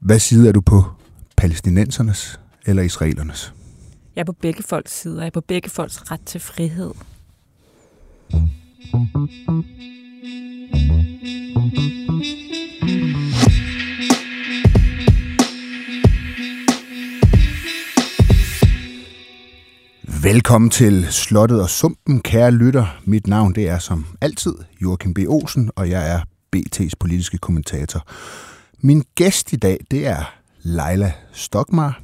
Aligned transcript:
Hvad 0.00 0.18
side 0.18 0.48
er 0.48 0.52
du 0.52 0.60
på? 0.60 0.84
Palæstinensernes 1.36 2.40
eller 2.66 2.82
israelernes? 2.82 3.54
Jeg 4.16 4.20
er 4.20 4.24
på 4.24 4.32
begge 4.32 4.62
folks 4.62 5.00
sider. 5.00 5.20
Jeg 5.20 5.26
er 5.26 5.30
på 5.30 5.40
begge 5.40 5.70
folks 5.70 6.10
ret 6.10 6.20
til 6.26 6.40
frihed. 6.40 6.90
Velkommen 20.22 20.70
til 20.70 21.06
Slottet 21.10 21.62
og 21.62 21.70
Sumpen, 21.70 22.20
kære 22.20 22.50
lytter. 22.50 23.00
Mit 23.04 23.26
navn 23.26 23.54
det 23.54 23.68
er 23.68 23.78
som 23.78 24.06
altid 24.20 24.54
Joachim 24.82 25.14
B. 25.14 25.18
Olsen, 25.28 25.70
og 25.76 25.90
jeg 25.90 26.14
er 26.14 26.20
BT's 26.56 26.92
politiske 27.00 27.38
kommentator. 27.38 28.06
Min 28.82 29.04
gæst 29.14 29.52
i 29.52 29.56
dag, 29.56 29.80
det 29.90 30.06
er 30.06 30.34
Leila 30.62 31.12
Stokmar. 31.32 32.00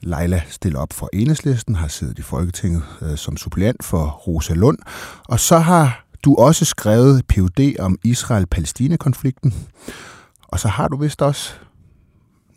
Leila 0.00 0.42
stiller 0.48 0.80
op 0.80 0.92
for 0.92 1.08
Enhedslisten, 1.12 1.74
har 1.74 1.88
siddet 1.88 2.18
i 2.18 2.22
Folketinget 2.22 2.82
øh, 3.02 3.16
som 3.16 3.36
suppleant 3.36 3.84
for 3.84 4.06
Rosa 4.06 4.54
Lund, 4.54 4.78
og 5.28 5.40
så 5.40 5.58
har 5.58 6.06
du 6.24 6.34
også 6.34 6.64
skrevet 6.64 7.26
PUD 7.26 7.78
om 7.78 7.98
Israel-Palæstina-konflikten. 8.04 9.54
Og 10.48 10.60
så 10.60 10.68
har 10.68 10.88
du 10.88 10.96
vist 10.96 11.22
også, 11.22 11.52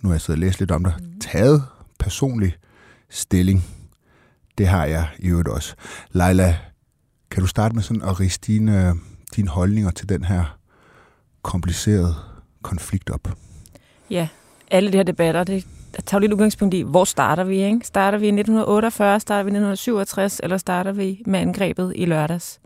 nu 0.01 0.09
har 0.09 0.13
jeg 0.13 0.21
siddet 0.21 0.41
og 0.41 0.47
læst 0.47 0.59
lidt 0.59 0.71
om 0.71 0.83
dig, 0.83 0.93
taget 1.21 1.63
personlig 1.99 2.55
stilling. 3.09 3.65
Det 4.57 4.67
har 4.67 4.85
jeg 4.85 5.07
i 5.19 5.27
øvrigt 5.27 5.47
også. 5.47 5.75
Leila, 6.11 6.57
kan 7.31 7.41
du 7.41 7.47
starte 7.47 7.75
med 7.75 7.83
sådan 7.83 8.01
at 8.01 8.19
riste 8.19 8.51
dine, 8.51 8.95
dine 9.35 9.49
holdninger 9.49 9.91
til 9.91 10.09
den 10.09 10.23
her 10.23 10.57
komplicerede 11.41 12.28
konflikt 12.61 13.09
op? 13.09 13.27
Ja, 14.09 14.27
alle 14.71 14.91
de 14.91 14.97
her 14.97 15.03
debatter, 15.03 15.43
det 15.43 15.65
tager 16.05 16.21
lidt 16.21 16.33
udgangspunkt 16.33 16.75
i, 16.75 16.81
hvor 16.81 17.03
starter 17.03 17.43
vi? 17.43 17.63
Ikke? 17.63 17.79
Starter 17.83 18.17
vi 18.17 18.25
i 18.25 18.29
1948, 18.29 19.19
starter 19.19 19.43
vi 19.43 19.47
i 19.47 19.51
1967, 19.51 20.39
eller 20.43 20.57
starter 20.57 20.91
vi 20.91 21.21
med 21.25 21.39
angrebet 21.39 21.93
i 21.95 22.05
lørdags? 22.05 22.59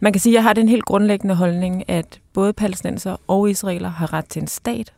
Man 0.00 0.12
kan 0.12 0.20
sige, 0.20 0.32
at 0.32 0.34
jeg 0.34 0.42
har 0.42 0.52
den 0.52 0.68
helt 0.68 0.84
grundlæggende 0.84 1.34
holdning, 1.34 1.90
at 1.90 2.20
både 2.32 2.52
palæstinenser 2.52 3.16
og 3.26 3.50
israeler 3.50 3.88
har 3.88 4.12
ret 4.12 4.26
til 4.28 4.42
en 4.42 4.48
stat, 4.48 4.92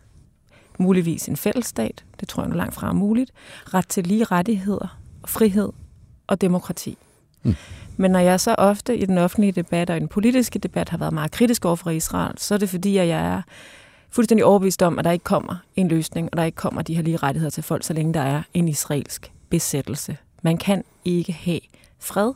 muligvis 0.79 1.29
en 1.29 1.37
fællesstat, 1.37 2.05
det 2.21 2.29
tror 2.29 2.43
jeg 2.43 2.51
nu 2.51 2.57
langt 2.57 2.75
fra 2.75 2.89
er 2.89 2.93
muligt, 2.93 3.31
ret 3.75 3.89
til 3.89 4.07
lige 4.07 4.25
rettigheder, 4.25 4.99
frihed 5.27 5.69
og 6.27 6.41
demokrati. 6.41 6.99
Mm. 7.43 7.55
Men 7.97 8.11
når 8.11 8.19
jeg 8.19 8.41
så 8.41 8.55
ofte 8.59 8.97
i 8.97 9.07
den 9.07 9.19
offentlige 9.19 9.53
debat 9.53 9.91
og 9.91 9.97
i 9.97 10.01
den 10.01 10.09
politiske 10.09 10.59
debat 10.59 10.89
har 10.89 10.99
været 10.99 11.13
meget 11.13 11.31
kritisk 11.31 11.65
over 11.65 11.77
for 11.77 11.91
Israel, 11.91 12.39
så 12.39 12.55
er 12.55 12.59
det 12.59 12.69
fordi, 12.69 12.97
at 12.97 13.09
jeg 13.09 13.27
er 13.27 13.43
fuldstændig 14.13 14.45
overbevist 14.45 14.83
om, 14.83 14.99
at 14.99 15.05
der 15.05 15.11
ikke 15.11 15.25
kommer 15.25 15.57
en 15.77 15.89
løsning, 15.89 16.29
og 16.33 16.37
der 16.37 16.45
ikke 16.45 16.57
kommer 16.57 16.83
de 16.83 16.95
her 16.95 17.03
lige 17.03 17.17
rettigheder 17.17 17.51
til 17.51 17.63
folk, 17.63 17.85
så 17.85 17.93
længe 17.93 18.15
der 18.15 18.21
er 18.21 18.43
en 18.55 18.69
israelsk 18.69 19.33
besættelse. 19.51 20.17
Man 20.43 20.57
kan 20.57 20.85
ikke 21.05 21.33
have 21.33 21.61
fred, 21.99 22.33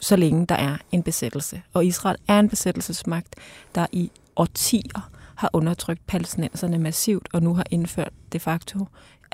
så 0.00 0.16
længe 0.16 0.46
der 0.46 0.54
er 0.54 0.76
en 0.92 1.02
besættelse. 1.02 1.62
Og 1.72 1.86
Israel 1.86 2.16
er 2.28 2.38
en 2.38 2.48
besættelsesmagt, 2.48 3.36
der 3.74 3.86
i 3.92 4.10
årtier 4.36 5.10
har 5.34 5.50
undertrykt 5.52 6.06
palæstinenserne 6.06 6.78
massivt, 6.78 7.28
og 7.32 7.42
nu 7.42 7.54
har 7.54 7.64
indført 7.70 8.12
de 8.32 8.40
facto 8.40 8.78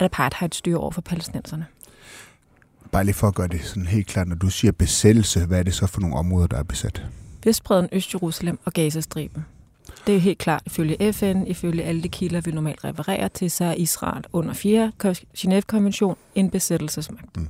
et 0.00 0.04
apartheidstyre 0.04 0.78
over 0.78 0.90
for 0.90 1.00
palæstinenserne. 1.00 1.66
Bare 2.92 3.04
lige 3.04 3.14
for 3.14 3.28
at 3.28 3.34
gøre 3.34 3.48
det 3.48 3.64
sådan 3.64 3.86
helt 3.86 4.06
klart, 4.06 4.28
når 4.28 4.36
du 4.36 4.50
siger 4.50 4.72
besættelse, 4.72 5.46
hvad 5.46 5.58
er 5.58 5.62
det 5.62 5.74
så 5.74 5.86
for 5.86 6.00
nogle 6.00 6.16
områder, 6.16 6.46
der 6.46 6.56
er 6.56 6.62
besat? 6.62 7.06
Vestbreden, 7.44 7.88
Øst-Jerusalem 7.92 8.58
og 8.64 8.72
Gazastriben. 8.72 9.44
Det 10.06 10.16
er 10.16 10.20
helt 10.20 10.38
klart, 10.38 10.62
ifølge 10.66 11.12
FN, 11.12 11.44
ifølge 11.46 11.82
alle 11.82 12.02
de 12.02 12.08
kilder, 12.08 12.40
vi 12.40 12.50
normalt 12.50 12.84
refererer 12.84 13.28
til, 13.28 13.50
så 13.50 13.64
er 13.64 13.74
Israel 13.74 14.24
under 14.32 14.52
4. 14.52 14.92
Genève-konvention 15.38 16.16
en 16.34 16.50
besættelsesmagt. 16.50 17.36
Mm. 17.36 17.48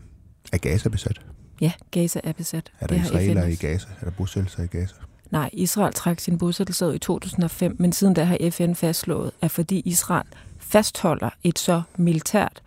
Er 0.53 0.59
Gaza 0.59 0.89
besat? 0.89 1.21
Ja, 1.61 1.73
Gaza 1.91 2.21
er 2.25 2.33
besat. 2.33 2.73
Er 2.81 2.87
der 2.87 2.95
israeler 2.95 3.45
i 3.45 3.55
Gaza? 3.55 3.89
Er 4.01 4.05
der 4.05 4.11
bosættelser 4.11 4.63
i 4.63 4.67
Gaza? 4.67 4.95
Nej, 5.31 5.51
Israel 5.53 5.93
trak 5.93 6.21
sin 6.21 6.39
bosættelse 6.39 6.87
ud 6.87 6.95
i 6.95 6.99
2005, 6.99 7.77
men 7.79 7.93
siden 7.93 8.15
da 8.15 8.25
har 8.25 8.51
FN 8.51 8.75
fastslået, 8.75 9.31
at 9.41 9.51
fordi 9.51 9.83
Israel 9.85 10.27
fastholder 10.59 11.31
et 11.45 11.59
så 11.59 11.83
militært 11.97 12.63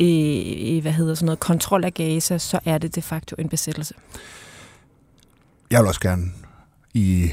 øh, 0.00 0.82
hvad 0.82 0.92
hedder 0.92 1.14
sådan 1.14 1.26
noget, 1.26 1.40
kontrol 1.40 1.84
af 1.84 1.94
Gaza, 1.94 2.38
så 2.38 2.60
er 2.64 2.78
det 2.78 2.94
de 2.94 3.02
facto 3.02 3.36
en 3.38 3.48
besættelse. 3.48 3.94
Jeg 5.70 5.80
vil 5.80 5.88
også 5.88 6.00
gerne 6.00 6.24
i 6.94 7.30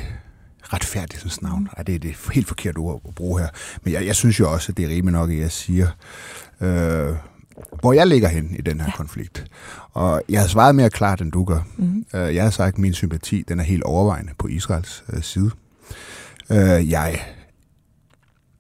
retfærdighedens 0.74 1.42
navn. 1.42 1.70
Ej, 1.78 1.84
det 1.84 1.96
er 1.96 2.00
det 2.00 2.16
helt 2.34 2.48
forkerte 2.48 2.78
ord 2.78 3.02
at 3.08 3.16
bruge 3.16 3.40
her. 3.40 3.48
Men 3.84 3.94
jeg, 3.94 4.06
jeg 4.06 4.16
synes 4.16 4.40
jo 4.40 4.52
også, 4.52 4.72
at 4.72 4.78
det 4.78 4.86
er 4.86 4.90
rimeligt 4.90 5.12
nok, 5.12 5.30
at 5.30 5.38
jeg 5.38 5.52
siger, 5.52 5.88
øh, 6.62 7.16
hvor 7.80 7.94
jeg 7.94 8.08
ligger 8.08 8.28
hen 8.28 8.56
i 8.60 8.62
den 8.62 8.80
her 8.80 8.88
ja. 8.88 8.96
konflikt. 8.96 9.46
Og 9.92 10.22
jeg 10.30 10.42
har 10.42 10.48
svaret 10.48 10.76
mere 10.76 10.90
klart, 10.90 11.22
end 11.22 11.32
du 11.32 11.44
gør. 11.44 11.62
Mm-hmm. 11.78 12.06
Jeg 12.14 12.44
har 12.44 12.50
sagt, 12.50 12.74
at 12.74 12.78
min 12.78 12.94
sympati 12.94 13.44
den 13.48 13.60
er 13.60 13.64
helt 13.64 13.84
overvejende 13.84 14.34
på 14.38 14.48
Israels 14.48 15.04
øh, 15.14 15.22
side. 15.22 15.52
Øh, 16.52 16.90
jeg 16.90 17.20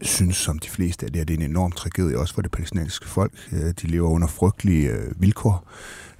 synes, 0.01 0.37
som 0.37 0.59
de 0.59 0.69
fleste, 0.69 1.05
at 1.05 1.13
det, 1.13 1.29
er 1.29 1.33
en 1.33 1.41
enorm 1.41 1.71
tragedie, 1.71 2.19
også 2.19 2.33
for 2.33 2.41
det 2.41 2.51
palæstinensiske 2.51 3.07
folk. 3.07 3.31
De 3.51 3.87
lever 3.87 4.09
under 4.09 4.27
frygtelige 4.27 4.91
vilkår. 5.15 5.67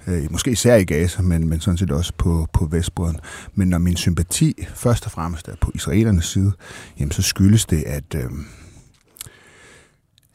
Øh, 0.06 0.32
måske 0.32 0.50
især 0.50 0.76
i 0.76 0.84
Gaza, 0.84 1.22
men, 1.22 1.48
men 1.48 1.60
sådan 1.60 1.78
set 1.78 1.90
også 1.90 2.12
på, 2.18 2.46
på 2.52 2.64
Vestbreden. 2.64 3.20
Men 3.54 3.68
når 3.68 3.78
min 3.78 3.96
sympati 3.96 4.66
først 4.74 5.06
og 5.06 5.12
fremmest 5.12 5.48
er 5.48 5.56
på 5.60 5.72
israelernes 5.74 6.24
side, 6.24 6.52
jamen 6.98 7.12
så 7.12 7.22
skyldes 7.22 7.66
det, 7.66 7.82
at, 7.82 8.14
øh, 8.14 8.30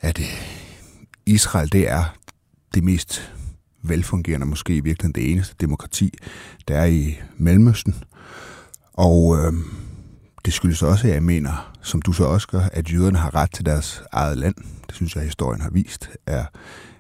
at 0.02 0.20
øh, 0.20 0.26
Israel 1.26 1.72
det 1.72 1.90
er 1.90 2.16
det 2.74 2.84
mest 2.84 3.32
velfungerende, 3.84 4.46
måske 4.46 4.76
i 4.76 4.80
virkeligheden 4.80 5.16
det 5.16 5.32
eneste 5.32 5.56
demokrati, 5.60 6.14
der 6.68 6.78
er 6.78 6.86
i 6.86 7.20
Mellemøsten. 7.38 7.96
Og 8.94 9.38
øh, 9.38 9.54
det 10.46 10.54
skyldes 10.54 10.84
også, 10.84 11.08
at 11.08 11.14
jeg 11.14 11.24
mener, 11.24 11.74
som 11.82 12.02
du 12.02 12.14
så 12.14 12.24
også 12.24 12.48
gør, 12.48 12.62
at 12.74 12.94
jøderne 12.94 13.18
har 13.18 13.36
ret 13.36 13.52
til 13.52 13.66
deres 13.66 14.04
eget 14.12 14.38
land. 14.38 14.56
Det 14.88 14.96
synes 14.96 15.16
jeg, 15.16 15.24
historien 15.24 15.62
har 15.62 15.70
vist, 15.70 16.10
er, 16.26 16.46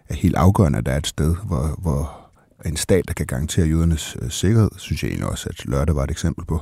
er 0.09 0.13
helt 0.13 0.35
afgørende, 0.35 0.77
at 0.77 0.85
der 0.85 0.91
er 0.91 0.97
et 0.97 1.07
sted, 1.07 1.35
hvor, 1.45 1.79
hvor 1.81 2.24
en 2.65 2.77
stat, 2.77 3.07
der 3.07 3.13
kan 3.13 3.25
garantere 3.25 3.67
jødernes 3.67 4.17
øh, 4.21 4.31
sikkerhed, 4.31 4.69
synes 4.77 5.03
jeg 5.03 5.09
egentlig 5.09 5.29
også, 5.29 5.49
at 5.49 5.65
lørdag 5.65 5.95
var 5.95 6.03
et 6.03 6.11
eksempel 6.11 6.45
på. 6.45 6.61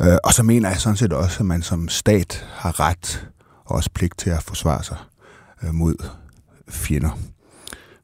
Øh, 0.00 0.16
og 0.24 0.32
så 0.32 0.42
mener 0.42 0.68
jeg 0.68 0.80
sådan 0.80 0.96
set 0.96 1.12
også, 1.12 1.40
at 1.40 1.46
man 1.46 1.62
som 1.62 1.88
stat 1.88 2.46
har 2.50 2.80
ret 2.80 3.28
og 3.64 3.76
også 3.76 3.90
pligt 3.94 4.18
til 4.18 4.30
at 4.30 4.42
forsvare 4.42 4.84
sig 4.84 4.96
øh, 5.62 5.74
mod 5.74 5.94
fjender. 6.68 7.18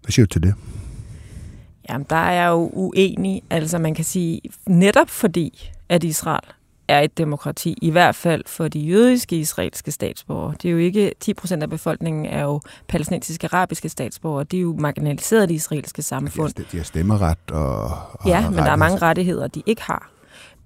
Hvad 0.02 0.10
siger 0.12 0.26
du 0.26 0.32
til 0.32 0.42
det? 0.42 0.54
Jamen, 1.90 2.06
der 2.10 2.16
er 2.16 2.32
jeg 2.32 2.48
jo 2.48 2.70
uenig. 2.72 3.42
Altså, 3.50 3.78
man 3.78 3.94
kan 3.94 4.04
sige, 4.04 4.40
netop 4.66 5.10
fordi, 5.10 5.70
at 5.88 6.04
Israel 6.04 6.52
er 6.88 7.00
et 7.00 7.18
demokrati, 7.18 7.74
i 7.82 7.90
hvert 7.90 8.14
fald 8.14 8.42
for 8.46 8.68
de 8.68 8.80
jødiske 8.80 9.36
israelske 9.36 9.90
statsborgere. 9.90 10.54
Det 10.62 10.68
er 10.68 10.72
jo 10.72 10.78
ikke 10.78 11.12
10 11.20 11.34
procent 11.34 11.62
af 11.62 11.70
befolkningen 11.70 12.26
er 12.26 12.42
jo 12.42 12.60
palæstinensiske 12.88 13.46
arabiske 13.46 13.88
statsborgere. 13.88 14.44
Det 14.44 14.56
er 14.56 14.60
jo 14.60 14.76
marginaliseret 14.78 15.42
i 15.42 15.46
det 15.46 15.54
israelske 15.54 16.02
samfund. 16.02 16.54
De 16.72 16.76
har 16.76 16.84
stemmeret 16.84 17.38
og, 17.50 17.84
og 18.12 18.26
Ja, 18.26 18.50
men 18.50 18.58
der 18.58 18.70
er 18.70 18.76
mange 18.76 18.98
rettigheder, 18.98 19.46
de 19.46 19.62
ikke 19.66 19.82
har. 19.82 20.10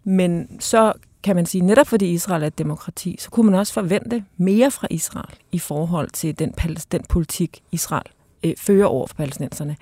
Men 0.04 0.60
så 0.60 0.92
kan 1.22 1.36
man 1.36 1.46
sige, 1.46 1.62
netop 1.62 1.86
fordi 1.86 2.10
Israel 2.10 2.42
er 2.42 2.46
et 2.46 2.58
demokrati, 2.58 3.16
så 3.18 3.30
kunne 3.30 3.50
man 3.50 3.58
også 3.58 3.72
forvente 3.72 4.24
mere 4.36 4.70
fra 4.70 4.86
Israel 4.90 5.34
i 5.52 5.58
forhold 5.58 6.10
til 6.10 6.38
den, 6.38 6.54
den 6.92 7.04
politik, 7.08 7.62
Israel 7.72 8.06
øh, 8.44 8.54
fører 8.58 8.86
over 8.86 9.06
for 9.06 9.14
palæstinenserne 9.14 9.76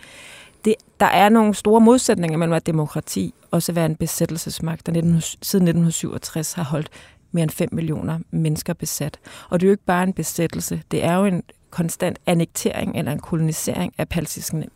det, 0.64 0.74
der 1.00 1.06
er 1.06 1.28
nogle 1.28 1.54
store 1.54 1.80
modsætninger 1.80 2.38
mellem 2.38 2.54
at 2.54 2.66
demokrati 2.66 3.34
og 3.50 3.62
så 3.62 3.72
være 3.72 3.86
en 3.86 3.96
besættelsesmagt, 3.96 4.86
der 4.86 4.92
19, 4.92 5.20
siden 5.20 5.68
1967 5.68 6.52
har 6.52 6.62
holdt 6.64 6.88
mere 7.32 7.42
end 7.42 7.50
5 7.50 7.68
millioner 7.72 8.18
mennesker 8.30 8.72
besat. 8.72 9.18
Og 9.48 9.60
det 9.60 9.66
er 9.66 9.68
jo 9.68 9.72
ikke 9.72 9.84
bare 9.84 10.02
en 10.02 10.12
besættelse, 10.12 10.82
det 10.90 11.04
er 11.04 11.14
jo 11.14 11.24
en 11.24 11.42
konstant 11.70 12.18
annektering 12.26 12.98
eller 12.98 13.12
en 13.12 13.20
kolonisering 13.20 13.94
af 13.98 14.08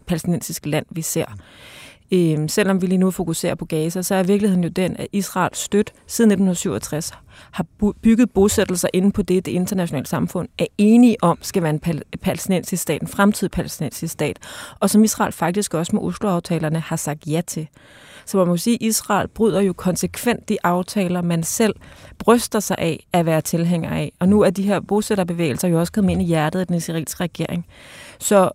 palæstinensisk 0.06 0.66
land, 0.66 0.86
vi 0.90 1.02
ser 1.02 1.26
øh, 2.14 2.48
selvom 2.48 2.82
vi 2.82 2.86
lige 2.86 2.98
nu 2.98 3.10
fokuserer 3.10 3.54
på 3.54 3.64
Gaza, 3.64 4.02
så 4.02 4.14
er 4.14 4.22
virkeligheden 4.22 4.64
jo 4.64 4.70
den, 4.70 4.96
at 4.96 5.06
Israels 5.12 5.58
støt 5.58 5.92
siden 6.06 6.30
1967 6.30 7.12
har 7.50 7.66
bygget 8.02 8.30
bosættelser 8.30 8.88
inde 8.92 9.12
på 9.12 9.22
det, 9.22 9.46
det 9.46 9.52
internationale 9.52 10.06
samfund 10.06 10.48
er 10.58 10.66
enige 10.78 11.16
om, 11.22 11.38
skal 11.42 11.62
være 11.62 11.70
en 11.70 11.80
pal- 11.86 12.18
palæstinensisk 12.22 12.82
stat, 12.82 13.02
en 13.02 13.08
fremtidig 13.08 13.50
palæstinensisk 13.50 14.12
stat, 14.12 14.38
og 14.80 14.90
som 14.90 15.04
Israel 15.04 15.32
faktisk 15.32 15.74
også 15.74 15.96
med 15.96 16.02
Oslo-aftalerne 16.02 16.80
har 16.80 16.96
sagt 16.96 17.26
ja 17.26 17.40
til. 17.46 17.68
Så 18.26 18.36
man 18.36 18.46
må 18.46 18.56
sige, 18.56 18.74
at 18.74 18.82
Israel 18.82 19.28
bryder 19.28 19.60
jo 19.60 19.72
konsekvent 19.72 20.48
de 20.48 20.58
aftaler, 20.62 21.22
man 21.22 21.42
selv 21.42 21.74
bryster 22.18 22.60
sig 22.60 22.76
af 22.78 23.06
at 23.12 23.26
være 23.26 23.40
tilhænger 23.40 23.90
af. 23.90 24.12
Og 24.18 24.28
nu 24.28 24.40
er 24.40 24.50
de 24.50 24.62
her 24.62 24.80
bosætterbevægelser 24.80 25.68
jo 25.68 25.80
også 25.80 25.92
kommet 25.92 26.12
ind 26.12 26.22
i 26.22 26.24
hjertet 26.24 26.60
af 26.60 26.66
den 26.66 26.76
israelske 26.76 27.24
regering. 27.24 27.66
Så 28.18 28.50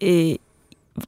øh, 0.00 0.34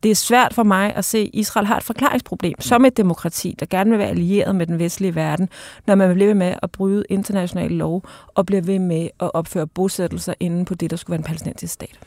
det 0.03 0.11
er 0.11 0.15
svært 0.15 0.55
for 0.55 0.63
mig 0.63 0.95
at 0.97 1.05
se, 1.05 1.19
at 1.19 1.31
Israel 1.33 1.67
har 1.67 1.77
et 1.77 1.83
forklaringsproblem 1.83 2.55
som 2.61 2.85
et 2.85 2.97
demokrati, 2.97 3.55
der 3.61 3.67
gerne 3.67 3.91
vil 3.91 3.99
være 3.99 4.09
allieret 4.09 4.57
med 4.57 4.67
den 4.67 4.79
vestlige 4.79 5.15
verden, 5.15 5.49
når 5.87 5.95
man 5.95 6.15
bliver 6.15 6.27
ved 6.29 6.35
med 6.35 6.55
at 6.63 6.71
bryde 6.71 7.05
internationale 7.09 7.75
lov 7.77 8.03
og 8.35 8.47
bliver 8.47 8.63
ved 8.63 8.79
med 8.79 9.09
at 9.21 9.31
opføre 9.35 9.67
bosættelser 9.67 10.35
inden 10.41 10.65
på 10.65 10.75
det, 10.75 10.91
der 10.91 10.97
skulle 10.97 11.13
være 11.13 11.19
en 11.19 11.25
palæstinensisk 11.25 11.73
stat. 11.73 11.99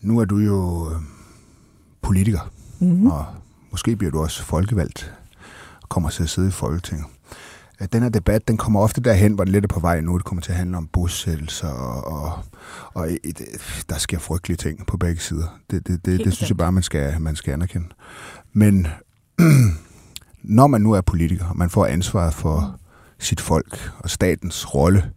Nu 0.00 0.18
er 0.20 0.24
du 0.24 0.36
jo 0.38 0.88
øh, 0.90 0.96
politiker, 2.02 2.50
Mm-hmm. 2.80 3.06
og 3.06 3.24
måske 3.70 3.96
bliver 3.96 4.10
du 4.10 4.20
også 4.20 4.42
folkevalgt 4.42 5.14
og 5.82 5.88
kommer 5.88 6.10
til 6.10 6.22
at 6.22 6.28
sidde 6.28 6.48
i 6.48 6.50
Folketinget. 6.50 7.06
At 7.82 7.92
Den 7.92 8.02
her 8.02 8.08
debat, 8.08 8.48
den 8.48 8.56
kommer 8.56 8.80
ofte 8.80 9.00
derhen, 9.00 9.32
hvor 9.32 9.44
den 9.44 9.52
lidt 9.52 9.64
er 9.64 9.68
på 9.68 9.80
vej 9.80 10.00
nu. 10.00 10.16
Det 10.16 10.24
kommer 10.24 10.42
til 10.42 10.52
at 10.52 10.58
handle 10.58 10.76
om 10.76 10.86
bosættelser, 10.86 11.68
og, 11.68 12.04
og, 12.04 12.44
og 12.94 13.10
et, 13.24 13.40
der 13.88 13.98
sker 13.98 14.18
frygtelige 14.18 14.56
ting 14.56 14.86
på 14.86 14.96
begge 14.96 15.20
sider. 15.20 15.60
Det, 15.70 15.86
det, 15.86 16.06
det, 16.06 16.24
det 16.24 16.32
synes 16.32 16.50
jeg 16.50 16.56
bare, 16.56 16.72
man 16.72 16.82
skal, 16.82 17.20
man 17.20 17.36
skal 17.36 17.52
anerkende. 17.52 17.86
Men 18.52 18.86
når 20.58 20.66
man 20.66 20.80
nu 20.80 20.92
er 20.92 21.00
politiker, 21.00 21.44
og 21.46 21.56
man 21.56 21.70
får 21.70 21.86
ansvaret 21.86 22.34
for 22.34 22.80
sit 23.18 23.40
folk 23.40 23.90
og 23.98 24.10
statens 24.10 24.74
rolle, 24.74 25.10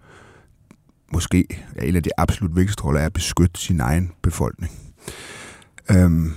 måske 1.14 1.46
er 1.76 1.86
en 1.86 1.96
af 1.96 2.04
de 2.04 2.10
absolut 2.18 2.56
vigtigste 2.56 2.84
roller, 2.84 3.02
er 3.02 3.06
at 3.06 3.14
beskytte 3.14 3.62
sin 3.62 3.80
egen 3.80 4.12
befolkning. 4.22 4.72
Øhm, 5.92 6.34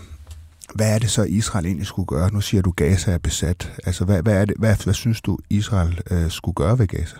hvad 0.75 0.95
er 0.95 0.99
det 0.99 1.11
så, 1.11 1.23
Israel 1.23 1.67
egentlig 1.67 1.87
skulle 1.87 2.07
gøre? 2.07 2.33
Nu 2.33 2.41
siger 2.41 2.63
du, 2.63 2.71
Gaza 2.71 3.13
er 3.13 3.19
besat. 3.19 3.73
Altså, 3.87 4.05
hvad, 4.05 4.23
hvad, 4.23 4.41
er 4.41 4.45
det, 4.45 4.57
hvad, 4.59 4.85
hvad 4.85 4.95
synes 4.95 5.21
du, 5.21 5.39
Israel 5.51 6.01
øh, 6.11 6.31
skulle 6.31 6.55
gøre 6.55 6.79
ved 6.79 6.87
Gaza? 6.87 7.17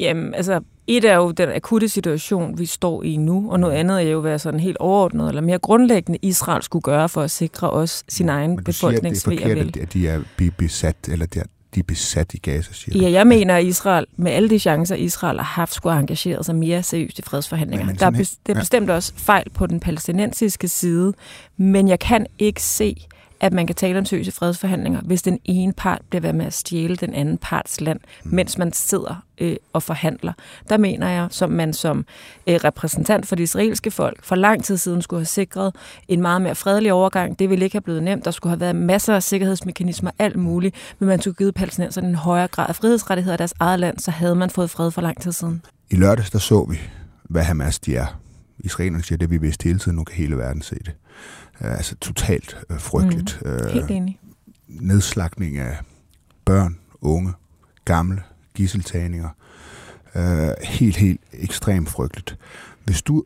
Jamen, 0.00 0.34
altså, 0.34 0.60
et 0.86 1.04
er 1.04 1.16
jo 1.16 1.30
den 1.30 1.48
akutte 1.48 1.88
situation, 1.88 2.58
vi 2.58 2.66
står 2.66 3.02
i 3.02 3.16
nu, 3.16 3.52
og 3.52 3.60
noget 3.60 3.74
andet 3.74 4.02
er 4.02 4.10
jo, 4.10 4.20
hvad 4.20 4.38
sådan 4.38 4.60
helt 4.60 4.76
overordnet 4.76 5.28
eller 5.28 5.42
mere 5.42 5.58
grundlæggende 5.58 6.18
Israel 6.22 6.62
skulle 6.62 6.82
gøre 6.82 7.08
for 7.08 7.22
at 7.22 7.30
sikre 7.30 7.70
os 7.70 8.04
sin 8.08 8.28
egen 8.28 8.50
Men 8.50 8.64
du 8.64 8.72
siger, 8.72 8.90
at 8.90 9.02
det 9.02 9.16
er 9.16 9.20
forkert, 9.24 9.76
at 9.76 9.92
de 9.92 10.08
er 10.08 10.20
be- 10.36 10.50
besat, 10.50 10.96
eller 11.08 11.26
de 11.26 11.38
er, 11.38 11.44
de 11.74 11.80
er 11.80 11.84
besat 11.84 12.34
i 12.34 12.38
Gaza, 12.38 12.72
siger. 12.72 13.02
Ja, 13.02 13.10
jeg 13.10 13.26
mener, 13.26 13.56
at 13.56 13.64
Israel, 13.64 14.06
med 14.16 14.32
alle 14.32 14.50
de 14.50 14.58
chancer, 14.58 14.96
Israel 14.96 15.36
har 15.38 15.44
haft, 15.44 15.74
skulle 15.74 15.92
have 15.92 16.00
engageret 16.00 16.46
sig 16.46 16.54
mere 16.56 16.82
seriøst 16.82 17.18
i 17.18 17.22
fredsforhandlinger. 17.22 17.86
Men- 17.86 17.92
men 17.92 17.98
der 18.00 18.06
er, 18.06 18.10
bes- 18.10 18.38
det 18.46 18.52
er 18.52 18.56
ja. 18.56 18.60
bestemt 18.60 18.90
også 18.90 19.12
fejl 19.16 19.50
på 19.54 19.66
den 19.66 19.80
palæstinensiske 19.80 20.68
side, 20.68 21.12
men 21.56 21.88
jeg 21.88 21.98
kan 21.98 22.26
ikke 22.38 22.62
se, 22.62 23.06
at 23.44 23.52
man 23.52 23.66
kan 23.66 23.76
tale 23.76 23.98
om 23.98 24.04
seriøse 24.04 24.32
fredsforhandlinger, 24.32 25.00
hvis 25.00 25.22
den 25.22 25.38
ene 25.44 25.72
part 25.72 26.02
bliver 26.10 26.22
ved 26.22 26.32
med 26.32 26.46
at 26.46 26.52
stjæle 26.52 26.96
den 26.96 27.14
anden 27.14 27.38
parts 27.38 27.80
land, 27.80 28.00
Mm. 28.24 28.34
mens 28.34 28.58
man 28.58 28.72
sidder 28.72 29.24
øh, 29.38 29.56
og 29.72 29.82
forhandler. 29.82 30.32
Der 30.68 30.76
mener 30.76 31.08
jeg, 31.08 31.26
som 31.30 31.50
man 31.50 31.72
som 31.72 32.06
øh, 32.46 32.54
repræsentant 32.64 33.26
for 33.26 33.36
det 33.36 33.42
israelske 33.42 33.90
folk 33.90 34.24
for 34.24 34.34
lang 34.34 34.64
tid 34.64 34.76
siden 34.76 35.02
skulle 35.02 35.20
have 35.20 35.26
sikret 35.26 35.74
en 36.08 36.22
meget 36.22 36.42
mere 36.42 36.54
fredelig 36.54 36.92
overgang. 36.92 37.38
Det 37.38 37.50
ville 37.50 37.64
ikke 37.64 37.74
have 37.74 37.80
blevet 37.82 38.02
nemt. 38.02 38.24
Der 38.24 38.30
skulle 38.30 38.50
have 38.50 38.60
været 38.60 38.76
masser 38.76 39.14
af 39.14 39.22
sikkerhedsmekanismer, 39.22 40.10
alt 40.18 40.36
muligt, 40.36 40.76
men 40.98 41.08
man 41.08 41.20
skulle 41.20 41.34
give 41.34 41.52
palæstinenserne 41.52 42.08
en 42.08 42.14
højere 42.14 42.48
grad 42.48 42.68
af 42.68 42.76
frihedsrettigheder 42.76 43.34
i 43.34 43.38
deres 43.38 43.54
eget 43.60 43.80
land, 43.80 43.98
så 43.98 44.10
havde 44.10 44.34
man 44.34 44.50
fået 44.50 44.70
fred 44.70 44.90
for 44.90 45.00
lang 45.00 45.20
tid 45.22 45.32
siden. 45.32 45.62
I 45.90 45.96
lørdags, 45.96 46.30
der 46.30 46.38
så 46.38 46.66
vi, 46.70 46.76
hvad 47.24 47.42
Hamas 47.42 47.78
de 47.78 47.96
er. 47.96 48.20
Israelerne 48.58 49.02
siger, 49.02 49.18
det 49.18 49.30
vi 49.30 49.38
vidste 49.38 49.64
hele 49.64 49.78
tiden, 49.78 49.96
nu 49.96 50.04
kan 50.04 50.16
hele 50.16 50.36
verden 50.36 50.62
se 50.62 50.74
det. 50.74 50.92
Øh, 51.60 51.70
Altså 51.76 51.96
totalt 51.96 52.56
øh, 52.70 52.80
frygteligt. 52.80 53.42
Mm. 53.44 53.50
Helt 53.72 53.90
enig. 53.90 54.18
nedslagning 54.68 55.56
af 55.58 55.76
børn, 56.44 56.78
unge, 57.00 57.32
gamle, 57.84 58.22
gisseltagninger. 58.54 59.28
Øh, 60.14 60.48
helt, 60.62 60.96
helt 60.96 61.20
ekstremt 61.32 61.88
frygteligt. 61.88 62.38
Hvis 62.84 63.02
du 63.02 63.24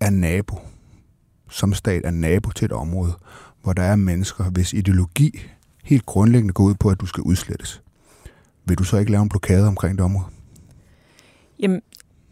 er 0.00 0.10
nabo, 0.10 0.58
som 1.50 1.74
stat 1.74 2.02
er 2.04 2.10
nabo 2.10 2.50
til 2.50 2.64
et 2.64 2.72
område, 2.72 3.12
hvor 3.62 3.72
der 3.72 3.82
er 3.82 3.96
mennesker, 3.96 4.44
hvis 4.44 4.72
ideologi 4.72 5.40
helt 5.84 6.06
grundlæggende 6.06 6.54
går 6.54 6.64
ud 6.64 6.74
på, 6.74 6.88
at 6.90 7.00
du 7.00 7.06
skal 7.06 7.22
udslettes, 7.22 7.82
vil 8.64 8.78
du 8.78 8.84
så 8.84 8.96
ikke 8.96 9.10
lave 9.10 9.22
en 9.22 9.28
blokade 9.28 9.66
omkring 9.66 9.98
det 9.98 10.04
område? 10.04 10.26
Jamen, 11.58 11.80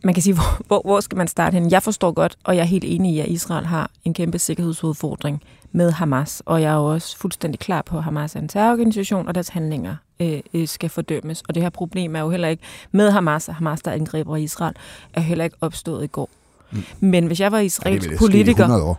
man 0.04 0.14
kan 0.14 0.22
sige, 0.22 0.34
hvor, 0.38 0.62
hvor, 0.66 0.82
hvor 0.84 1.00
skal 1.00 1.18
man 1.18 1.28
starte 1.28 1.54
hen? 1.54 1.70
Jeg 1.70 1.82
forstår 1.82 2.12
godt, 2.12 2.36
og 2.44 2.56
jeg 2.56 2.62
er 2.62 2.66
helt 2.66 2.84
enig 2.86 3.14
i, 3.14 3.20
at 3.20 3.28
Israel 3.28 3.66
har 3.66 3.90
en 4.04 4.14
kæmpe 4.14 4.38
sikkerhedsudfordring 4.38 5.42
med 5.72 5.90
Hamas, 5.90 6.42
og 6.46 6.62
jeg 6.62 6.72
er 6.72 6.76
også 6.76 7.18
fuldstændig 7.18 7.60
klar 7.60 7.82
på, 7.82 7.96
at 7.96 8.04
Hamas 8.04 8.36
er 8.36 8.40
en 8.40 8.48
terrororganisation, 8.48 9.28
og 9.28 9.34
deres 9.34 9.48
handlinger 9.48 9.96
øh, 10.20 10.40
øh, 10.54 10.68
skal 10.68 10.90
fordømmes. 10.90 11.42
Og 11.48 11.54
det 11.54 11.62
her 11.62 11.70
problem 11.70 12.16
er 12.16 12.20
jo 12.20 12.30
heller 12.30 12.48
ikke 12.48 12.62
med 12.92 13.10
Hamas, 13.10 13.48
og 13.48 13.54
Hamas, 13.54 13.80
der 13.80 13.90
angriber 13.90 14.36
Israel, 14.36 14.74
er 15.14 15.20
heller 15.20 15.44
ikke 15.44 15.56
opstået 15.60 16.04
i 16.04 16.06
går. 16.06 16.30
Mm. 16.70 16.82
Men 17.00 17.26
hvis 17.26 17.40
jeg 17.40 17.52
var 17.52 17.58
Er 17.58 17.62
det 17.62 17.66
israelsk 17.66 18.10
vel 18.10 18.18
politiker... 18.18 18.98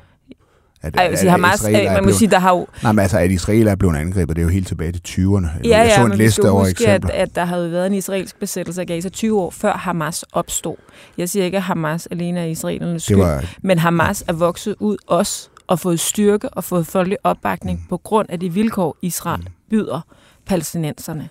100 0.84 0.84
år? 0.84 0.86
At, 0.88 0.96
Ej, 0.96 1.02
jeg 1.04 1.10
vil 1.12 1.18
sige, 1.20 1.30
Hamas, 1.32 1.66
øh, 1.66 1.74
er 1.74 1.84
man 1.84 1.94
må 1.94 2.00
blevet- 2.02 2.16
sige, 2.16 2.32
der 2.32 2.40
har 2.40 2.50
jo 2.56 2.68
Nej, 2.84 2.92
men 2.92 3.00
altså, 3.00 3.18
at 3.18 3.32
Israel 3.32 3.68
er 3.68 3.76
blevet 3.76 3.96
angrebet, 3.96 4.36
det 4.36 4.42
er 4.42 4.46
jo 4.46 4.50
helt 4.50 4.68
tilbage 4.68 4.92
til 4.92 5.02
20'erne. 5.08 5.48
Ja, 5.68 5.78
jeg 5.78 5.92
så 5.92 6.00
ja, 6.00 6.04
en 6.04 6.10
men 6.10 6.18
liste 6.18 6.52
over 6.52 6.60
huske, 6.60 6.88
at, 6.88 6.96
eksempler. 6.96 7.12
at 7.14 7.36
der 7.36 7.46
havde 7.46 7.72
været 7.72 7.88
en 7.88 7.94
israelsk 7.94 8.40
besættelse 8.40 8.82
af 8.82 8.88
Gaza 8.88 9.10
20 9.10 9.40
år 9.42 9.50
før 9.50 9.74
Hamas 9.74 10.26
opstod. 10.34 10.76
Jeg 11.18 11.30
siger 11.30 11.46
ikke, 11.46 11.58
at 11.58 11.64
Hamas 11.64 12.06
alene 12.12 12.40
er 12.40 12.46
israelernes 12.46 13.04
skyld, 13.04 13.18
var, 13.18 13.46
men 13.62 13.80
Hamas 13.80 14.24
er 14.28 14.34
vokset 14.34 14.76
ud 14.80 14.98
også 15.08 15.50
og 15.68 15.80
fået 15.80 16.00
styrke 16.00 16.50
og 16.50 16.64
fået 16.64 16.88
folkelig 16.88 17.18
opbakning 17.24 17.80
Mm. 17.80 17.86
på 17.90 17.98
grund 17.98 18.30
af 18.30 18.40
de 18.40 18.54
vilkår, 18.54 18.98
Israel 19.02 19.50
byder 19.70 20.02
palæstinenserne. 20.46 21.30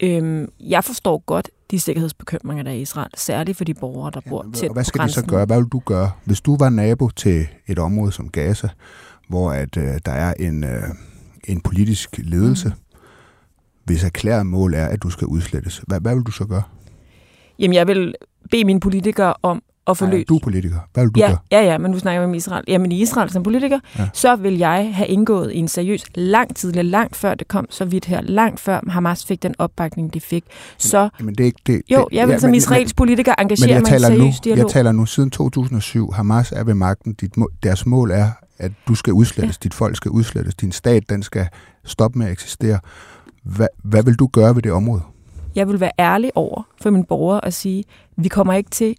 Øhm, 0.00 0.48
jeg 0.60 0.84
forstår 0.84 1.22
godt 1.26 1.50
de 1.72 1.80
sikkerhedsbekymringer, 1.80 2.62
der 2.64 2.70
er 2.70 2.74
i 2.74 2.80
Israel, 2.80 3.10
særligt 3.16 3.56
for 3.56 3.64
de 3.64 3.74
borgere, 3.74 4.10
der 4.14 4.20
bor 4.28 4.44
Ja, 4.46 4.52
tæt 4.58 4.68
og 4.68 4.72
hvad 4.74 4.84
skal 4.84 5.00
på 5.00 5.06
de 5.06 5.12
så 5.12 5.24
gøre? 5.26 5.44
Hvad 5.46 5.56
vil 5.56 5.68
du 5.68 5.78
gøre? 5.86 6.10
Hvis 6.24 6.40
du 6.40 6.56
var 6.56 6.68
nabo 6.70 7.08
til 7.08 7.46
et 7.66 7.78
område 7.78 8.12
som 8.12 8.28
Gaza, 8.28 8.68
hvor 9.28 9.52
at, 9.52 9.76
øh, 9.76 9.84
der 10.06 10.12
er 10.12 10.34
en, 10.40 10.64
øh, 10.64 10.82
en 11.44 11.60
politisk 11.60 12.18
ledelse, 12.18 12.68
Mm. 12.68 12.74
hvis 13.84 14.04
erklæret 14.04 14.46
mål 14.46 14.74
er, 14.74 14.86
at 14.86 15.02
du 15.02 15.10
skal 15.10 15.26
udslettes, 15.26 15.82
hvad, 15.86 16.00
hvad 16.00 16.14
vil 16.14 16.24
du 16.24 16.30
så 16.30 16.44
gøre? 16.44 16.62
Jamen, 17.58 17.74
jeg 17.74 17.86
vil 17.86 18.14
bede 18.50 18.64
mine 18.64 18.80
politikere 18.80 19.34
om 19.42 19.62
at 19.86 19.96
få 19.98 20.06
løst 20.06 20.28
du 20.28 20.34
er 20.36 20.40
politiker. 20.42 20.76
Hvad 20.94 21.04
vil 21.04 21.14
du 21.14 21.20
ja, 21.20 21.26
gøre? 21.26 21.38
ja, 21.52 21.62
ja, 21.62 21.78
men 21.78 21.90
nu 21.90 21.98
snakker 21.98 22.20
vi 22.20 22.24
om 22.24 22.34
Israel. 22.34 22.64
Jamen 22.68 22.92
i 22.92 23.00
Israel 23.02 23.30
som 23.30 23.42
politiker, 23.42 23.78
Ja. 23.98 24.08
så 24.12 24.36
vil 24.36 24.58
jeg 24.58 24.90
have 24.94 25.08
indgået 25.08 25.52
i 25.52 25.56
en 25.58 25.68
seriøs 25.68 26.04
lang 26.14 26.56
tidligere, 26.56 26.84
langt 26.86 27.16
før 27.16 27.34
det 27.34 27.48
kom 27.48 27.66
så 27.70 27.84
vidt 27.84 28.04
her, 28.04 28.20
langt 28.20 28.60
før 28.60 28.80
Hamas 28.90 29.24
fik 29.26 29.42
den 29.42 29.54
opbakning, 29.58 30.14
de 30.14 30.20
fik. 30.20 30.44
Så 30.78 31.08
Men 31.20 31.34
det 31.34 31.40
er 31.40 31.44
ikke 31.46 31.62
det. 31.66 31.82
jo, 31.90 32.08
jeg 32.12 32.26
vil 32.28 32.32
ja, 32.32 32.38
som 32.38 32.48
men- 32.50 32.54
israelsk 32.54 32.96
politiker 32.96 33.34
men 33.38 33.44
engagere 33.44 33.68
jeg 33.70 33.80
mig 33.82 33.90
i 33.90 33.94
en 33.94 34.00
taler, 34.00 34.08
nu, 34.08 34.16
seriøs 34.16 34.40
dialog. 34.40 34.58
jeg 34.58 34.70
taler 34.72 34.92
nu 34.92 35.06
siden 35.06 35.30
2007. 35.30 36.12
Hamas 36.12 36.52
er 36.52 36.64
ved 36.64 36.74
magten. 36.74 37.12
Dit, 37.14 37.34
deres 37.62 37.86
mål 37.86 38.10
er, 38.10 38.30
at 38.58 38.72
du 38.88 38.94
skal 38.94 39.12
udslettes. 39.12 39.56
Ja. 39.56 39.64
Dit 39.64 39.74
folk 39.74 39.96
skal 39.96 40.10
udslettes. 40.10 40.54
Din 40.54 40.72
stat, 40.72 41.02
den 41.08 41.22
skal 41.22 41.46
stoppe 41.84 42.18
med 42.18 42.26
at 42.26 42.32
eksistere. 42.32 42.78
Hvad, 43.44 43.66
hvad 43.84 44.02
vil 44.02 44.14
du 44.14 44.26
gøre 44.26 44.54
ved 44.54 44.62
det 44.62 44.72
område? 44.72 45.02
Jeg 45.54 45.68
vil 45.68 45.80
være 45.80 45.90
ærlig 45.98 46.30
over 46.34 46.62
for 46.82 46.90
mine 46.90 47.04
borgere 47.04 47.40
og 47.40 47.52
sige, 47.52 47.84
vi 48.16 48.28
kommer 48.28 48.52
ikke 48.54 48.70
til 48.70 48.94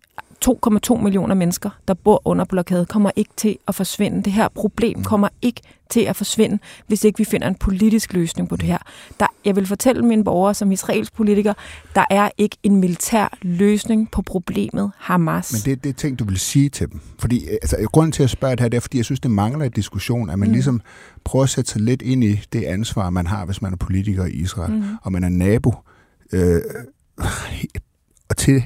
2,2 0.48 1.04
millioner 1.04 1.36
mennesker, 1.36 1.69
der 1.88 1.94
bor 1.94 2.22
under 2.25 2.45
blokade, 2.45 2.86
kommer 2.86 3.12
ikke 3.16 3.31
til 3.38 3.57
at 3.68 3.75
forsvinde. 3.75 4.24
Det 4.24 4.34
her 4.34 4.48
problem 4.48 5.04
kommer 5.04 5.30
ikke 5.42 5.62
til 5.90 6.00
at 6.00 6.16
forsvinde, 6.16 6.59
hvis 6.88 7.04
ikke 7.04 7.18
vi 7.18 7.23
finder 7.23 7.47
en 7.47 7.56
politisk 7.56 8.14
løsning 8.14 8.50
på 8.50 8.56
det 8.56 8.66
her. 8.66 8.78
Der, 9.19 9.26
jeg 9.45 9.56
vil 9.56 9.68
fortælle 9.68 10.06
mine 10.06 10.23
borgere 10.23 10.54
som 10.54 10.71
israelsk 10.71 11.14
politiker, 11.14 11.54
der 11.95 12.06
er 12.09 12.30
ikke 12.38 12.57
en 12.64 12.76
militær 12.76 13.38
løsning 13.42 14.12
på 14.12 14.21
problemet 14.21 14.92
Hamas. 14.97 15.54
Men 15.54 15.71
det, 15.71 15.83
det 15.83 15.90
er 15.90 15.94
ting, 15.94 16.19
du 16.19 16.26
vil 16.26 16.40
sige 16.40 16.69
til 16.69 16.92
dem. 16.92 17.00
Fordi, 17.19 17.45
øh, 17.45 17.54
altså, 17.62 17.78
grunden 17.92 18.12
til 18.12 18.23
at 18.23 18.30
spørge 18.30 18.52
det 18.52 18.59
her, 18.59 18.68
det 18.68 18.78
er, 18.78 18.81
fordi 18.81 18.97
jeg 18.97 19.06
synes, 19.06 19.19
det 19.19 19.31
mangler 19.31 19.66
i 19.66 19.69
diskussion, 19.69 20.30
at 20.30 20.40
man 20.40 20.47
mm. 20.47 20.52
Mm. 20.52 20.54
ligesom 20.54 20.81
prøver 21.23 21.44
at 21.44 21.50
sætte 21.50 21.71
sig 21.71 21.81
lidt 21.81 22.02
ind 22.02 22.23
i 22.23 22.42
det 22.54 22.64
ansvar, 22.64 23.09
man 23.09 23.28
har, 23.28 23.45
hvis 23.45 23.62
man 23.62 23.73
er 23.73 23.78
politiker 23.78 24.26
i 24.26 24.31
Israel, 24.31 24.71
mm. 24.71 24.78
Mm. 24.78 24.97
og 25.02 25.12
man 25.12 25.23
er 25.23 25.30
nabo 25.30 25.73
øh, 26.31 26.62
og 28.30 28.38
til 28.38 28.64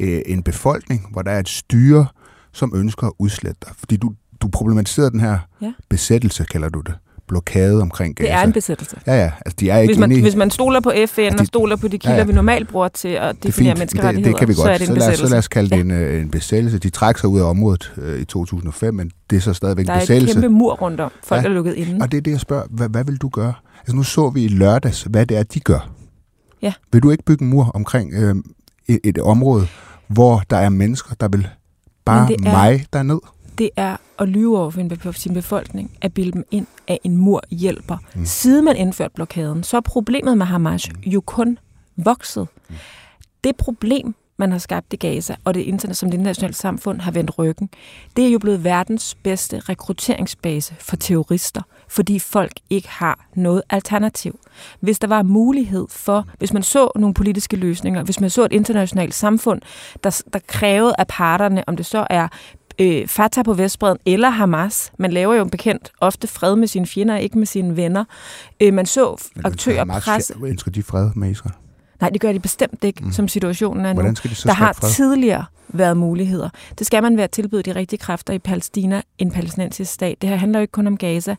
øh, 0.00 0.22
en 0.26 0.42
befolkning, 0.42 1.06
hvor 1.12 1.22
der 1.22 1.30
er 1.30 1.38
et 1.38 1.48
styre, 1.48 2.06
som 2.52 2.72
ønsker 2.76 3.06
at 3.06 3.12
udslette 3.18 3.56
dig. 3.66 3.72
Fordi 3.78 3.96
du, 3.96 4.12
du 4.40 4.48
problematiserede 4.48 5.10
den 5.10 5.20
her 5.20 5.38
Ja. 5.62 5.72
besættelse, 5.88 6.44
kalder 6.44 6.68
du 6.68 6.80
det, 6.80 6.94
blokade 7.28 7.82
omkring 7.82 8.16
Gaza. 8.16 8.26
Det 8.28 8.34
er 8.38 8.42
en 8.42 8.52
besættelse. 8.52 8.96
Ja, 9.06 9.14
ja, 9.14 9.30
altså 9.46 9.56
de 9.60 9.70
er 9.70 9.78
ikke 9.78 9.92
Hvis 9.92 9.98
man, 10.00 10.10
inde 10.10 10.18
i... 10.18 10.22
hvis 10.22 10.34
man 10.36 10.50
stoler 10.50 10.80
på 10.80 10.92
FN 11.08 11.20
de- 11.20 11.36
og 11.40 11.46
stoler 11.46 11.76
på 11.76 11.88
de 11.88 11.98
kilder, 11.98 12.10
Ja, 12.10 12.12
ja, 12.12 12.16
ja. 12.16 12.22
ja. 12.22 12.26
vi 12.26 12.32
normalt 12.32 12.68
bruger 12.68 12.88
til 12.88 13.08
at 13.08 13.22
det 13.22 13.28
er 13.28 13.32
definere 13.48 13.70
det, 13.74 13.78
menneskerettigheder, 13.78 14.30
det 14.32 14.38
kan 14.38 14.48
vi 14.48 14.54
godt. 14.54 14.64
så 14.66 14.70
er 14.70 14.78
det 14.78 14.80
en 14.80 14.86
så, 14.86 14.92
lad, 14.92 14.98
besættelse. 15.00 15.26
så 15.26 15.30
lad 15.30 15.38
os 15.38 15.48
kalde 15.48 15.70
det 15.70 15.80
en, 15.80 15.90
øh, 15.90 16.20
en 16.20 16.30
besættelse. 16.30 16.78
De 16.78 16.90
trækker 16.90 17.20
sig 17.20 17.28
ud 17.28 17.40
af 17.40 17.44
området 17.44 17.92
øh, 17.96 18.20
i 18.20 18.24
2005, 18.24 18.94
men 18.94 19.10
det 19.30 19.36
er 19.36 19.40
så 19.40 19.52
stadigvæk 19.52 19.86
Der 19.86 19.92
en 19.92 19.96
er 19.96 20.02
et 20.02 20.08
besættelse. 20.08 20.34
kæmpe 20.40 20.48
mur 20.48 20.74
rundt 20.74 21.00
om. 21.00 21.10
Folk 21.24 21.42
Ja. 21.42 21.48
er 21.48 21.52
lukket 21.52 21.74
inde. 21.74 22.02
Og 22.02 22.12
det 22.12 22.18
er 22.18 22.22
det, 22.22 22.30
jeg 22.30 22.40
spørger. 22.40 22.64
Hvad, 22.70 22.88
hvad 22.88 23.04
vil 23.04 23.16
du 23.16 23.28
gøre? 23.28 23.54
Altså 23.80 23.96
nu 23.96 24.02
så 24.02 24.30
vi 24.30 24.44
i 24.44 24.48
lørdags, 24.48 25.02
hvad 25.02 25.26
det 25.26 25.36
er, 25.36 25.42
de 25.42 25.60
gør. 25.60 25.90
Ja. 26.62 26.72
Vil 26.92 27.02
du 27.02 27.10
ikke 27.10 27.24
bygge 27.24 27.42
en 27.44 27.50
mur 27.50 27.70
omkring 27.74 28.14
øh, 28.14 28.34
et, 28.88 29.00
et 29.04 29.18
område, 29.18 29.66
hvor 30.08 30.42
der 30.50 30.56
er 30.56 30.68
mennesker, 30.68 31.14
der 31.14 31.28
vil 31.28 31.48
bare 32.04 32.32
er- 32.32 32.52
mig 32.52 32.86
derned? 32.92 33.18
det 33.58 33.70
er 33.76 33.96
at 34.18 34.28
lyve 34.28 34.58
over 34.58 34.70
for 35.00 35.12
sin 35.12 35.34
befolkning, 35.34 35.90
at 36.00 36.14
bilde 36.14 36.32
dem 36.32 36.44
ind, 36.50 36.66
at 36.88 36.98
en 37.04 37.16
mur 37.16 37.42
hjælper. 37.50 37.96
Mm. 38.14 38.20
Mm. 38.20 38.26
Siden 38.26 38.64
man 38.64 38.76
indførte 38.76 39.12
blokaden, 39.14 39.62
så 39.62 39.76
er 39.76 39.80
problemet 39.80 40.38
med 40.38 40.46
Hamas 40.46 40.88
jo 41.06 41.20
kun 41.20 41.58
vokset. 41.96 42.48
Mm. 42.68 42.74
Det 43.44 43.56
problem, 43.56 44.14
man 44.38 44.52
har 44.52 44.58
skabt 44.58 44.92
i 44.92 44.96
Gaza, 44.96 45.36
og 45.44 45.54
det 45.54 45.60
internet, 45.60 45.96
som 45.96 46.10
det 46.10 46.18
internationale 46.18 46.54
samfund 46.54 47.00
har 47.00 47.10
vendt 47.10 47.38
ryggen, 47.38 47.70
det 48.16 48.26
er 48.26 48.28
jo 48.28 48.38
blevet 48.38 48.64
verdens 48.64 49.14
bedste 49.14 49.58
rekrutteringsbase 49.58 50.74
for 50.80 50.96
terrorister, 50.96 51.62
fordi 51.88 52.18
folk 52.18 52.52
ikke 52.70 52.88
har 52.88 53.26
noget 53.34 53.62
alternativ. 53.70 54.38
Hvis 54.80 54.98
der 54.98 55.08
var 55.08 55.22
mulighed 55.22 55.86
for, 55.90 56.26
hvis 56.38 56.52
man 56.52 56.62
så 56.62 56.90
nogle 56.96 57.14
politiske 57.14 57.56
løsninger, 57.56 58.02
hvis 58.02 58.20
man 58.20 58.30
så 58.30 58.44
et 58.44 58.52
internationalt 58.52 59.14
samfund, 59.14 59.62
der, 60.04 60.22
der 60.32 60.38
krævede 60.46 60.94
af 60.98 61.06
parterne, 61.06 61.68
om 61.68 61.76
det 61.76 61.86
så 61.86 62.06
er 62.10 62.28
øh, 62.78 63.08
Fatah 63.08 63.44
på 63.44 63.54
Vestbreden 63.54 63.98
eller 64.06 64.30
Hamas. 64.30 64.92
Man 64.98 65.12
laver 65.12 65.34
jo 65.34 65.44
bekendt 65.44 65.92
ofte 66.00 66.26
fred 66.26 66.56
med 66.56 66.68
sine 66.68 66.86
fjender, 66.86 67.16
ikke 67.16 67.38
med 67.38 67.46
sine 67.46 67.76
venner. 67.76 68.04
Øh, 68.60 68.74
man 68.74 68.86
så 68.86 69.30
aktører 69.44 69.84
presse... 69.84 70.34
Ønsker 70.44 70.70
de 70.70 70.82
fred 70.82 71.10
med 71.14 71.30
Israel? 71.30 71.54
Nej, 72.00 72.10
det 72.10 72.20
gør 72.20 72.32
de 72.32 72.40
bestemt 72.40 72.84
ikke, 72.84 73.04
mm. 73.04 73.12
som 73.12 73.28
situationen 73.28 73.86
er 73.86 73.92
Hvordan 73.92 74.10
nu. 74.10 74.14
skal 74.16 74.30
de 74.30 74.34
så 74.34 74.48
Der 74.48 74.54
har 74.54 74.72
fred? 74.72 74.90
tidligere 74.90 75.44
været 75.68 75.96
muligheder. 75.96 76.48
Det 76.78 76.86
skal 76.86 77.02
man 77.02 77.16
være 77.16 77.28
tilbyde 77.28 77.62
de 77.62 77.74
rigtige 77.74 77.98
kræfter 77.98 78.32
i 78.34 78.38
Palæstina, 78.38 79.02
en 79.18 79.30
palæstinensisk 79.30 79.92
stat. 79.92 80.22
Det 80.22 80.30
her 80.30 80.36
handler 80.36 80.58
jo 80.58 80.62
ikke 80.62 80.72
kun 80.72 80.86
om 80.86 80.96
Gaza. 80.96 81.36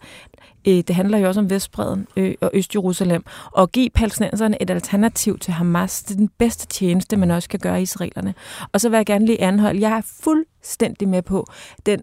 Øh, 0.67 0.73
det 0.87 0.95
handler 0.95 1.17
jo 1.17 1.27
også 1.27 1.39
om 1.39 1.49
Vestbreden 1.49 2.07
og 2.41 2.51
Øst-Jerusalem. 2.53 3.23
Og 3.51 3.61
at 3.63 3.71
give 3.71 3.89
palæstinenserne 3.89 4.61
et 4.61 4.69
alternativ 4.69 5.39
til 5.39 5.53
Hamas, 5.53 6.03
det 6.03 6.13
er 6.13 6.17
den 6.17 6.29
bedste 6.37 6.67
tjeneste, 6.67 7.17
man 7.17 7.31
også 7.31 7.49
kan 7.49 7.59
gøre 7.59 7.81
israelerne. 7.81 8.33
Og 8.71 8.81
så 8.81 8.89
vil 8.89 8.97
jeg 8.97 9.05
gerne 9.05 9.25
lige 9.25 9.41
anholde, 9.41 9.81
jeg 9.81 9.97
er 9.97 10.01
fuldstændig 10.23 11.07
med 11.07 11.21
på 11.21 11.47
den 11.85 11.99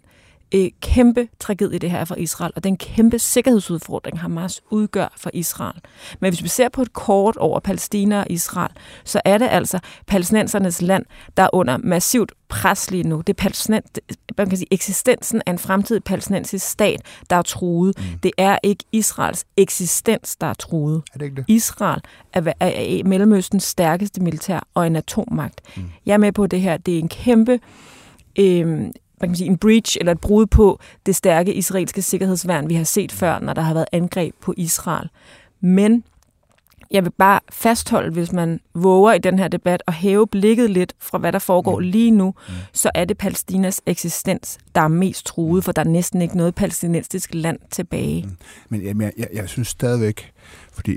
øh, 0.54 0.70
kæmpe 0.80 1.28
tragedie, 1.40 1.78
det 1.78 1.90
her 1.90 1.98
er 1.98 2.04
for 2.04 2.14
Israel, 2.14 2.52
og 2.56 2.64
den 2.64 2.76
kæmpe 2.76 3.18
sikkerhedsudfordring, 3.18 4.20
Hamas 4.20 4.62
udgør 4.70 5.12
for 5.16 5.30
Israel. 5.34 5.80
Men 6.20 6.32
hvis 6.32 6.42
vi 6.42 6.48
ser 6.48 6.68
på 6.68 6.82
et 6.82 6.92
kort 6.92 7.36
over 7.36 7.60
Palæstina 7.60 8.20
og 8.20 8.26
Israel, 8.30 8.70
så 9.04 9.20
er 9.24 9.38
det 9.38 9.48
altså 9.50 9.78
palæstinensernes 10.06 10.82
land, 10.82 11.04
der 11.36 11.42
er 11.42 11.48
under 11.52 11.76
massivt 11.76 12.32
pres 12.48 12.90
lige 12.90 13.02
nu. 13.02 13.20
Det 13.20 13.40
er 13.40 13.80
man 14.38 14.48
kan 14.48 14.58
sige, 14.58 14.68
eksistensen 14.70 15.42
af 15.46 15.50
en 15.50 15.58
fremtidig 15.58 16.04
palæstinensisk 16.04 16.68
stat, 16.68 17.00
der 17.30 17.36
er 17.36 17.42
truet. 17.42 17.98
Mm. 17.98 18.18
Det 18.22 18.30
er 18.38 18.58
ikke 18.62 18.84
Israels 18.92 19.44
eksistens, 19.56 20.36
der 20.36 20.46
er 20.46 20.54
truet. 20.54 21.02
Er 21.14 21.18
det 21.18 21.24
ikke 21.26 21.36
det? 21.36 21.44
Israel 21.48 22.00
er, 22.32 22.52
er, 22.60 22.66
er 22.66 23.04
Mellemøstens 23.04 23.64
stærkeste 23.64 24.22
militær 24.22 24.66
og 24.74 24.86
en 24.86 24.96
atommagt. 24.96 25.60
Mm. 25.76 25.82
Jeg 26.06 26.12
er 26.12 26.18
med 26.18 26.32
på 26.32 26.46
det 26.46 26.60
her. 26.60 26.76
Det 26.76 26.94
er 26.94 26.98
en 26.98 27.08
kæmpe 27.08 27.60
øh, 28.38 28.90
man 29.24 29.30
kan 29.30 29.36
sige, 29.36 29.50
en 29.50 29.58
breach 29.58 29.96
eller 30.00 30.12
et 30.12 30.20
brud 30.20 30.46
på 30.46 30.80
det 31.06 31.16
stærke 31.16 31.54
israelske 31.54 32.02
sikkerhedsværn, 32.02 32.68
vi 32.68 32.74
har 32.74 32.84
set 32.84 33.12
før, 33.12 33.38
når 33.38 33.52
der 33.52 33.62
har 33.62 33.74
været 33.74 33.86
angreb 33.92 34.34
på 34.40 34.54
Israel. 34.56 35.08
Men 35.60 36.04
jeg 36.90 37.04
vil 37.04 37.10
bare 37.10 37.40
fastholde, 37.52 38.10
hvis 38.10 38.32
man 38.32 38.60
våger 38.74 39.12
i 39.12 39.18
den 39.18 39.38
her 39.38 39.48
debat 39.48 39.82
og 39.86 39.92
hæve 39.92 40.26
blikket 40.26 40.70
lidt 40.70 40.94
fra, 40.98 41.18
hvad 41.18 41.32
der 41.32 41.38
foregår 41.38 41.78
mm. 41.78 41.84
lige 41.84 42.10
nu, 42.10 42.34
mm. 42.48 42.54
så 42.72 42.90
er 42.94 43.04
det 43.04 43.18
Palæstinas 43.18 43.82
eksistens, 43.86 44.58
der 44.74 44.80
er 44.80 44.88
mest 44.88 45.26
truet, 45.26 45.64
for 45.64 45.72
der 45.72 45.84
er 45.84 45.88
næsten 45.88 46.22
ikke 46.22 46.36
noget 46.36 46.54
palæstinensisk 46.54 47.34
land 47.34 47.58
tilbage. 47.70 48.22
Mm. 48.22 48.36
Men 48.68 49.02
jeg, 49.02 49.12
jeg, 49.18 49.28
jeg 49.32 49.48
synes 49.48 49.68
stadigvæk, 49.68 50.32
fordi 50.72 50.96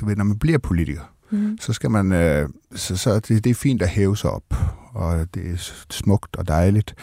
du 0.00 0.06
ved, 0.06 0.16
når 0.16 0.24
man 0.24 0.38
bliver 0.38 0.58
politiker, 0.58 1.12
mm. 1.30 1.58
så 1.60 1.72
skal 1.72 1.90
man, 1.90 2.12
øh, 2.12 2.48
så, 2.74 2.96
så 2.96 3.14
det, 3.14 3.44
det 3.44 3.50
er 3.50 3.54
fint 3.54 3.82
at 3.82 3.88
hæve 3.88 4.16
sig 4.16 4.30
op, 4.30 4.54
og 4.98 5.34
det 5.34 5.50
er 5.50 5.72
smukt 5.90 6.36
og 6.36 6.48
dejligt, 6.48 6.94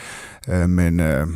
øh, 0.47 0.69
men 0.69 0.99
øh, 0.99 1.27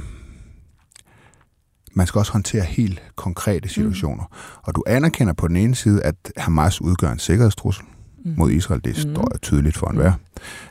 man 1.93 2.07
skal 2.07 2.19
også 2.19 2.31
håndtere 2.31 2.63
helt 2.63 3.01
konkrete 3.15 3.65
mm. 3.65 3.69
situationer. 3.69 4.23
Mm. 4.23 4.59
Og 4.63 4.75
du 4.75 4.83
anerkender 4.87 5.33
på 5.33 5.47
den 5.47 5.55
ene 5.55 5.75
side, 5.75 6.03
at 6.03 6.15
Hamas 6.37 6.81
udgør 6.81 7.11
en 7.11 7.19
sikkerhedstrussel 7.19 7.85
mm. 8.25 8.33
mod 8.37 8.51
Israel. 8.51 8.81
Det 8.83 9.05
mm. 9.05 9.13
står 9.13 9.37
tydeligt 9.41 9.77
for 9.77 9.87
enhver. 9.87 10.13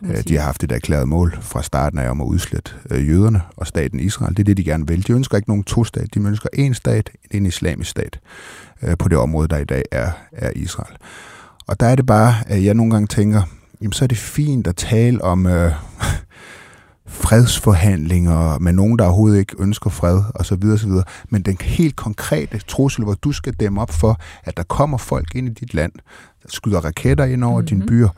Mm. 0.01 0.09
De 0.29 0.37
har 0.37 0.45
haft 0.45 0.65
et 0.65 0.73
erklæret 0.73 1.09
mål 1.09 1.39
fra 1.41 1.63
starten 1.63 1.99
af 1.99 2.11
om 2.11 2.21
at 2.21 2.25
udslette 2.25 2.73
øh, 2.91 3.09
jøderne 3.09 3.43
og 3.57 3.67
staten 3.67 4.01
Israel. 4.01 4.37
Det 4.37 4.41
er 4.41 4.45
det, 4.45 4.57
de 4.57 4.65
gerne 4.65 4.87
vil. 4.87 5.07
De 5.07 5.13
ønsker 5.13 5.37
ikke 5.37 5.51
nogen 5.51 5.65
to-stat. 5.65 6.15
De 6.15 6.21
ønsker 6.21 6.49
en 6.53 6.75
stat, 6.75 7.11
en 7.31 7.47
islamisk 7.47 7.91
stat, 7.91 8.21
øh, 8.83 8.97
på 8.99 9.09
det 9.09 9.19
område, 9.19 9.49
der 9.49 9.57
i 9.57 9.65
dag 9.65 9.83
er, 9.93 10.11
er 10.33 10.51
Israel. 10.57 10.97
Og 11.67 11.81
der 11.81 11.87
er 11.87 11.95
det 11.95 12.07
bare, 12.07 12.35
at 12.47 12.65
jeg 12.65 12.75
nogle 12.75 12.93
gange 12.93 13.07
tænker, 13.07 13.43
jamen 13.83 13.93
så 13.93 14.05
er 14.05 14.07
det 14.07 14.19
fint 14.19 14.67
at 14.67 14.77
tale 14.77 15.25
om 15.25 15.47
øh, 15.47 15.73
fredsforhandlinger 17.07 18.59
med 18.59 18.73
nogen, 18.73 18.99
der 18.99 19.05
overhovedet 19.05 19.39
ikke 19.39 19.57
ønsker 19.59 19.91
fred, 19.91 20.23
og 20.35 20.47
så 20.47 20.57
videre, 20.57 20.79
så 20.79 20.87
videre. 20.87 21.05
Men 21.29 21.43
den 21.43 21.57
helt 21.61 21.97
konkrete 21.97 22.59
trussel, 22.59 23.05
hvor 23.05 23.15
du 23.15 23.33
skal 23.33 23.53
dæmme 23.53 23.81
op 23.81 23.91
for, 23.91 24.21
at 24.45 24.57
der 24.57 24.63
kommer 24.63 24.99
folk 24.99 25.35
ind 25.35 25.49
i 25.49 25.53
dit 25.53 25.75
land, 25.75 25.93
der 26.43 26.49
skyder 26.49 26.81
raketter 26.81 27.25
ind 27.25 27.45
over 27.45 27.61
mm-hmm. 27.61 27.67
dine 27.67 27.87
byer, 27.87 28.09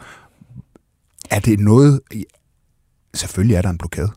er 1.31 1.41
det 1.41 1.61
noget... 1.61 2.01
Selvfølgelig 3.15 3.57
er 3.57 3.63
der 3.63 3.71
en 3.71 3.79
blokade. 3.79 4.11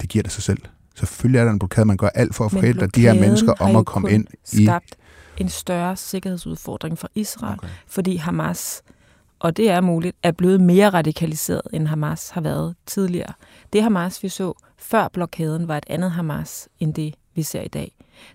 Det 0.00 0.08
giver 0.08 0.22
det 0.22 0.32
sig 0.32 0.42
selv. 0.42 0.58
Selvfølgelig 0.94 1.38
er 1.38 1.44
der 1.44 1.52
en 1.52 1.58
blokade. 1.58 1.84
Man 1.84 1.96
gør 1.96 2.08
alt 2.08 2.34
for 2.34 2.44
at 2.44 2.50
forhindre 2.50 2.86
de 2.86 3.00
her 3.00 3.14
mennesker 3.14 3.52
om 3.52 3.76
at 3.76 3.86
komme 3.86 4.10
ind 4.10 4.26
i... 4.52 4.64
skabt 4.64 4.96
en 5.36 5.48
større 5.48 5.96
sikkerhedsudfordring 5.96 6.98
for 6.98 7.08
Israel, 7.14 7.58
okay. 7.58 7.68
fordi 7.86 8.16
Hamas 8.16 8.82
og 9.38 9.56
det 9.56 9.70
er 9.70 9.80
muligt, 9.80 10.16
er 10.22 10.32
blevet 10.32 10.60
mere 10.60 10.90
radikaliseret, 10.90 11.62
end 11.72 11.86
Hamas 11.86 12.30
har 12.30 12.40
været 12.40 12.74
tidligere. 12.86 13.32
Det 13.72 13.82
Hamas, 13.82 14.22
vi 14.22 14.28
så 14.28 14.52
før 14.78 15.08
blokaden, 15.08 15.68
var 15.68 15.76
et 15.76 15.84
andet 15.86 16.10
Hamas, 16.10 16.68
end 16.80 16.94
det, 16.94 17.14
vi 17.34 17.42
ser 17.42 17.62
i 17.62 17.68
dag. 17.68 17.92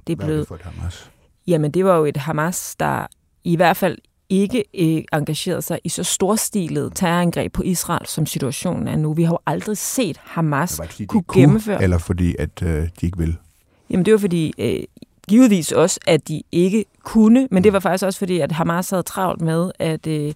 Det 0.07 0.13
er 0.13 0.17
Hvad 0.17 0.25
blevet, 0.25 0.37
er 0.37 0.41
det 0.41 0.47
for 0.47 0.55
et 0.55 0.61
Hamas? 0.61 1.11
Jamen, 1.47 1.71
det 1.71 1.85
var 1.85 1.95
jo 1.95 2.05
et 2.05 2.17
Hamas, 2.17 2.75
der 2.79 3.07
i 3.43 3.55
hvert 3.55 3.77
fald 3.77 3.97
ikke 4.29 4.63
øh, 4.73 5.03
engagerede 5.13 5.61
sig 5.61 5.79
i 5.83 5.89
så 5.89 6.03
storstilet 6.03 6.91
terrorangreb 6.95 7.53
på 7.53 7.63
Israel, 7.63 8.07
som 8.07 8.25
situationen 8.25 8.87
er 8.87 8.95
nu. 8.95 9.13
Vi 9.13 9.23
har 9.23 9.33
jo 9.33 9.39
aldrig 9.45 9.77
set 9.77 10.17
Hamas 10.23 10.71
det 10.71 10.97
det, 10.97 11.07
kunne, 11.07 11.23
kunne 11.23 11.41
gennemføre... 11.41 11.83
Eller 11.83 11.97
fordi, 11.97 12.35
at 12.39 12.63
øh, 12.63 12.69
de 12.69 13.05
ikke 13.05 13.17
vil? 13.17 13.37
Jamen, 13.89 14.05
det 14.05 14.11
var 14.11 14.19
fordi... 14.19 14.53
Øh, 14.57 14.83
givetvis 15.27 15.71
også, 15.71 15.99
at 16.07 16.27
de 16.27 16.41
ikke 16.51 16.85
kunne, 17.03 17.47
men 17.51 17.63
det 17.63 17.73
var 17.73 17.79
faktisk 17.79 18.05
også 18.05 18.19
fordi, 18.19 18.39
at 18.39 18.51
Hamas 18.51 18.89
havde 18.89 19.03
travlt 19.03 19.41
med 19.41 19.71
at 19.79 20.07
øh, 20.07 20.33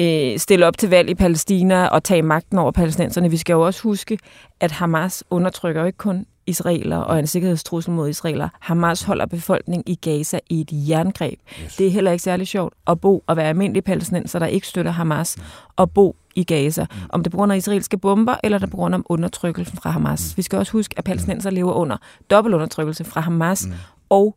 øh, 0.00 0.38
stille 0.38 0.66
op 0.66 0.78
til 0.78 0.90
valg 0.90 1.10
i 1.10 1.14
Palæstina 1.14 1.86
og 1.86 2.04
tage 2.04 2.22
magten 2.22 2.58
over 2.58 2.70
palæstinenserne. 2.70 3.30
Vi 3.30 3.36
skal 3.36 3.52
jo 3.52 3.66
også 3.66 3.82
huske, 3.82 4.18
at 4.60 4.70
Hamas 4.70 5.24
undertrykker 5.30 5.80
jo 5.80 5.86
ikke 5.86 5.98
kun 5.98 6.26
israeler 6.46 6.96
og 6.96 7.18
en 7.18 7.26
sikkerhedstrussel 7.26 7.92
mod 7.92 8.08
israeler. 8.08 8.48
Hamas 8.60 9.02
holder 9.02 9.26
befolkningen 9.26 9.82
i 9.86 9.94
Gaza 9.94 10.38
i 10.50 10.60
et 10.60 10.68
jerngreb. 10.72 11.38
Yes. 11.64 11.76
Det 11.76 11.86
er 11.86 11.90
heller 11.90 12.10
ikke 12.10 12.22
særlig 12.22 12.46
sjovt 12.46 12.74
at 12.86 13.00
bo 13.00 13.24
og 13.26 13.36
være 13.36 13.48
almindelig 13.48 13.84
palæstinenser, 13.84 14.38
der 14.38 14.46
ikke 14.46 14.66
støtter 14.66 14.90
Hamas, 14.90 15.36
mm. 15.36 15.42
og 15.76 15.90
bo 15.90 16.16
i 16.34 16.44
Gaza. 16.44 16.82
Mm. 16.90 17.00
Om 17.08 17.22
det 17.22 17.32
på 17.32 17.36
grund 17.36 17.52
af 17.52 17.56
israelske 17.56 17.98
bomber, 17.98 18.36
eller 18.44 18.58
det 18.58 18.70
på 18.70 18.76
grund 18.76 18.94
af 18.94 18.98
undertrykkelsen 19.04 19.78
fra 19.78 19.90
Hamas. 19.90 20.32
Mm. 20.32 20.36
Vi 20.36 20.42
skal 20.42 20.58
også 20.58 20.72
huske, 20.72 20.94
at 20.98 21.04
palæstinenser 21.04 21.50
lever 21.50 21.72
under 21.72 21.96
dobbelt 22.30 22.54
undertrykkelse 22.54 23.04
fra 23.04 23.20
Hamas 23.20 23.66
mm. 23.66 23.72
og 24.10 24.36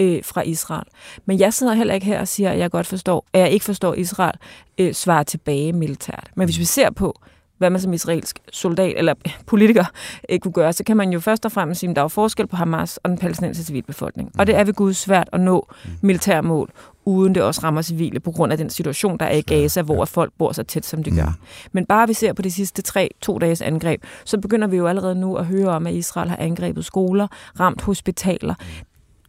øh, 0.00 0.24
fra 0.24 0.42
Israel. 0.42 0.86
Men 1.26 1.38
jeg 1.40 1.54
sidder 1.54 1.74
heller 1.74 1.94
ikke 1.94 2.06
her 2.06 2.20
og 2.20 2.28
siger, 2.28 2.50
at 2.50 2.58
jeg 2.58 2.70
godt 2.70 2.86
forstår, 2.86 3.26
at 3.32 3.40
jeg 3.40 3.50
ikke 3.50 3.64
forstår 3.64 3.94
Israel 3.94 4.34
øh, 4.78 4.94
svare 4.94 5.24
tilbage 5.24 5.72
militært. 5.72 6.30
Men 6.34 6.44
hvis 6.46 6.58
vi 6.58 6.64
ser 6.64 6.90
på, 6.90 7.20
hvad 7.58 7.70
man 7.70 7.80
som 7.80 7.92
israelsk 7.92 8.38
soldat 8.52 8.94
eller 8.96 9.14
politiker 9.46 9.84
øh, 10.28 10.38
kunne 10.38 10.52
gøre, 10.52 10.72
så 10.72 10.84
kan 10.84 10.96
man 10.96 11.10
jo 11.12 11.20
først 11.20 11.44
og 11.44 11.52
fremmest 11.52 11.80
sige, 11.80 11.90
at 11.90 11.96
der 11.96 12.02
er 12.02 12.08
forskel 12.08 12.46
på 12.46 12.56
Hamas 12.56 12.96
og 12.96 13.10
den 13.10 13.18
palæstinensiske 13.18 13.66
civilbefolkning. 13.66 14.30
Og 14.38 14.46
det 14.46 14.56
er 14.56 14.64
ved 14.64 14.74
Gud 14.74 14.92
svært 14.92 15.28
at 15.32 15.40
nå 15.40 15.68
militærmål, 16.02 16.70
uden 17.04 17.34
det 17.34 17.42
også 17.42 17.60
rammer 17.64 17.82
civile, 17.82 18.20
på 18.20 18.30
grund 18.30 18.52
af 18.52 18.58
den 18.58 18.70
situation, 18.70 19.18
der 19.18 19.26
er 19.26 19.36
i 19.36 19.40
Gaza, 19.40 19.82
hvor 19.82 20.04
folk 20.04 20.32
bor 20.38 20.52
så 20.52 20.62
tæt, 20.62 20.86
som 20.86 21.02
de 21.02 21.10
gør. 21.10 21.32
Men 21.72 21.86
bare 21.86 22.08
vi 22.08 22.12
ser 22.12 22.32
på 22.32 22.42
de 22.42 22.50
sidste 22.50 22.82
tre, 22.82 23.10
to 23.20 23.38
dages 23.38 23.62
angreb, 23.62 24.02
så 24.24 24.38
begynder 24.38 24.66
vi 24.66 24.76
jo 24.76 24.86
allerede 24.86 25.14
nu 25.14 25.36
at 25.36 25.46
høre 25.46 25.68
om, 25.68 25.86
at 25.86 25.94
Israel 25.94 26.28
har 26.28 26.36
angrebet 26.36 26.84
skoler, 26.84 27.26
ramt 27.60 27.82
hospitaler. 27.82 28.54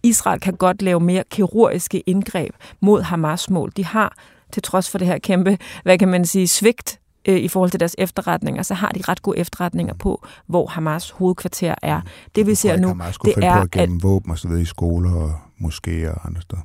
Israel 0.07 0.39
kan 0.39 0.53
godt 0.53 0.81
lave 0.81 0.99
mere 0.99 1.23
kirurgiske 1.29 1.99
indgreb 1.99 2.55
mod 2.79 3.01
Hamas-mål. 3.01 3.71
De 3.77 3.85
har, 3.85 4.17
til 4.53 4.63
trods 4.63 4.89
for 4.89 4.97
det 4.97 5.07
her 5.07 5.19
kæmpe, 5.19 5.57
hvad 5.83 5.97
kan 5.97 6.07
man 6.07 6.25
sige, 6.25 6.47
svigt 6.47 6.99
øh, 7.27 7.37
i 7.37 7.47
forhold 7.47 7.71
til 7.71 7.79
deres 7.79 7.95
efterretninger, 7.97 8.63
så 8.63 8.73
har 8.73 8.89
de 8.89 9.01
ret 9.07 9.21
gode 9.21 9.37
efterretninger 9.37 9.93
på, 9.93 10.25
hvor 10.47 10.67
Hamas 10.67 11.09
hovedkvarter 11.09 11.75
er. 11.81 12.01
Det 12.35 12.47
vi 12.47 12.55
ser 12.55 12.77
nu, 12.77 12.87
det 13.25 13.33
er, 13.43 13.55
på 13.55 13.61
at 13.61 13.71
gemme 13.71 14.01
våben 14.01 14.31
og 14.31 14.37
så 14.39 14.47
videre 14.47 14.61
i 14.61 14.65
skoler 14.65 15.13
og 15.13 15.33
moskéer 15.61 16.09
og 16.09 16.27
andre 16.27 16.41
steder. 16.41 16.61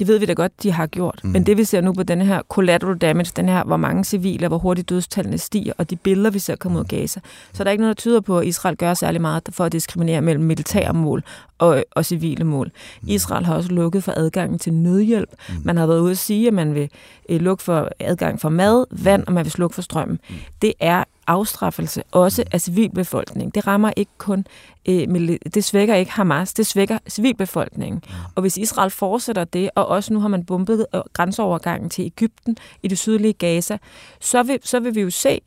Det 0.00 0.08
ved 0.08 0.18
vi 0.18 0.26
da 0.26 0.32
godt, 0.32 0.62
de 0.62 0.72
har 0.72 0.86
gjort. 0.86 1.20
Mm. 1.24 1.30
Men 1.30 1.46
det 1.46 1.56
vi 1.56 1.64
ser 1.64 1.80
nu 1.80 1.92
på 1.92 2.02
den 2.02 2.20
her 2.20 2.42
collateral 2.48 2.98
damage, 2.98 3.32
den 3.36 3.48
her, 3.48 3.64
hvor 3.64 3.76
mange 3.76 4.04
civile, 4.04 4.48
hvor 4.48 4.58
hurtigt 4.58 4.88
dødstallene 4.88 5.38
stiger, 5.38 5.72
og 5.78 5.90
de 5.90 5.96
billeder, 5.96 6.30
vi 6.30 6.38
ser 6.38 6.56
komme 6.56 6.78
ud 6.78 6.84
af 6.84 6.88
Gaza, 6.88 7.20
så 7.52 7.64
der 7.64 7.70
er 7.70 7.72
ikke 7.72 7.82
noget, 7.82 7.96
der 7.96 8.00
tyder 8.00 8.20
på, 8.20 8.38
at 8.38 8.46
Israel 8.46 8.76
gør 8.76 8.94
særlig 8.94 9.20
meget 9.20 9.42
for 9.50 9.64
at 9.64 9.72
diskriminere 9.72 10.20
mellem 10.20 10.44
militære 10.44 10.94
mål 10.94 11.24
og, 11.58 11.84
og 11.90 12.04
civile 12.04 12.44
mål. 12.44 12.70
Mm. 13.02 13.08
Israel 13.08 13.44
har 13.44 13.54
også 13.54 13.72
lukket 13.72 14.04
for 14.04 14.12
adgangen 14.16 14.58
til 14.58 14.74
nødhjælp. 14.74 15.30
Mm. 15.48 15.54
Man 15.64 15.76
har 15.76 15.86
været 15.86 16.00
ude 16.00 16.10
at 16.10 16.18
sige, 16.18 16.48
at 16.48 16.54
man 16.54 16.74
vil 16.74 16.90
eh, 17.28 17.40
lukke 17.40 17.62
for 17.62 17.88
adgang 17.98 18.40
for 18.40 18.48
mad, 18.48 18.84
vand, 18.90 19.24
og 19.26 19.32
man 19.32 19.44
vil 19.44 19.52
slukke 19.52 19.74
for 19.74 19.82
strømmen. 19.82 20.18
Mm. 20.30 20.36
Det 20.62 20.72
er 20.80 21.04
afstraffelse, 21.26 22.02
også 22.12 22.44
af 22.52 22.60
civilbefolkningen. 22.60 23.50
Det 23.50 23.66
rammer 23.66 23.92
ikke 23.96 24.10
kun, 24.18 24.46
øh, 24.88 25.38
det 25.54 25.64
svækker 25.64 25.94
ikke 25.94 26.12
Hamas, 26.12 26.54
det 26.54 26.66
svækker 26.66 26.98
civilbefolkningen. 27.08 28.02
Og 28.34 28.40
hvis 28.40 28.56
Israel 28.56 28.90
fortsætter 28.90 29.44
det, 29.44 29.70
og 29.74 29.86
også 29.86 30.12
nu 30.12 30.20
har 30.20 30.28
man 30.28 30.44
bumpet 30.44 30.86
øh, 30.94 31.00
grænseovergangen 31.12 31.90
til 31.90 32.04
Ægypten 32.04 32.56
i 32.82 32.88
det 32.88 32.98
sydlige 32.98 33.32
Gaza, 33.32 33.78
så 34.20 34.42
vil, 34.42 34.58
så 34.62 34.80
vil 34.80 34.94
vi 34.94 35.00
jo 35.00 35.10
se 35.10 35.40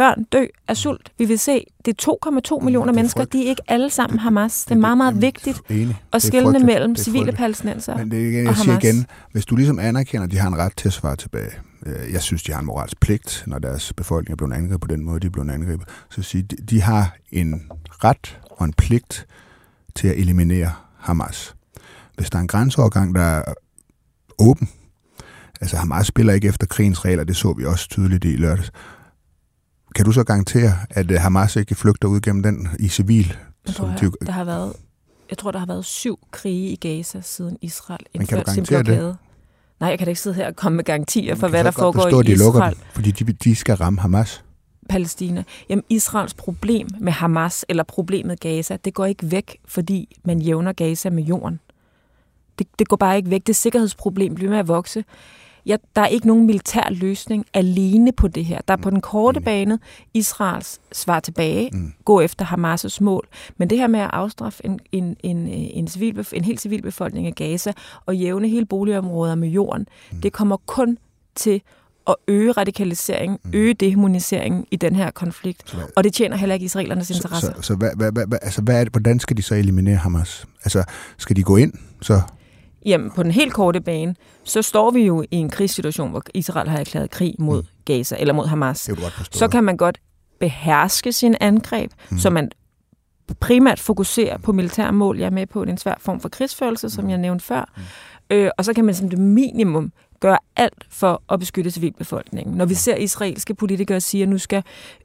børn 0.00 0.24
dø 0.24 0.46
af 0.68 0.76
sult. 0.76 1.12
Vi 1.18 1.24
vil 1.24 1.38
se, 1.38 1.64
det 1.84 2.06
er 2.08 2.16
2,2 2.58 2.64
millioner 2.64 2.92
mennesker, 2.92 3.24
de 3.24 3.44
er 3.44 3.48
ikke 3.48 3.62
alle 3.68 3.90
sammen 3.90 4.18
Hamas. 4.18 4.64
Det 4.64 4.74
er 4.74 4.78
meget, 4.78 4.96
meget 4.96 5.22
vigtigt 5.22 5.62
at 6.12 6.22
skille 6.22 6.58
mellem 6.58 6.96
civile 6.96 7.32
palæstinenser 7.32 7.96
Men 7.96 8.10
det 8.10 8.24
er 8.24 8.28
igen, 8.28 8.44
jeg 8.44 8.56
siger 8.56 8.78
igen, 8.78 9.06
hvis 9.32 9.46
du 9.46 9.56
ligesom 9.56 9.78
anerkender, 9.78 10.24
at 10.24 10.30
de 10.30 10.38
har 10.38 10.48
en 10.48 10.58
ret 10.58 10.72
til 10.76 10.88
at 10.88 10.92
svare 10.92 11.16
tilbage, 11.16 11.50
øh, 11.86 12.12
jeg 12.12 12.22
synes, 12.22 12.42
de 12.42 12.52
har 12.52 12.60
en 12.60 12.66
moralsk 12.66 13.00
pligt, 13.00 13.44
når 13.46 13.58
deres 13.58 13.92
befolkning 13.92 14.32
er 14.32 14.36
blevet 14.36 14.52
angrebet 14.52 14.80
på 14.80 14.86
den 14.86 15.04
måde, 15.04 15.20
de 15.20 15.26
er 15.26 15.30
blevet 15.30 15.50
angrebet, 15.50 15.88
så 16.10 16.22
sige, 16.22 16.42
de 16.42 16.82
har 16.82 17.16
en 17.30 17.62
ret 18.04 18.40
og 18.50 18.64
en 18.64 18.72
pligt 18.72 19.26
til 19.94 20.08
at 20.08 20.18
eliminere 20.18 20.72
Hamas. 20.98 21.54
Hvis 22.16 22.30
der 22.30 22.38
er 22.38 22.42
en 22.42 22.48
grænseovergang, 22.48 23.14
der 23.14 23.22
er 23.22 23.54
åben, 24.38 24.68
altså 25.60 25.76
Hamas 25.76 26.06
spiller 26.06 26.32
ikke 26.32 26.48
efter 26.48 26.66
krigens 26.66 27.04
regler, 27.04 27.24
det 27.24 27.36
så 27.36 27.52
vi 27.52 27.64
også 27.64 27.88
tydeligt 27.88 28.24
i 28.24 28.36
lørdags, 28.36 28.72
kan 29.94 30.04
du 30.04 30.12
så 30.12 30.24
garantere, 30.24 30.72
at 30.90 31.10
øh, 31.10 31.20
Hamas 31.20 31.56
ikke 31.56 31.74
flygter 31.74 32.08
ud 32.08 32.20
gennem 32.20 32.42
den 32.42 32.68
i 32.78 32.88
civil? 32.88 33.36
Jeg 33.66 33.74
tror, 33.74 33.86
jeg, 34.02 34.10
der 34.26 34.32
har 34.32 34.44
været, 34.44 34.72
jeg 35.30 35.38
tror, 35.38 35.50
der 35.50 35.58
har 35.58 35.66
været 35.66 35.84
syv 35.84 36.18
krige 36.30 36.70
i 36.70 36.76
Gaza 36.76 37.20
siden 37.20 37.58
Israel 37.62 38.00
indførte 38.14 38.52
sin 38.52 38.64
blokade. 38.64 39.06
Det? 39.06 39.16
Nej, 39.80 39.88
jeg 39.90 39.98
kan 39.98 40.06
da 40.06 40.10
ikke 40.10 40.20
sidde 40.20 40.36
her 40.36 40.46
og 40.46 40.56
komme 40.56 40.76
med 40.76 40.84
garantier 40.84 41.34
for, 41.34 41.48
hvad 41.48 41.64
der 41.64 41.70
foregår 41.70 42.02
forstå, 42.02 42.20
i 42.20 42.22
de 42.22 42.32
Israel. 42.32 42.46
Lukker 42.46 42.70
dem, 42.70 42.78
fordi 42.92 43.10
de, 43.10 43.32
de 43.32 43.56
skal 43.56 43.74
ramme 43.76 44.00
Hamas. 44.00 44.44
Palæstina. 44.88 45.44
Jamen, 45.68 45.84
Israels 45.88 46.34
problem 46.34 46.88
med 47.00 47.12
Hamas, 47.12 47.64
eller 47.68 47.82
problemet 47.82 48.40
Gaza, 48.40 48.76
det 48.84 48.94
går 48.94 49.06
ikke 49.06 49.30
væk, 49.30 49.56
fordi 49.68 50.16
man 50.24 50.38
jævner 50.38 50.72
Gaza 50.72 51.10
med 51.10 51.22
jorden. 51.22 51.60
Det, 52.58 52.66
det 52.78 52.88
går 52.88 52.96
bare 52.96 53.16
ikke 53.16 53.30
væk. 53.30 53.46
Det 53.46 53.56
sikkerhedsproblem 53.56 54.34
bliver 54.34 54.50
med 54.50 54.58
at 54.58 54.68
vokse 54.68 55.04
ja, 55.66 55.76
der 55.96 56.02
er 56.02 56.06
ikke 56.06 56.26
nogen 56.26 56.46
militær 56.46 56.90
løsning 56.90 57.46
alene 57.54 58.12
på 58.12 58.28
det 58.28 58.44
her. 58.44 58.60
Der 58.68 58.74
er 58.74 58.78
på 58.78 58.90
den 58.90 59.00
korte 59.00 59.38
mm. 59.40 59.44
bane 59.44 59.78
Israels 60.14 60.80
svar 60.92 61.20
tilbage, 61.20 61.70
mm. 61.72 61.92
gå 62.04 62.20
efter 62.20 62.44
Hamas' 62.44 62.98
mål. 63.00 63.28
Men 63.56 63.70
det 63.70 63.78
her 63.78 63.86
med 63.86 64.00
at 64.00 64.10
afstraffe 64.12 64.66
en, 64.66 64.80
en, 64.92 65.16
en, 65.22 65.48
en, 65.48 65.88
civil, 65.88 66.26
en 66.32 66.44
helt 66.44 66.60
civilbefolkning 66.60 67.26
af 67.26 67.34
Gaza 67.34 67.72
og 68.06 68.16
jævne 68.16 68.48
hele 68.48 68.66
boligområder 68.66 69.34
med 69.34 69.48
jorden, 69.48 69.86
mm. 70.12 70.20
det 70.20 70.32
kommer 70.32 70.56
kun 70.66 70.98
til 71.34 71.62
at 72.08 72.16
øge 72.28 72.52
radikalisering, 72.52 73.40
mm. 73.44 73.50
øge 73.54 73.74
dehumanisering 73.74 74.66
i 74.70 74.76
den 74.76 74.96
her 74.96 75.10
konflikt. 75.10 75.70
Så, 75.70 75.76
og 75.96 76.04
det 76.04 76.14
tjener 76.14 76.36
heller 76.36 76.54
ikke 76.54 76.64
israelernes 76.64 77.10
interesse. 77.10 77.46
Så, 77.46 77.52
så, 77.56 77.62
så 77.62 77.74
hvad, 77.74 77.90
hvad, 77.96 78.12
hvad, 78.12 78.38
altså, 78.42 78.62
hvad 78.62 78.80
er 78.80 78.84
det, 78.84 78.92
hvordan 78.92 79.20
skal 79.20 79.36
de 79.36 79.42
så 79.42 79.54
eliminere 79.54 79.96
Hamas? 79.96 80.46
Altså, 80.64 80.84
skal 81.18 81.36
de 81.36 81.42
gå 81.42 81.56
ind, 81.56 81.72
så 82.00 82.20
Jamen, 82.86 83.10
på 83.10 83.22
den 83.22 83.30
helt 83.30 83.52
korte 83.52 83.80
bane, 83.80 84.14
så 84.44 84.62
står 84.62 84.90
vi 84.90 85.06
jo 85.06 85.22
i 85.30 85.36
en 85.36 85.50
krigssituation, 85.50 86.10
hvor 86.10 86.22
Israel 86.34 86.68
har 86.68 86.78
erklæret 86.78 87.10
krig 87.10 87.34
mod 87.38 87.62
mm. 87.62 87.68
Gaza, 87.84 88.16
eller 88.18 88.34
mod 88.34 88.46
Hamas. 88.46 88.90
Så 89.30 89.48
kan 89.48 89.64
man 89.64 89.76
godt 89.76 90.00
beherske 90.40 91.12
sin 91.12 91.36
angreb, 91.40 91.90
mm. 92.10 92.18
så 92.18 92.30
man 92.30 92.50
primært 93.40 93.80
fokuserer 93.80 94.38
på 94.38 94.52
militære 94.52 94.92
mål. 94.92 95.18
Jeg 95.18 95.26
er 95.26 95.30
med 95.30 95.46
på 95.46 95.62
en 95.62 95.78
svær 95.78 95.94
form 95.98 96.20
for 96.20 96.28
krigsførelse, 96.28 96.90
som 96.90 97.04
mm. 97.04 97.10
jeg 97.10 97.18
nævnte 97.18 97.44
før. 97.44 97.72
Mm. 97.76 97.82
Øh, 98.36 98.50
og 98.58 98.64
så 98.64 98.72
kan 98.72 98.84
man 98.84 98.94
som 98.94 99.10
det 99.10 99.18
minimum 99.18 99.92
gøre 100.20 100.38
alt 100.56 100.86
for 100.90 101.22
at 101.32 101.40
beskytte 101.40 101.70
civilbefolkningen. 101.70 102.56
Når 102.56 102.64
vi 102.64 102.74
ser 102.74 102.96
israelske 102.96 103.54
politikere 103.54 104.00
sige, 104.00 104.22
at 104.22 104.28
nu 104.28 104.38
skal 104.38 104.62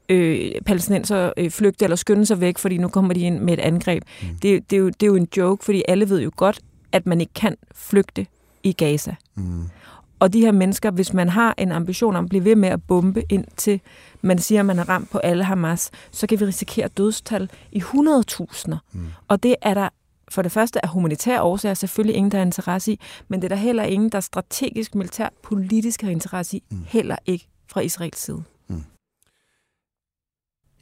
øh, 0.08 0.50
palæstinenser 0.66 1.32
øh, 1.36 1.50
flygte 1.50 1.84
eller 1.84 1.96
skynde 1.96 2.26
sig 2.26 2.40
væk, 2.40 2.58
fordi 2.58 2.78
nu 2.78 2.88
kommer 2.88 3.14
de 3.14 3.20
ind 3.20 3.38
med 3.38 3.52
et 3.52 3.60
angreb. 3.60 4.02
Mm. 4.22 4.28
Det, 4.42 4.70
det, 4.70 4.76
er 4.76 4.80
jo, 4.80 4.86
det 4.88 5.02
er 5.02 5.06
jo 5.06 5.16
en 5.16 5.28
joke, 5.36 5.64
fordi 5.64 5.82
alle 5.88 6.08
ved 6.08 6.22
jo 6.22 6.30
godt, 6.36 6.60
at 6.96 7.06
man 7.06 7.20
ikke 7.20 7.34
kan 7.34 7.56
flygte 7.74 8.26
i 8.62 8.72
Gaza. 8.72 9.14
Mm. 9.34 9.64
Og 10.18 10.32
de 10.32 10.40
her 10.40 10.52
mennesker, 10.52 10.90
hvis 10.90 11.12
man 11.12 11.28
har 11.28 11.54
en 11.58 11.72
ambition 11.72 12.16
om 12.16 12.24
at 12.24 12.28
blive 12.28 12.44
ved 12.44 12.56
med 12.56 12.68
at 12.68 12.82
bombe 12.82 13.22
ind 13.28 13.44
til 13.56 13.80
man 14.22 14.38
siger, 14.38 14.60
at 14.60 14.66
man 14.66 14.78
har 14.78 14.88
ramt 14.88 15.10
på 15.10 15.18
alle 15.18 15.44
Hamas, 15.44 15.90
så 16.10 16.26
kan 16.26 16.40
vi 16.40 16.44
risikere 16.44 16.88
dødstal 16.88 17.50
i 17.72 17.78
100.000. 17.80 18.76
Mm. 18.92 19.08
Og 19.28 19.42
det 19.42 19.56
er 19.62 19.74
der 19.74 19.88
for 20.28 20.42
det 20.42 20.52
første 20.52 20.84
af 20.84 20.88
humanitære 20.88 21.42
årsager 21.42 21.74
selvfølgelig 21.74 22.16
ingen, 22.16 22.30
der 22.30 22.38
har 22.38 22.44
interesse 22.44 22.92
i, 22.92 23.00
men 23.28 23.42
det 23.42 23.44
er 23.44 23.56
der 23.56 23.62
heller 23.62 23.82
ingen, 23.82 24.10
der 24.10 24.20
strategisk, 24.20 24.94
militær, 24.94 25.28
politisk 25.42 26.02
har 26.02 26.10
interesse 26.10 26.56
i, 26.56 26.62
mm. 26.70 26.84
heller 26.86 27.16
ikke 27.26 27.48
fra 27.68 27.80
Israels 27.80 28.18
side. 28.18 28.42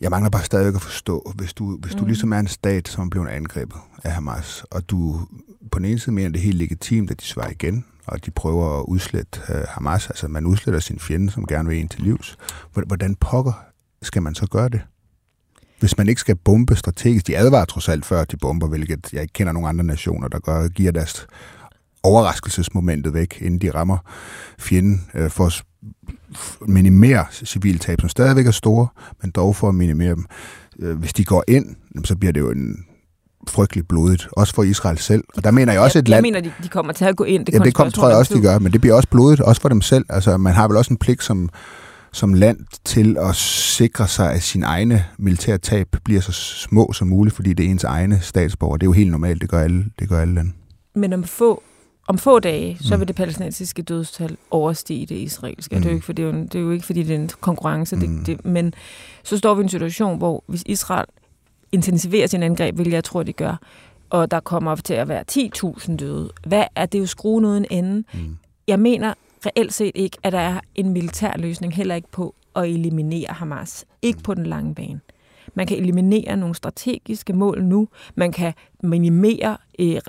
Jeg 0.01 0.11
mangler 0.11 0.31
bare 0.31 0.45
stadig 0.45 0.75
at 0.75 0.83
forstå, 0.83 1.33
hvis 1.35 1.55
du, 1.55 1.77
hvis 1.77 1.93
du 1.93 2.01
mm. 2.01 2.07
ligesom 2.07 2.33
er 2.33 2.39
en 2.39 2.49
stat, 2.49 2.89
som 2.89 3.05
er 3.05 3.11
blevet 3.11 3.29
angrebet 3.29 3.77
af 4.05 4.13
Hamas, 4.13 4.65
og 4.71 4.91
du 4.91 5.21
på 5.71 5.79
den 5.79 5.87
ene 5.87 5.99
side 5.99 6.15
mener, 6.15 6.31
det 6.31 6.39
er 6.39 6.43
helt 6.43 6.59
legitimt, 6.59 7.11
at 7.11 7.21
de 7.21 7.25
svarer 7.25 7.51
igen, 7.51 7.85
og 8.07 8.27
de 8.27 8.31
prøver 8.31 8.81
at 8.81 8.85
udslette 8.89 9.41
øh, 9.49 9.65
Hamas, 9.69 10.07
altså 10.07 10.29
man 10.29 10.47
udsletter 10.47 10.81
sin 10.81 10.99
fjende, 10.99 11.31
som 11.31 11.47
gerne 11.47 11.69
vil 11.69 11.81
en 11.81 11.89
til 11.89 12.03
livs. 12.03 12.37
Hvordan 12.73 13.15
pokker 13.15 13.65
skal 14.03 14.23
man 14.23 14.35
så 14.35 14.47
gøre 14.47 14.69
det? 14.69 14.81
Hvis 15.81 15.99
man 15.99 16.09
ikke 16.09 16.21
skal 16.21 16.37
bombe 16.37 16.77
strategisk, 16.77 17.27
de 17.27 17.37
advarer 17.37 17.65
trods 17.65 17.89
alt 17.89 18.05
før, 18.05 18.25
de 18.25 18.37
bomber, 18.37 18.67
hvilket 18.69 19.13
jeg 19.13 19.23
ikke 19.23 19.33
kender 19.33 19.53
nogen 19.53 19.69
andre 19.69 19.85
nationer, 19.85 20.29
der 20.29 20.39
gør, 20.39 20.69
giver 20.69 20.93
deres 20.93 21.27
overraskelsesmomentet 22.03 23.15
væk, 23.15 23.43
inden 23.43 23.61
de 23.61 23.71
rammer 23.71 23.99
fjenden, 24.59 25.07
øh, 25.15 25.31
for 25.31 25.47
at 25.47 25.65
minimere 26.69 27.27
civiltab, 27.33 28.01
som 28.01 28.09
stadigvæk 28.09 28.47
er 28.47 28.51
store, 28.51 28.89
men 29.23 29.31
dog 29.31 29.57
for 29.57 29.69
at 29.69 29.75
minimere 29.75 30.15
dem. 30.15 30.27
Øh, 30.79 30.99
hvis 30.99 31.13
de 31.13 31.25
går 31.25 31.45
ind, 31.49 31.77
så 32.05 32.17
bliver 32.17 32.33
det 32.33 32.41
jo 32.41 32.51
en 32.51 32.85
frygtelig 33.51 33.89
blodigt, 33.89 34.29
også 34.33 34.55
for 34.55 34.63
Israel 34.63 34.99
selv. 34.99 35.25
Og 35.37 35.45
der 35.45 35.51
mener 35.51 35.73
jeg 35.73 35.83
også 35.83 35.99
jeg, 35.99 36.03
et 36.03 36.09
land... 36.09 36.27
Jeg 36.27 36.33
mener, 36.33 36.41
de, 36.41 36.65
de 36.65 36.69
kommer 36.69 36.93
til 36.93 37.05
at 37.05 37.17
gå 37.17 37.25
ind. 37.25 37.47
Det 37.47 37.53
ja, 37.55 37.59
det 37.59 37.75
kom, 37.75 37.91
tror 37.91 38.09
jeg 38.09 38.19
også, 38.19 38.35
de 38.35 38.41
gør, 38.41 38.59
men 38.59 38.73
det 38.73 38.81
bliver 38.81 38.95
også 38.95 39.09
blodigt, 39.09 39.41
også 39.41 39.61
for 39.61 39.69
dem 39.69 39.83
selv. 39.83 40.05
Altså, 40.09 40.37
man 40.37 40.53
har 40.53 40.69
vel 40.69 40.77
også 40.77 40.91
en 40.91 40.97
pligt 40.97 41.23
som, 41.23 41.49
som 42.13 42.35
land 42.35 42.59
til 42.85 43.17
at 43.19 43.37
sikre 43.37 44.09
sig, 44.09 44.33
at 44.33 44.43
sin 44.43 44.63
egne 44.63 45.05
militære 45.19 45.59
tab 45.59 45.97
bliver 46.05 46.21
så 46.21 46.33
små 46.33 46.93
som 46.93 47.09
muligt, 47.09 47.37
fordi 47.37 47.53
det 47.53 47.67
er 47.67 47.71
ens 47.71 47.85
egne 47.85 48.21
statsborger. 48.21 48.77
Det 48.77 48.83
er 48.83 48.89
jo 48.89 48.93
helt 48.93 49.11
normalt, 49.11 49.41
det 49.43 49.51
gør 49.51 49.61
alle, 49.61 49.85
det 49.99 50.09
gør 50.09 50.21
alle 50.21 50.35
lande. 50.35 50.53
Men 50.95 51.13
om 51.13 51.25
få 51.25 51.63
om 52.07 52.19
få 52.19 52.39
dage, 52.39 52.79
så 52.81 52.95
mm. 52.95 53.01
vil 53.01 53.09
det 53.09 53.17
palæstinensiske 53.17 53.83
dødstal 53.83 54.37
overstige 54.51 55.07
det 55.07 55.15
israelske. 55.15 55.77
Mm. 55.77 55.83
Det, 55.83 55.89
er 55.89 55.93
jo 55.93 55.95
ikke, 55.95 56.07
for 56.07 56.13
det, 56.13 56.23
er 56.23 56.27
jo, 56.27 56.33
det 56.33 56.55
er 56.55 56.61
jo 56.61 56.71
ikke, 56.71 56.87
fordi 56.87 57.03
det 57.03 57.11
er 57.11 57.21
en 57.21 57.31
konkurrence, 57.41 57.97
mm. 57.97 58.03
det, 58.03 58.27
det, 58.27 58.45
men 58.45 58.75
så 59.23 59.39
står 59.39 59.55
vi 59.55 59.61
i 59.61 59.63
en 59.63 59.69
situation, 59.69 60.19
hvor 60.19 60.45
hvis 60.47 60.63
Israel 60.67 61.07
intensiverer 61.75 62.27
sin 62.27 62.43
angreb, 62.43 62.79
vil 62.79 62.91
jeg 62.91 63.05
tro, 63.05 63.23
det 63.23 63.37
gør, 63.37 63.57
og 64.11 64.31
der 64.31 64.41
kommer 64.41 64.77
til 64.77 64.95
at 64.95 65.09
være 65.09 65.25
10.000 65.33 65.97
døde, 65.97 66.31
hvad 66.47 66.65
er 66.77 66.87
det 66.87 66.99
jo 66.99 67.07
skruen 67.07 67.45
uden 67.45 67.67
ende? 67.71 68.05
Mm. 68.15 68.37
Jeg 68.69 68.81
mener 68.81 69.15
reelt 69.47 69.75
set 69.75 69.93
ikke, 69.95 70.17
at 70.23 70.33
der 70.33 70.39
er 70.39 70.61
en 70.75 70.89
militær 70.89 71.37
løsning, 71.37 71.75
heller 71.75 71.95
ikke 71.95 72.11
på 72.13 72.35
at 72.57 72.65
eliminere 72.65 73.27
Hamas. 73.29 73.85
Ikke 74.03 74.17
mm. 74.17 74.23
på 74.23 74.35
den 74.35 74.47
lange 74.47 74.75
bane. 74.75 75.01
Man 75.55 75.67
kan 75.67 75.79
eliminere 75.79 76.37
nogle 76.37 76.55
strategiske 76.55 77.33
mål 77.33 77.65
nu. 77.65 77.89
Man 78.15 78.33
kan 78.33 78.53
minimere 78.83 79.57
eh, 79.79 80.01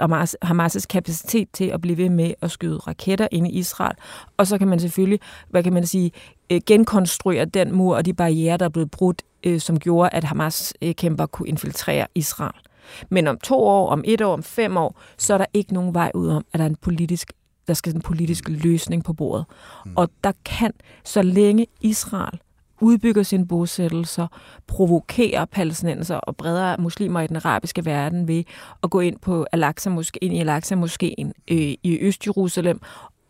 Hamas' 0.45 0.85
kapacitet 0.89 1.47
til 1.53 1.65
at 1.65 1.81
blive 1.81 1.97
ved 1.97 2.09
med 2.09 2.33
at 2.41 2.51
skyde 2.51 2.77
raketter 2.77 3.27
ind 3.31 3.47
i 3.47 3.49
Israel. 3.49 3.95
Og 4.37 4.47
så 4.47 4.57
kan 4.57 4.67
man 4.67 4.79
selvfølgelig, 4.79 5.19
hvad 5.49 5.63
kan 5.63 5.73
man 5.73 5.85
sige, 5.85 6.11
eh, 6.49 6.61
genkonstruere 6.65 7.45
den 7.45 7.75
mur 7.75 7.95
og 7.95 8.05
de 8.05 8.13
barriere, 8.13 8.57
der 8.57 8.65
er 8.65 8.69
blevet 8.69 8.91
brudt, 8.91 9.21
eh, 9.43 9.59
som 9.59 9.79
gjorde, 9.79 10.09
at 10.09 10.23
Hamas-kæmper 10.23 11.25
kunne 11.25 11.47
infiltrere 11.47 12.07
Israel. 12.15 12.61
Men 13.09 13.27
om 13.27 13.37
to 13.37 13.55
år, 13.55 13.89
om 13.89 14.03
et 14.05 14.21
år, 14.21 14.33
om 14.33 14.43
fem 14.43 14.77
år, 14.77 14.99
så 15.17 15.33
er 15.33 15.37
der 15.37 15.45
ikke 15.53 15.73
nogen 15.73 15.93
vej 15.93 16.11
ud 16.13 16.29
om, 16.29 16.45
at 16.53 16.57
der 16.59 16.65
er 16.65 16.69
en 16.69 16.75
politisk 16.75 17.31
der 17.67 17.73
skal 17.73 17.95
en 17.95 18.01
politisk 18.01 18.49
løsning 18.49 19.03
på 19.03 19.13
bordet. 19.13 19.45
Mm. 19.85 19.93
Og 19.95 20.09
der 20.23 20.31
kan, 20.45 20.71
så 21.03 21.21
længe 21.21 21.67
Israel 21.81 22.39
udbygger 22.81 23.23
sine 23.23 23.47
bosættelser, 23.47 24.27
provokerer 24.67 25.45
palæstinenser 25.45 26.15
og 26.15 26.35
bredere 26.35 26.77
muslimer 26.79 27.21
i 27.21 27.27
den 27.27 27.35
arabiske 27.35 27.85
verden 27.85 28.27
ved 28.27 28.43
at 28.83 28.89
gå 28.89 28.99
ind 28.99 29.19
på 29.19 29.45
Al-Aqsa 29.51 29.89
ind 30.21 30.33
i 30.33 30.39
Al-Aqsa-moskeen 30.39 31.33
øh, 31.47 31.73
i 31.83 31.97
Øst-Jerusalem 32.01 32.79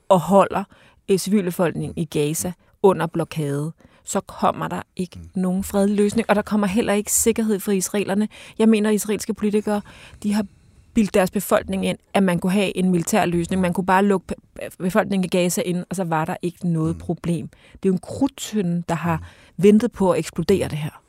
og 0.09 0.19
holder 0.19 0.63
øh, 1.09 1.17
civilbefolkningen 1.17 1.93
i 1.97 2.05
Gaza 2.05 2.53
under 2.85 3.07
blokade 3.07 3.71
så 4.05 4.19
kommer 4.19 4.67
der 4.67 4.81
ikke 4.95 5.19
mm. 5.19 5.41
nogen 5.41 5.63
fredelig 5.63 5.97
løsning, 5.97 6.29
og 6.29 6.35
der 6.35 6.41
kommer 6.41 6.67
heller 6.67 6.93
ikke 6.93 7.11
sikkerhed 7.11 7.59
for 7.59 7.71
israelerne. 7.71 8.27
Jeg 8.59 8.69
mener, 8.69 8.89
at 8.89 8.95
israelske 8.95 9.33
politikere 9.33 9.81
de 10.23 10.33
har 10.33 10.45
bildt 10.93 11.13
deres 11.13 11.31
befolkning 11.31 11.85
ind, 11.85 11.97
at 12.13 12.23
man 12.23 12.39
kunne 12.39 12.51
have 12.51 12.77
en 12.77 12.89
militær 12.89 13.25
løsning. 13.25 13.61
Man 13.61 13.73
kunne 13.73 13.85
bare 13.85 14.05
lukke 14.05 14.35
befolkningen 14.79 15.25
i 15.25 15.27
Gaza 15.27 15.61
ind, 15.61 15.85
og 15.89 15.95
så 15.95 16.03
var 16.03 16.25
der 16.25 16.35
ikke 16.41 16.67
noget 16.67 16.95
mm. 16.95 16.99
problem. 16.99 17.47
Det 17.47 17.85
er 17.85 17.89
jo 17.89 17.93
en 17.93 17.99
krudtønde, 17.99 18.83
der 18.89 18.95
har 18.95 19.23
ventet 19.57 19.91
på 19.91 20.11
at 20.11 20.19
eksplodere 20.19 20.67
det 20.67 20.77
her. 20.77 21.01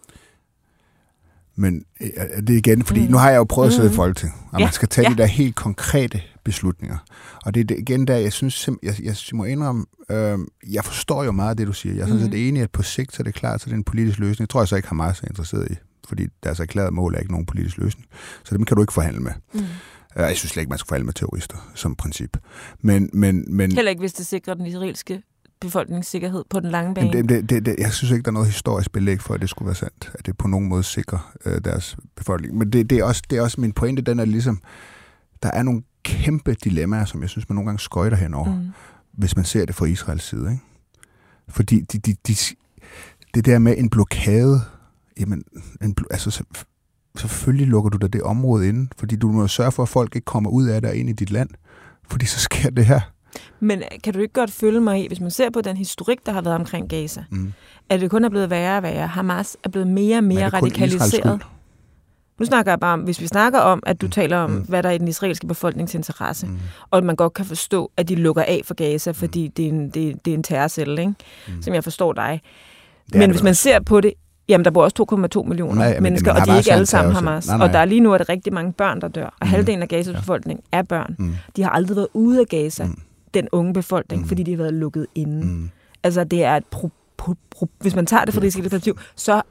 Men 1.56 1.84
øh, 2.00 2.08
det 2.46 2.50
er 2.50 2.58
igen, 2.58 2.82
fordi 2.82 3.00
mm. 3.00 3.10
nu 3.10 3.16
har 3.16 3.30
jeg 3.30 3.36
jo 3.36 3.44
prøvet 3.44 3.68
at 3.68 3.74
sidde 3.74 3.88
i 3.88 3.90
mm. 3.90 3.96
Folketinget, 3.96 4.38
og 4.52 4.60
ja. 4.60 4.66
man 4.66 4.72
skal 4.72 4.88
tage 4.88 5.08
ja. 5.08 5.14
de 5.14 5.18
der 5.18 5.26
helt 5.26 5.54
konkrete 5.54 6.22
beslutninger. 6.44 6.98
Og 7.44 7.54
det 7.54 7.70
er 7.70 7.74
igen 7.78 8.06
der, 8.06 8.16
jeg 8.16 8.32
synes, 8.32 8.68
jeg, 8.82 8.94
jeg 9.02 9.16
må 9.32 9.44
indrømme, 9.44 9.84
øh, 10.10 10.38
jeg 10.72 10.84
forstår 10.84 11.24
jo 11.24 11.32
meget 11.32 11.50
af 11.50 11.56
det, 11.56 11.66
du 11.66 11.72
siger. 11.72 11.94
Jeg 11.94 12.02
er 12.02 12.06
sådan 12.06 12.24
mm. 12.24 12.32
set 12.32 12.48
enig, 12.48 12.62
at 12.62 12.70
på 12.70 12.82
sigt 12.82 13.14
så 13.14 13.22
er 13.22 13.24
det 13.24 13.34
klart, 13.34 13.60
så 13.60 13.66
det 13.66 13.72
er 13.72 13.76
en 13.76 13.84
politisk 13.84 14.18
løsning. 14.18 14.40
Jeg 14.40 14.48
tror 14.48 14.60
jeg 14.60 14.68
så 14.68 14.76
ikke, 14.76 14.88
Hamas 14.88 15.20
er 15.20 15.28
interesseret 15.28 15.70
i 15.70 15.74
fordi 16.08 16.26
deres 16.42 16.60
erklærede 16.60 16.90
mål 16.90 17.14
er 17.14 17.18
ikke 17.18 17.30
nogen 17.30 17.46
politisk 17.46 17.78
løsning. 17.78 18.08
Så 18.44 18.56
dem 18.56 18.64
kan 18.64 18.74
du 18.76 18.82
ikke 18.82 18.92
forhandle 18.92 19.20
med. 19.20 19.32
Mm. 19.54 19.60
Jeg 20.16 20.36
synes 20.36 20.50
slet 20.50 20.60
ikke, 20.60 20.70
man 20.70 20.78
skal 20.78 20.88
forhandle 20.88 21.06
med 21.06 21.14
terrorister 21.14 21.70
som 21.74 21.94
princip. 21.94 22.36
Men, 22.80 23.10
men, 23.12 23.44
men, 23.48 23.72
Heller 23.72 23.90
ikke, 23.90 24.00
hvis 24.00 24.12
det 24.12 24.26
sikrer 24.26 24.54
den 24.54 24.66
israelske 24.66 25.22
befolkningssikkerhed 25.60 26.44
på 26.50 26.60
den 26.60 26.70
lange 26.70 26.94
bane. 26.94 27.06
Jamen, 27.06 27.28
det, 27.28 27.50
det, 27.50 27.66
det, 27.66 27.76
jeg 27.78 27.92
synes 27.92 28.10
ikke, 28.10 28.22
der 28.22 28.30
er 28.30 28.32
noget 28.32 28.48
historisk 28.48 28.92
belæg 28.92 29.20
for, 29.20 29.34
at 29.34 29.40
det 29.40 29.50
skulle 29.50 29.66
være 29.66 29.74
sandt, 29.74 30.12
at 30.14 30.26
det 30.26 30.38
på 30.38 30.48
nogen 30.48 30.68
måde 30.68 30.82
sikrer 30.82 31.34
øh, 31.44 31.60
deres 31.64 31.96
befolkning. 32.16 32.58
Men 32.58 32.72
det, 32.72 32.90
det, 32.90 32.98
er 32.98 33.04
også, 33.04 33.22
det 33.30 33.38
er 33.38 33.42
også 33.42 33.60
min 33.60 33.72
pointe, 33.72 34.02
den 34.02 34.18
er 34.18 34.24
ligesom, 34.24 34.60
der 35.42 35.50
er 35.50 35.62
nogle 35.62 35.82
kæmpe 36.02 36.54
dilemmaer, 36.64 37.04
som 37.04 37.22
jeg 37.22 37.30
synes, 37.30 37.48
man 37.48 37.54
nogle 37.54 37.66
gange 37.66 37.80
skøjter 37.80 38.16
henover, 38.16 38.54
mm. 38.54 38.68
hvis 39.12 39.36
man 39.36 39.44
ser 39.44 39.64
det 39.64 39.74
fra 39.74 39.86
Israels 39.86 40.24
side. 40.24 40.50
Ikke? 40.50 40.62
Fordi 41.48 41.80
de, 41.80 41.98
de, 41.98 42.14
de, 42.26 42.34
det 43.34 43.44
der 43.44 43.58
med 43.58 43.74
en 43.78 43.90
blokade, 43.90 44.60
jamen, 45.20 45.42
en, 45.82 45.96
altså, 46.10 46.44
selvfølgelig 47.16 47.66
lukker 47.66 47.90
du 47.90 47.98
da 47.98 48.06
det 48.06 48.22
område 48.22 48.68
inde, 48.68 48.88
fordi 48.98 49.16
du 49.16 49.32
må 49.32 49.48
sørge 49.48 49.72
for, 49.72 49.82
at 49.82 49.88
folk 49.88 50.16
ikke 50.16 50.24
kommer 50.24 50.50
ud 50.50 50.66
af 50.66 50.82
det 50.82 50.90
og 50.90 50.96
ind 50.96 51.08
i 51.08 51.12
dit 51.12 51.30
land, 51.30 51.48
fordi 52.10 52.26
så 52.26 52.40
sker 52.40 52.70
det 52.70 52.86
her. 52.86 53.00
Men 53.60 53.82
kan 54.04 54.12
du 54.12 54.18
ikke 54.18 54.34
godt 54.34 54.50
følge 54.50 54.80
mig 54.80 55.04
i, 55.04 55.06
hvis 55.08 55.20
man 55.20 55.30
ser 55.30 55.50
på 55.50 55.60
den 55.60 55.76
historik, 55.76 56.26
der 56.26 56.32
har 56.32 56.40
været 56.40 56.56
omkring 56.56 56.88
Gaza, 56.88 57.24
mm. 57.30 57.52
at 57.88 58.00
det 58.00 58.10
kun 58.10 58.24
er 58.24 58.28
blevet 58.28 58.50
værre 58.50 58.76
og 58.76 58.82
værre. 58.82 59.06
Hamas 59.06 59.56
er 59.64 59.68
blevet 59.68 59.88
mere 59.88 60.16
og 60.16 60.24
mere 60.24 60.48
radikaliseret. 60.48 61.42
Nu 62.38 62.46
snakker 62.46 62.72
jeg 62.72 62.80
bare 62.80 62.92
om, 62.92 63.00
hvis 63.00 63.20
vi 63.20 63.26
snakker 63.26 63.58
om, 63.58 63.82
at 63.86 64.00
du 64.00 64.06
mm. 64.06 64.10
taler 64.10 64.38
om, 64.38 64.50
mm. 64.50 64.56
hvad 64.68 64.82
der 64.82 64.88
er 64.88 64.92
i 64.92 64.98
den 64.98 65.08
israelske 65.08 65.46
befolknings 65.46 65.94
interesse, 65.94 66.46
mm. 66.46 66.58
og 66.90 66.98
at 66.98 67.04
man 67.04 67.16
godt 67.16 67.34
kan 67.34 67.44
forstå, 67.44 67.90
at 67.96 68.08
de 68.08 68.14
lukker 68.14 68.42
af 68.42 68.60
for 68.64 68.74
Gaza, 68.74 69.10
fordi 69.10 69.46
mm. 69.48 69.52
det, 69.52 69.64
er 69.64 69.68
en, 69.68 69.90
det, 69.90 70.24
det 70.24 70.30
er 70.30 70.34
en 70.34 70.42
terrorcelle, 70.42 71.00
ikke? 71.00 71.14
Mm. 71.48 71.62
som 71.62 71.74
jeg 71.74 71.84
forstår 71.84 72.12
dig. 72.12 72.40
Men 73.14 73.30
hvis 73.30 73.42
man 73.42 73.54
ser 73.54 73.80
på 73.80 74.00
det 74.00 74.12
Jamen, 74.48 74.64
der 74.64 74.70
bor 74.70 74.84
også 74.84 75.06
2,2 75.42 75.48
millioner 75.48 75.74
nej, 75.74 76.00
mennesker, 76.00 76.32
men, 76.32 76.40
og 76.42 76.46
de 76.46 76.52
er 76.52 76.56
ikke 76.56 76.72
alle 76.72 76.86
sammen 76.86 77.14
Hamas. 77.14 77.46
Nej, 77.46 77.56
nej. 77.56 77.66
Og 77.66 77.72
der 77.72 77.78
er 77.78 77.84
lige 77.84 78.00
nu 78.00 78.12
er 78.12 78.18
det 78.18 78.28
rigtig 78.28 78.52
mange 78.52 78.72
børn, 78.72 79.00
der 79.00 79.08
dør. 79.08 79.26
Og 79.26 79.32
mm. 79.42 79.48
halvdelen 79.48 79.82
af 79.82 79.88
Gazas 79.88 80.16
befolkning 80.16 80.60
er 80.72 80.82
børn. 80.82 81.14
Mm. 81.18 81.34
De 81.56 81.62
har 81.62 81.70
aldrig 81.70 81.96
været 81.96 82.08
ude 82.14 82.40
af 82.40 82.46
Gaza, 82.46 82.84
mm. 82.84 82.98
Den 83.40 83.48
unge 83.52 83.72
befolkning, 83.72 84.22
mm. 84.22 84.28
fordi 84.28 84.42
de 84.42 84.50
har 84.50 84.56
været 84.58 84.74
lukket 84.74 85.06
inde. 85.14 85.46
Mm. 85.46 85.70
Altså, 86.02 86.24
det 86.24 86.44
er 86.44 86.56
et 86.56 86.66
pro, 86.66 86.90
pro, 87.16 87.34
pro, 87.50 87.68
hvis 87.80 87.94
man 87.94 88.06
tager 88.06 88.24
det 88.24 88.34
fra 88.34 88.40
det 88.40 88.54
perspektiv, 88.62 88.98
så 89.16 89.42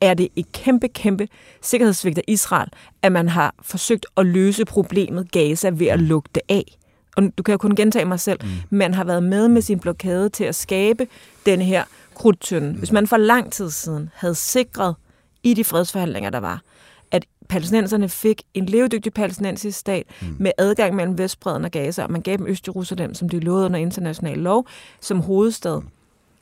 er 0.00 0.14
det 0.14 0.28
et 0.36 0.52
kæmpe, 0.52 0.88
kæmpe 0.88 1.28
sikkerhedsvigt 1.62 2.18
af 2.18 2.24
Israel, 2.28 2.68
at 3.02 3.12
man 3.12 3.28
har 3.28 3.54
forsøgt 3.62 4.06
at 4.16 4.26
løse 4.26 4.64
problemet 4.64 5.32
Gaza 5.32 5.70
ved 5.72 5.86
at 5.86 6.00
lukke 6.00 6.28
det 6.34 6.42
af. 6.48 6.78
Og 7.16 7.22
du 7.38 7.42
kan 7.42 7.52
jo 7.52 7.58
kun 7.58 7.76
gentage 7.76 8.04
mig 8.04 8.20
selv, 8.20 8.38
mm. 8.42 8.50
man 8.70 8.94
har 8.94 9.04
været 9.04 9.22
med 9.22 9.48
med 9.48 9.62
sin 9.62 9.78
blokade 9.78 10.28
til 10.28 10.44
at 10.44 10.54
skabe 10.54 11.06
denne 11.46 11.64
her 11.64 11.84
krudtønden. 12.14 12.74
Hvis 12.74 12.92
man 12.92 13.06
for 13.06 13.16
lang 13.16 13.52
tid 13.52 13.70
siden 13.70 14.10
havde 14.14 14.34
sikret 14.34 14.94
i 15.42 15.54
de 15.54 15.64
fredsforhandlinger, 15.64 16.30
der 16.30 16.40
var, 16.40 16.62
palæstinenserne 17.48 18.08
fik 18.08 18.42
en 18.54 18.66
levedygtig 18.66 19.12
palæstinensisk 19.12 19.78
stat 19.78 20.06
mm. 20.22 20.36
med 20.38 20.52
adgang 20.58 20.94
mellem 20.94 21.18
Vestbreden 21.18 21.64
og 21.64 21.70
Gaza, 21.70 22.02
og 22.02 22.12
man 22.12 22.22
gav 22.22 22.36
dem 22.36 22.46
Øst-Jerusalem, 22.46 23.14
som 23.14 23.28
de 23.28 23.40
lovede 23.40 23.66
under 23.66 23.78
international 23.78 24.38
lov, 24.38 24.66
som 25.00 25.20
hovedstad, 25.20 25.80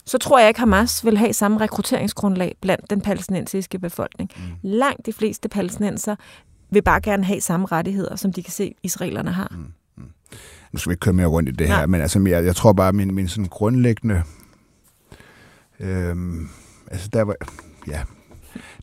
så 0.05 0.19
tror 0.19 0.39
jeg 0.39 0.49
ikke, 0.49 0.61
Hamas 0.61 1.05
vil 1.05 1.19
have 1.19 1.33
samme 1.33 1.59
rekrutteringsgrundlag 1.59 2.57
blandt 2.61 2.91
den 2.91 3.01
palæstinensiske 3.01 3.79
befolkning. 3.79 4.31
Mm. 4.37 4.43
Langt 4.63 5.07
de 5.07 5.13
fleste 5.13 5.49
palæstinenser 5.49 6.17
vil 6.71 6.83
bare 6.83 7.01
gerne 7.01 7.25
have 7.25 7.41
samme 7.41 7.67
rettigheder, 7.67 8.17
som 8.17 8.33
de 8.33 8.43
kan 8.43 8.53
se, 8.53 8.75
israelerne 8.83 9.31
har. 9.31 9.53
Mm. 9.57 9.67
Mm. 9.97 10.11
Nu 10.73 10.79
skal 10.79 10.91
vi 10.91 10.93
ikke 10.93 11.01
køre 11.01 11.15
mere 11.15 11.27
rundt 11.27 11.49
i 11.49 11.53
det 11.53 11.69
Nej. 11.69 11.79
her, 11.79 11.87
men 11.87 12.01
altså, 12.01 12.25
jeg, 12.29 12.45
jeg 12.45 12.57
tror 12.57 12.73
bare, 12.73 12.93
min, 12.93 13.15
min 13.15 13.29
sådan 13.29 13.49
grundlæggende 13.49 14.23
Øhm, 15.81 16.49
altså 16.91 17.09
der 17.13 17.25
hvor, 17.25 17.37
ja, 17.87 18.03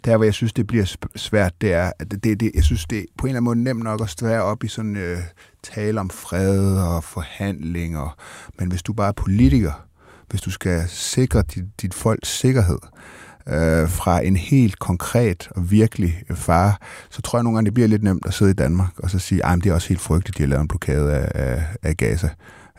der 0.05 0.17
hvor 0.17 0.23
jeg 0.23 0.33
synes, 0.33 0.53
det 0.53 0.67
bliver 0.67 0.95
svært, 1.15 1.62
det 1.62 1.73
er, 1.73 1.91
at 1.99 2.12
det, 2.12 2.39
det, 2.39 2.51
jeg 2.55 2.63
synes, 2.63 2.86
det 2.86 2.99
er 2.99 3.03
på 3.17 3.25
en 3.25 3.29
eller 3.29 3.38
anden 3.38 3.43
måde 3.43 3.63
nemt 3.63 3.83
nok 3.83 4.01
at 4.01 4.10
stvære 4.10 4.43
op 4.43 4.63
i 4.63 4.67
sådan 4.67 4.95
øh, 4.95 5.17
tale 5.63 5.99
om 5.99 6.10
fred 6.10 6.77
og 6.77 7.03
forhandlinger. 7.03 8.15
Men 8.60 8.69
hvis 8.69 8.83
du 8.83 8.93
bare 8.93 9.07
er 9.07 9.12
politiker, 9.12 9.88
hvis 10.29 10.41
du 10.41 10.51
skal 10.51 10.83
sikre 10.88 11.41
dit, 11.41 11.65
dit 11.81 11.93
folks 11.93 12.29
sikkerhed, 12.29 12.79
øh, 13.47 13.89
fra 13.89 14.19
en 14.19 14.36
helt 14.36 14.79
konkret 14.79 15.49
og 15.51 15.71
virkelig 15.71 16.23
fare, 16.36 16.73
så 17.10 17.21
tror 17.21 17.39
jeg 17.39 17.43
nogle 17.43 17.57
gange, 17.57 17.65
det 17.65 17.73
bliver 17.73 17.88
lidt 17.88 18.03
nemt 18.03 18.25
at 18.25 18.33
sidde 18.33 18.51
i 18.51 18.53
Danmark 18.53 18.99
og 18.99 19.10
så 19.10 19.19
sige, 19.19 19.45
at 19.45 19.63
det 19.63 19.69
er 19.69 19.73
også 19.73 19.89
helt 19.89 20.01
frygteligt, 20.01 20.38
de 20.38 20.43
har 20.43 20.47
lavet 20.47 20.62
en 20.62 20.67
blokade 20.67 21.13
af, 21.13 21.31
af, 21.36 21.63
af 21.83 21.97
Gaza, 21.97 22.29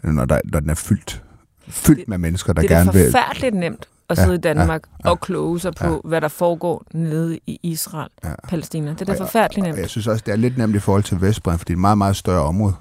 når, 0.02 0.24
der, 0.24 0.40
når 0.44 0.60
den 0.60 0.70
er 0.70 0.74
fyldt, 0.74 1.22
fyldt 1.68 2.08
med 2.08 2.18
mennesker, 2.18 2.52
der 2.52 2.62
gerne 2.62 2.92
vil... 2.92 3.00
Det 3.00 3.08
er 3.08 3.12
forfærdeligt 3.12 3.54
nemt 3.54 3.88
at 4.10 4.16
sidde 4.16 4.30
ja, 4.30 4.36
i 4.36 4.40
Danmark 4.40 4.82
ja, 4.86 5.08
ja, 5.08 5.10
og 5.10 5.20
kloge 5.20 5.60
sig 5.60 5.74
på, 5.74 5.86
ja. 5.86 6.08
hvad 6.08 6.20
der 6.20 6.28
foregår 6.28 6.84
nede 6.94 7.38
i 7.46 7.60
Israel, 7.62 8.08
ja. 8.24 8.30
Palæstina. 8.48 8.90
Det 8.90 9.00
er 9.00 9.04
da 9.04 9.20
forfærdeligt 9.20 9.64
nemt. 9.64 9.74
Og 9.74 9.80
jeg 9.80 9.90
synes 9.90 10.06
også, 10.06 10.22
det 10.26 10.32
er 10.32 10.36
lidt 10.36 10.58
nemt 10.58 10.76
i 10.76 10.78
forhold 10.78 11.02
til 11.02 11.20
Vestbredden, 11.20 11.58
fordi 11.58 11.68
det 11.68 11.74
er 11.74 11.76
et 11.76 11.80
meget, 11.80 11.98
meget 11.98 12.16
større 12.16 12.42
område. 12.42 12.74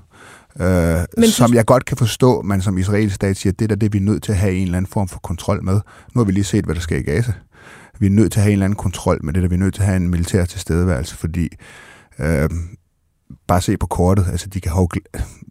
Øh, 0.59 0.99
Men 1.17 1.29
som 1.29 1.53
jeg 1.53 1.65
godt 1.65 1.85
kan 1.85 1.97
forstå, 1.97 2.41
man 2.41 2.61
som 2.61 2.77
israelsk 2.77 3.15
stat 3.15 3.37
siger, 3.37 3.53
det 3.53 3.71
er 3.71 3.75
det, 3.75 3.93
vi 3.93 3.97
er 3.97 4.01
nødt 4.01 4.23
til 4.23 4.31
at 4.31 4.37
have 4.37 4.53
en 4.53 4.63
eller 4.63 4.77
anden 4.77 4.91
form 4.91 5.07
for 5.07 5.19
kontrol 5.19 5.63
med. 5.63 5.81
Nu 6.13 6.19
har 6.19 6.23
vi 6.23 6.31
lige 6.31 6.43
set, 6.43 6.65
hvad 6.65 6.75
der 6.75 6.81
sker 6.81 6.97
i 6.97 7.01
Gaza. 7.01 7.33
Vi 7.99 8.05
er 8.05 8.09
nødt 8.09 8.31
til 8.31 8.39
at 8.39 8.43
have 8.43 8.51
en 8.51 8.53
eller 8.53 8.65
anden 8.65 8.77
kontrol 8.77 9.19
med 9.23 9.33
det, 9.33 9.43
der 9.43 9.49
vi 9.49 9.55
er 9.55 9.59
nødt 9.59 9.73
til 9.73 9.81
at 9.81 9.87
have 9.87 9.97
en 9.97 10.09
militær 10.09 10.45
tilstedeværelse, 10.45 11.15
fordi 11.15 11.49
øh, 12.19 12.49
bare 13.47 13.61
se 13.61 13.77
på 13.77 13.87
kortet, 13.87 14.25
altså 14.31 14.47
de 14.49 14.61
kan 14.61 14.71
have... 14.71 14.87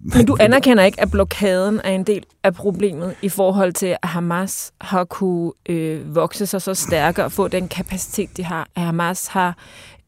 Men 0.01 0.27
du 0.27 0.37
anerkender 0.41 0.85
ikke, 0.85 1.01
at 1.01 1.11
blokaden 1.11 1.81
er 1.85 1.91
en 1.91 2.05
del 2.05 2.25
af 2.43 2.55
problemet 2.55 3.15
i 3.23 3.29
forhold 3.29 3.73
til, 3.73 3.97
at 4.03 4.09
Hamas 4.09 4.73
har 4.81 5.05
kunne 5.05 5.53
øh, 5.69 6.15
vokse 6.15 6.47
sig 6.47 6.63
så 6.63 6.75
stærke 6.75 7.25
og 7.25 7.33
få 7.33 7.49
den 7.49 7.69
kapacitet, 7.69 8.37
de 8.37 8.45
har. 8.45 8.69
At 8.77 8.83
Hamas 8.83 9.27
har 9.27 9.57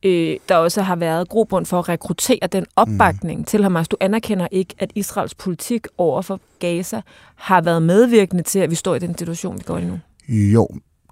øh, 0.02 0.36
der 0.48 0.56
også 0.56 0.82
har 0.82 0.96
været 0.96 1.28
grobund 1.28 1.66
for 1.66 1.78
at 1.78 1.88
rekruttere 1.88 2.46
den 2.52 2.66
opbakning 2.76 3.38
mm. 3.38 3.44
til 3.44 3.62
Hamas. 3.62 3.88
Du 3.88 3.96
anerkender 4.00 4.48
ikke, 4.50 4.74
at 4.78 4.92
Israels 4.94 5.34
politik 5.34 5.86
over 5.98 6.22
for 6.22 6.40
Gaza 6.58 7.00
har 7.34 7.60
været 7.60 7.82
medvirkende 7.82 8.42
til, 8.42 8.58
at 8.58 8.70
vi 8.70 8.74
står 8.74 8.94
i 8.94 8.98
den 8.98 9.18
situation, 9.18 9.58
vi 9.58 9.62
går 9.66 9.78
i 9.78 9.84
nu? 9.84 9.98
Jo, 10.28 10.68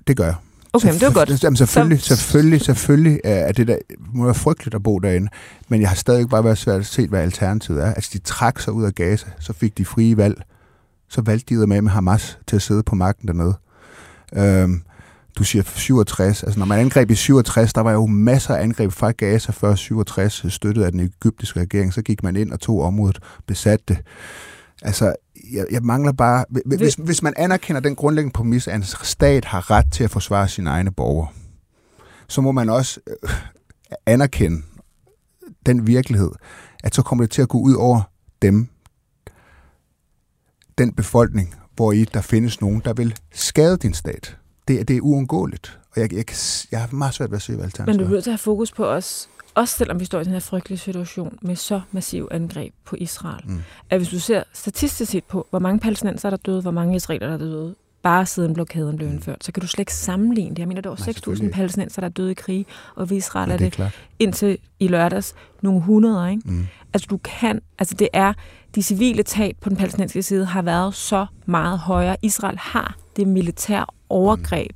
det 0.07 0.16
gør 0.16 0.25
jeg. 0.25 0.35
Okay, 0.77 0.89
men 0.91 1.01
det 1.01 1.07
var 1.07 1.12
godt. 1.12 1.45
Jamen, 1.45 1.57
selvfølgelig, 1.57 2.03
så... 2.03 2.17
selvfølgelig, 2.17 2.61
selvfølgelig 2.61 3.21
er 3.25 3.53
det 3.53 3.69
der, 3.69 3.77
må 4.15 4.25
være 4.25 4.35
frygteligt 4.35 4.75
at 4.75 4.83
bo 4.83 4.99
derinde, 4.99 5.29
men 5.69 5.81
jeg 5.81 5.89
har 5.89 5.97
stadig 5.97 6.29
bare 6.29 6.45
været 6.45 6.59
svært 6.59 6.81
at 6.81 6.87
se, 6.87 7.09
hvad 7.09 7.21
alternativet 7.21 7.83
er. 7.83 7.95
Altså, 7.95 8.11
de 8.12 8.19
trak 8.19 8.61
sig 8.61 8.73
ud 8.73 8.85
af 8.85 8.95
Gaza, 8.95 9.27
så 9.41 9.53
fik 9.53 9.79
de 9.79 9.85
frie 9.85 10.17
valg, 10.17 10.43
så 11.09 11.21
valgte 11.21 11.55
de 11.55 11.67
med 11.67 11.83
med 11.83 11.91
Hamas 11.91 12.39
til 12.47 12.57
at 12.57 12.62
sidde 12.62 12.83
på 12.83 12.95
magten 12.95 13.29
dernede. 13.29 13.55
Øhm, 14.37 14.83
du 15.39 15.45
siger 15.45 15.62
67, 15.75 16.43
altså 16.43 16.59
når 16.59 16.67
man 16.67 16.79
angreb 16.79 17.11
i 17.11 17.15
67, 17.15 17.73
der 17.73 17.81
var 17.81 17.93
jo 17.93 18.07
masser 18.07 18.55
af 18.55 18.62
angreb 18.62 18.93
fra 18.93 19.11
Gaza 19.11 19.53
før 19.53 19.75
67, 19.75 20.45
støttet 20.49 20.83
af 20.83 20.93
den 20.93 21.01
egyptiske 21.01 21.61
regering, 21.61 21.95
så 21.95 22.03
gik 22.03 22.23
man 22.23 22.37
ind 22.37 22.53
og 22.53 22.61
tog 22.61 22.83
området, 22.83 23.19
besatte 23.47 23.85
det. 23.89 23.99
Altså, 24.83 25.15
jeg, 25.53 25.67
jeg 25.71 25.83
mangler 25.83 26.12
bare... 26.12 26.45
Hvis, 26.67 26.95
hvis 26.95 27.23
man 27.23 27.35
anerkender 27.37 27.81
den 27.81 27.97
grundlæggende 27.97 28.33
præmis, 28.33 28.69
at 28.69 28.77
en 28.77 28.83
stat 28.83 29.45
har 29.45 29.71
ret 29.71 29.93
til 29.93 30.05
at 30.05 30.11
forsvare 30.11 30.49
sine 30.49 30.71
egne 30.71 30.93
borgere, 30.93 31.29
så 32.29 32.41
må 32.41 32.53
man 32.53 32.69
også 32.69 33.01
øh, 33.07 33.31
anerkende 34.07 34.62
den 35.67 35.87
virkelighed, 35.87 36.31
at 36.85 36.95
så 36.95 37.03
kommer 37.03 37.25
det 37.25 37.31
til 37.31 37.43
at 37.43 37.49
gå 37.49 37.59
ud 37.59 37.75
over 37.75 38.03
dem, 38.43 38.69
den 40.79 40.93
befolkning, 40.93 41.55
hvor 41.75 41.93
i 41.93 42.05
der 42.05 42.21
findes 42.21 42.61
nogen, 42.61 42.83
der 42.85 42.93
vil 42.93 43.15
skade 43.33 43.77
din 43.77 43.95
stat. 43.95 44.37
Det, 44.69 44.89
det 44.89 44.97
er 44.97 45.01
uundgåeligt. 45.01 45.79
Og 45.91 46.01
jeg, 46.01 46.12
jeg, 46.12 46.25
jeg 46.73 46.81
har 46.81 46.89
meget 46.93 47.15
svært 47.15 47.31
ved 47.31 47.37
at 47.37 47.43
se, 47.43 47.55
hvad 47.55 47.65
alternativet 47.65 47.97
Men 47.97 48.07
du 48.07 48.11
er 48.11 48.15
nødt 48.15 48.25
til 48.25 48.31
at 48.31 48.33
have 48.33 48.39
fokus 48.39 48.73
på 48.73 48.87
os 48.87 49.29
også 49.57 49.75
selvom 49.75 50.01
vi 50.01 50.05
står 50.05 50.21
i 50.21 50.25
den 50.25 50.33
her 50.33 50.40
frygtelige 50.40 50.79
situation 50.79 51.38
med 51.42 51.57
så 51.57 51.81
massiv 51.92 52.29
angreb 52.31 52.75
på 52.85 52.97
Israel, 52.99 53.42
mm. 53.45 53.62
at 53.90 53.99
hvis 53.99 54.09
du 54.09 54.19
ser 54.19 54.42
statistisk 54.53 55.11
set 55.11 55.25
på, 55.25 55.47
hvor 55.51 55.59
mange 55.59 55.81
palæstinenser 55.81 56.31
der 56.31 56.37
er 56.37 56.40
døde, 56.40 56.62
hvor 56.62 56.71
mange 56.71 56.97
israeler 56.97 57.27
der 57.27 57.35
er 57.35 57.38
døde, 57.38 57.75
bare 58.03 58.27
siden 58.27 58.55
blokaden 58.55 58.97
blev 58.97 59.09
mm. 59.09 59.14
indført, 59.14 59.45
så 59.45 59.53
kan 59.53 59.61
du 59.61 59.66
slet 59.66 59.81
ikke 59.81 59.95
sammenligne 59.95 60.51
det. 60.51 60.59
Jeg 60.59 60.69
mener, 60.69 60.81
der 60.81 60.90
var 60.90 60.97
6.000 60.97 61.51
palæstinenser, 61.51 62.01
der 62.01 62.09
er 62.09 62.12
døde 62.12 62.31
i 62.31 62.35
krig, 62.35 62.66
og 62.95 63.12
i 63.12 63.16
Israel 63.16 63.49
ja, 63.49 63.55
er 63.55 63.59
det, 63.59 63.77
det 63.77 63.90
indtil 64.19 64.59
i 64.81 64.88
lørdags 64.88 65.35
nogle 65.62 65.81
hundrede. 65.81 66.31
Ikke? 66.31 66.42
Mm. 66.45 66.66
Altså 66.92 67.07
du 67.11 67.16
kan, 67.16 67.61
altså 67.79 67.95
det 67.95 68.09
er, 68.12 68.33
de 68.75 68.83
civile 68.83 69.23
tab 69.23 69.57
på 69.61 69.69
den 69.69 69.77
palæstinensiske 69.77 70.23
side 70.23 70.45
har 70.45 70.62
været 70.62 70.95
så 70.95 71.27
meget 71.47 71.79
højere. 71.79 72.16
Israel 72.23 72.59
har 72.59 72.97
det 73.16 73.29
militære 73.29 73.87
overgreb, 74.09 74.73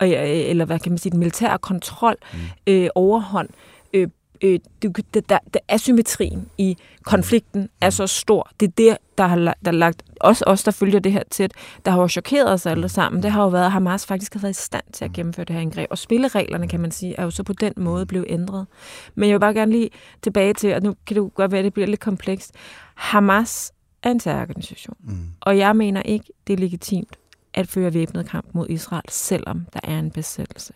mm. 0.00 0.06
eller 0.06 0.64
hvad 0.64 0.78
kan 0.78 0.92
man 0.92 0.98
sige, 0.98 1.10
den 1.10 1.18
militære 1.18 1.58
kontrol, 1.58 2.16
mm. 2.32 2.38
øh, 2.66 2.88
overhånd, 2.94 3.48
øh, 3.48 3.71
øh, 3.94 4.08
der, 4.42 5.20
der, 5.28 5.38
der 5.54 5.60
asymmetrien 5.68 6.48
i 6.58 6.76
konflikten 7.02 7.68
er 7.80 7.90
så 7.90 8.06
stor. 8.06 8.50
Det 8.60 8.66
er 8.68 8.72
det, 8.78 8.96
der 9.18 9.26
har 9.26 9.54
der 9.64 9.70
lagt, 9.70 10.02
også 10.20 10.44
os, 10.46 10.62
der 10.62 10.70
følger 10.70 10.98
det 10.98 11.12
her 11.12 11.22
tæt, 11.30 11.52
der 11.84 11.90
har 11.90 12.00
jo 12.00 12.08
chokeret 12.08 12.52
os 12.52 12.66
alle 12.66 12.88
sammen. 12.88 13.22
Det 13.22 13.30
har 13.30 13.42
jo 13.42 13.48
været, 13.48 13.64
at 13.64 13.72
Hamas 13.72 14.06
faktisk 14.06 14.32
har 14.32 14.40
været 14.40 14.50
i 14.50 14.62
stand 14.62 14.82
til 14.92 15.04
at 15.04 15.12
gennemføre 15.12 15.44
det 15.44 15.54
her 15.54 15.62
indgreb. 15.62 15.86
Og 15.90 15.98
spillereglerne, 15.98 16.68
kan 16.68 16.80
man 16.80 16.90
sige, 16.90 17.14
er 17.18 17.24
jo 17.24 17.30
så 17.30 17.42
på 17.42 17.52
den 17.52 17.72
måde 17.76 18.06
blevet 18.06 18.26
ændret. 18.28 18.66
Men 19.14 19.28
jeg 19.28 19.34
vil 19.34 19.40
bare 19.40 19.54
gerne 19.54 19.72
lige 19.72 19.90
tilbage 20.22 20.54
til, 20.54 20.74
og 20.74 20.82
nu 20.82 20.94
kan 21.06 21.16
det 21.16 21.34
godt 21.34 21.52
være, 21.52 21.58
at 21.58 21.64
det 21.64 21.74
bliver 21.74 21.86
lidt 21.86 22.00
komplekst. 22.00 22.54
Hamas 22.94 23.72
er 24.02 24.10
en 24.10 24.18
terrororganisation. 24.18 24.96
Mm. 25.00 25.16
Og 25.40 25.58
jeg 25.58 25.76
mener 25.76 26.02
ikke, 26.02 26.26
det 26.46 26.52
er 26.52 26.58
legitimt 26.58 27.16
at 27.54 27.68
føre 27.68 27.94
væbnet 27.94 28.28
kamp 28.28 28.46
mod 28.52 28.66
Israel, 28.68 29.04
selvom 29.08 29.66
der 29.72 29.80
er 29.82 29.98
en 29.98 30.10
besættelse. 30.10 30.72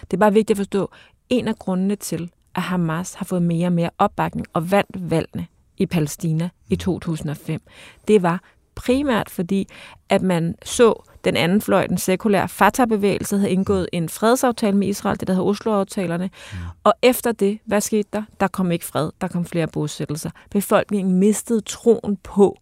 Det 0.00 0.12
er 0.12 0.18
bare 0.18 0.32
vigtigt 0.32 0.50
at 0.50 0.56
forstå, 0.56 0.90
en 1.28 1.48
af 1.48 1.56
grundene 1.56 1.96
til, 1.96 2.30
at 2.54 2.62
Hamas 2.62 3.14
har 3.14 3.24
fået 3.24 3.42
mere 3.42 3.66
og 3.66 3.72
mere 3.72 3.90
opbakning 3.98 4.46
og 4.52 4.70
vandt 4.70 5.10
valgene 5.10 5.46
i 5.76 5.86
Palæstina 5.86 6.48
i 6.68 6.76
2005, 6.76 7.54
mm. 7.54 7.70
det 8.08 8.22
var 8.22 8.42
primært 8.74 9.30
fordi, 9.30 9.68
at 10.08 10.22
man 10.22 10.54
så 10.64 11.02
den 11.24 11.36
anden 11.36 11.60
fløj, 11.60 11.86
den 11.86 11.98
sekulære 11.98 12.48
Fatah-bevægelse, 12.48 13.36
havde 13.36 13.50
indgået 13.50 13.88
en 13.92 14.08
fredsaftale 14.08 14.76
med 14.76 14.88
Israel, 14.88 15.20
det 15.20 15.28
der 15.28 15.34
hedder 15.34 15.48
Oslo-aftalerne. 15.48 16.30
Mm. 16.52 16.58
Og 16.84 16.92
efter 17.02 17.32
det, 17.32 17.58
hvad 17.64 17.80
skete 17.80 18.08
der? 18.12 18.22
Der 18.40 18.48
kom 18.48 18.72
ikke 18.72 18.84
fred, 18.84 19.10
der 19.20 19.28
kom 19.28 19.44
flere 19.44 19.66
bosættelser. 19.66 20.30
Befolkningen 20.50 21.14
mistede 21.14 21.60
troen 21.60 22.16
på, 22.22 22.56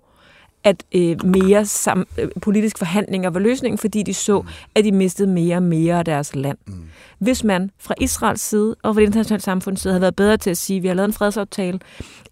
at 0.64 0.84
øh, 0.94 1.24
mere 1.24 1.66
sam, 1.66 2.06
øh, 2.18 2.28
politiske 2.42 2.78
forhandlinger 2.78 3.30
var 3.30 3.40
løsningen, 3.40 3.78
fordi 3.78 4.02
de 4.02 4.14
så, 4.14 4.40
mm. 4.40 4.48
at 4.74 4.84
de 4.84 4.92
mistede 4.92 5.28
mere 5.28 5.56
og 5.56 5.62
mere 5.62 5.98
af 5.98 6.04
deres 6.04 6.34
land. 6.34 6.58
Mm. 6.66 6.74
Hvis 7.18 7.44
man 7.44 7.70
fra 7.78 7.94
Israels 8.00 8.40
side 8.40 8.76
og 8.82 8.94
fra 8.94 9.00
det 9.00 9.06
internationale 9.06 9.42
samfunds 9.42 9.80
side 9.80 9.92
havde 9.92 10.00
været 10.00 10.16
bedre 10.16 10.36
til 10.36 10.50
at 10.50 10.56
sige, 10.56 10.76
at 10.76 10.82
vi 10.82 10.88
har 10.88 10.94
lavet 10.94 11.08
en 11.08 11.12
fredsaftale, 11.12 11.78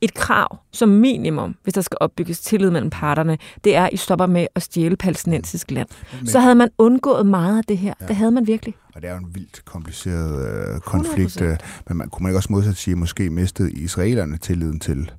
et 0.01 0.15
krav 0.15 0.59
som 0.73 0.89
minimum, 0.89 1.55
hvis 1.63 1.75
der 1.75 1.81
skal 1.81 1.97
opbygges 2.01 2.41
tillid 2.41 2.71
mellem 2.71 2.91
parterne, 2.91 3.39
det 3.65 3.77
er, 3.77 3.85
at 3.85 3.91
I 3.93 3.97
stopper 3.97 4.27
med 4.27 4.47
at 4.55 4.63
stjæle 4.63 4.97
palæstinensisk 4.97 5.71
land. 5.71 5.89
Men, 6.19 6.27
så 6.27 6.41
havde 6.41 6.55
man 6.55 6.69
undgået 6.79 7.27
meget 7.27 7.59
af 7.59 7.65
det 7.65 7.79
her. 7.79 7.95
Ja. 8.01 8.07
Det 8.07 8.17
havde 8.17 8.31
man 8.31 8.47
virkelig. 8.47 8.75
Og 8.95 9.03
det 9.03 9.09
er 9.09 9.15
jo 9.15 9.19
en 9.19 9.35
vildt 9.35 9.65
kompliceret 9.65 10.49
øh, 10.75 10.81
konflikt. 10.81 11.37
100%. 11.41 11.45
Øh, 11.45 11.57
men 11.89 11.97
man 11.97 12.09
kunne 12.09 12.23
man 12.23 12.31
ikke 12.31 12.39
også 12.39 12.53
modsat 12.53 12.77
sige, 12.77 12.93
at 12.93 12.99
måske 12.99 13.31
mistede 13.31 13.73
israelerne 13.73 14.37
tilliden 14.37 14.81
til 14.81 15.11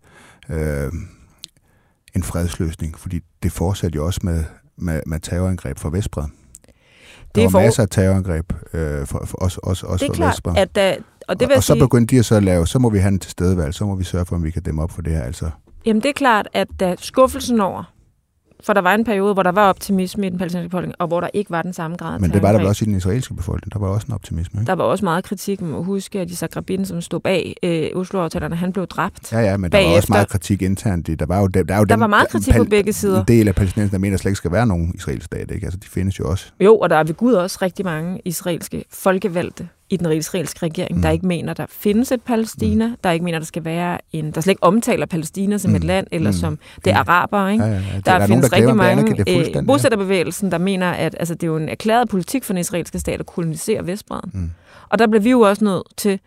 øh, 0.49 0.91
en 2.17 2.23
fredsløsning, 2.23 2.99
fordi 2.99 3.19
det 3.43 3.51
fortsatte 3.51 3.95
jo 3.95 4.05
også 4.05 4.19
med, 4.23 4.43
med, 4.77 5.01
med 5.05 5.19
terrorangreb 5.19 5.79
fra 5.79 5.89
Vestbredden. 5.89 6.33
Der 7.35 7.41
var 7.41 7.49
for... 7.49 7.59
masser 7.59 7.83
af 7.83 7.89
terrorangreb 7.89 8.53
øh, 8.73 9.05
for, 9.05 9.25
for 9.25 9.43
os, 9.43 9.59
os, 9.63 9.83
os 9.83 9.99
det 9.99 10.09
er 10.09 10.13
klart, 10.13 10.29
Vestbredden. 10.29 10.61
at 10.61 10.75
da, 10.75 10.97
og, 11.27 11.39
det 11.39 11.47
vil 11.47 11.53
og, 11.53 11.57
og 11.57 11.63
så 11.63 11.73
sige... 11.73 11.79
begyndte 11.79 12.15
de 12.15 12.19
at 12.19 12.25
så 12.25 12.39
lave, 12.39 12.67
så 12.67 12.79
må 12.79 12.89
vi 12.89 12.97
have 12.97 13.07
en 13.07 13.19
tilstedeværelse, 13.19 13.77
så 13.77 13.85
må 13.85 13.95
vi 13.95 14.03
sørge 14.03 14.25
for, 14.25 14.35
at 14.35 14.43
vi 14.43 14.51
kan 14.51 14.61
dæmme 14.61 14.83
op 14.83 14.91
for 14.91 15.01
det 15.01 15.13
her. 15.13 15.23
Altså. 15.23 15.49
Jamen 15.85 16.01
det 16.01 16.09
er 16.09 16.13
klart, 16.13 16.47
at 16.53 16.67
da 16.79 16.95
skuffelsen 16.99 17.61
over, 17.61 17.83
for 18.59 18.73
der 18.73 18.81
var 18.81 18.93
en 18.95 19.03
periode, 19.03 19.33
hvor 19.33 19.43
der 19.43 19.51
var 19.51 19.69
optimisme 19.69 20.27
i 20.27 20.29
den 20.29 20.37
palæstinensiske 20.37 20.69
befolkning, 20.69 20.95
og 20.99 21.07
hvor 21.07 21.21
der 21.21 21.29
ikke 21.33 21.51
var 21.51 21.61
den 21.61 21.73
samme 21.73 21.97
grad 21.97 22.19
Men 22.19 22.31
det 22.31 22.41
var 22.41 22.51
der 22.51 22.59
vel 22.59 22.67
også 22.67 22.85
i 22.85 22.87
den 22.87 22.95
israelske 22.95 23.33
befolkning. 23.33 23.73
Der 23.73 23.79
var 23.79 23.87
også 23.87 24.07
en 24.07 24.13
optimisme, 24.13 24.61
ikke? 24.61 24.67
Der 24.67 24.75
var 24.75 24.83
også 24.83 25.05
meget 25.05 25.23
kritik. 25.23 25.61
Man 25.61 25.71
må 25.71 25.83
huske, 25.83 26.19
at 26.19 26.29
Isaac 26.29 26.55
Rabin, 26.55 26.85
som 26.85 27.01
stod 27.01 27.19
bag 27.19 27.55
øh, 27.63 27.89
Oslo-aftalerne, 27.95 28.55
han 28.55 28.73
blev 28.73 28.87
dræbt. 28.87 29.31
Ja, 29.33 29.39
ja, 29.39 29.57
men 29.57 29.63
der 29.63 29.77
bagefter. 29.77 29.89
var 29.89 29.97
også 29.97 30.11
meget 30.11 30.27
kritik 30.29 30.61
internt. 30.61 31.07
Der 31.19 31.25
var 31.25 31.39
jo, 31.39 31.47
der, 31.47 31.63
der, 31.63 31.73
er 31.73 31.77
jo 31.77 31.83
der 31.83 31.95
den, 31.95 31.99
var 31.99 32.07
meget 32.07 32.29
kritik 32.29 32.53
på 32.55 32.63
begge 32.63 32.93
sider. 32.93 33.19
En 33.19 33.27
del 33.27 33.47
af 33.47 33.55
palæstinenserne, 33.55 33.91
der 33.91 34.01
mener, 34.01 34.13
at 34.13 34.19
slet 34.19 34.29
ikke 34.29 34.37
skal 34.37 34.51
være 34.51 34.67
nogen 34.67 34.91
israelsk 34.95 35.25
stat. 35.25 35.51
Ikke? 35.51 35.65
Altså, 35.65 35.79
de 35.79 35.87
findes 35.87 36.19
jo 36.19 36.29
også. 36.29 36.45
Jo, 36.59 36.77
og 36.77 36.89
der 36.89 36.95
er 36.95 37.03
ved 37.03 37.13
Gud 37.13 37.33
også 37.33 37.57
rigtig 37.61 37.85
mange 37.85 38.21
israelske 38.25 38.83
folkevalgte 38.91 39.67
i 39.89 39.97
den 39.97 40.11
israelske 40.11 40.65
regering, 40.65 40.95
mm. 40.95 41.01
der 41.01 41.09
ikke 41.09 41.27
mener, 41.27 41.53
der 41.53 41.65
findes 41.69 42.11
et 42.11 42.21
Palæstina, 42.21 42.87
mm. 42.87 42.95
der 43.03 43.11
ikke 43.11 43.25
mener, 43.25 43.39
der 43.39 43.45
skal 43.45 43.65
være 43.65 43.97
en, 44.13 44.31
der 44.31 44.41
slet 44.41 44.51
ikke 44.51 44.63
omtaler 44.63 45.05
Palæstina 45.05 45.57
som 45.57 45.71
mm. 45.71 45.75
et 45.75 45.83
land, 45.83 46.07
eller 46.11 46.31
mm. 46.31 46.37
som 46.37 46.59
det 46.85 46.93
er 46.93 46.97
araber. 46.97 47.47
Ikke? 47.47 47.63
Ja, 47.63 47.69
ja, 47.69 47.75
ja. 47.75 47.81
Der, 47.81 47.99
der, 48.05 48.17
der 48.17 48.27
findes 48.27 48.51
nogen, 48.51 48.67
der 48.67 48.71
rigtig 48.71 48.75
mange 48.75 49.59
øh, 49.59 49.65
bosætterbevægelsen, 49.65 50.51
der 50.51 50.57
mener, 50.57 50.91
at 50.91 51.15
altså, 51.19 51.33
det 51.33 51.43
er 51.43 51.47
jo 51.47 51.57
en 51.57 51.69
erklæret 51.69 52.09
politik 52.09 52.43
for 52.43 52.53
den 52.53 52.59
israelske 52.59 52.99
stat 52.99 53.19
at 53.19 53.25
kolonisere 53.25 53.87
Vestbreden. 53.87 54.31
Mm. 54.33 54.51
Og 54.89 54.99
der 54.99 55.07
bliver 55.07 55.21
vi 55.21 55.29
jo 55.29 55.41
også 55.41 55.63
nødt 55.63 55.97
til, 55.97 56.19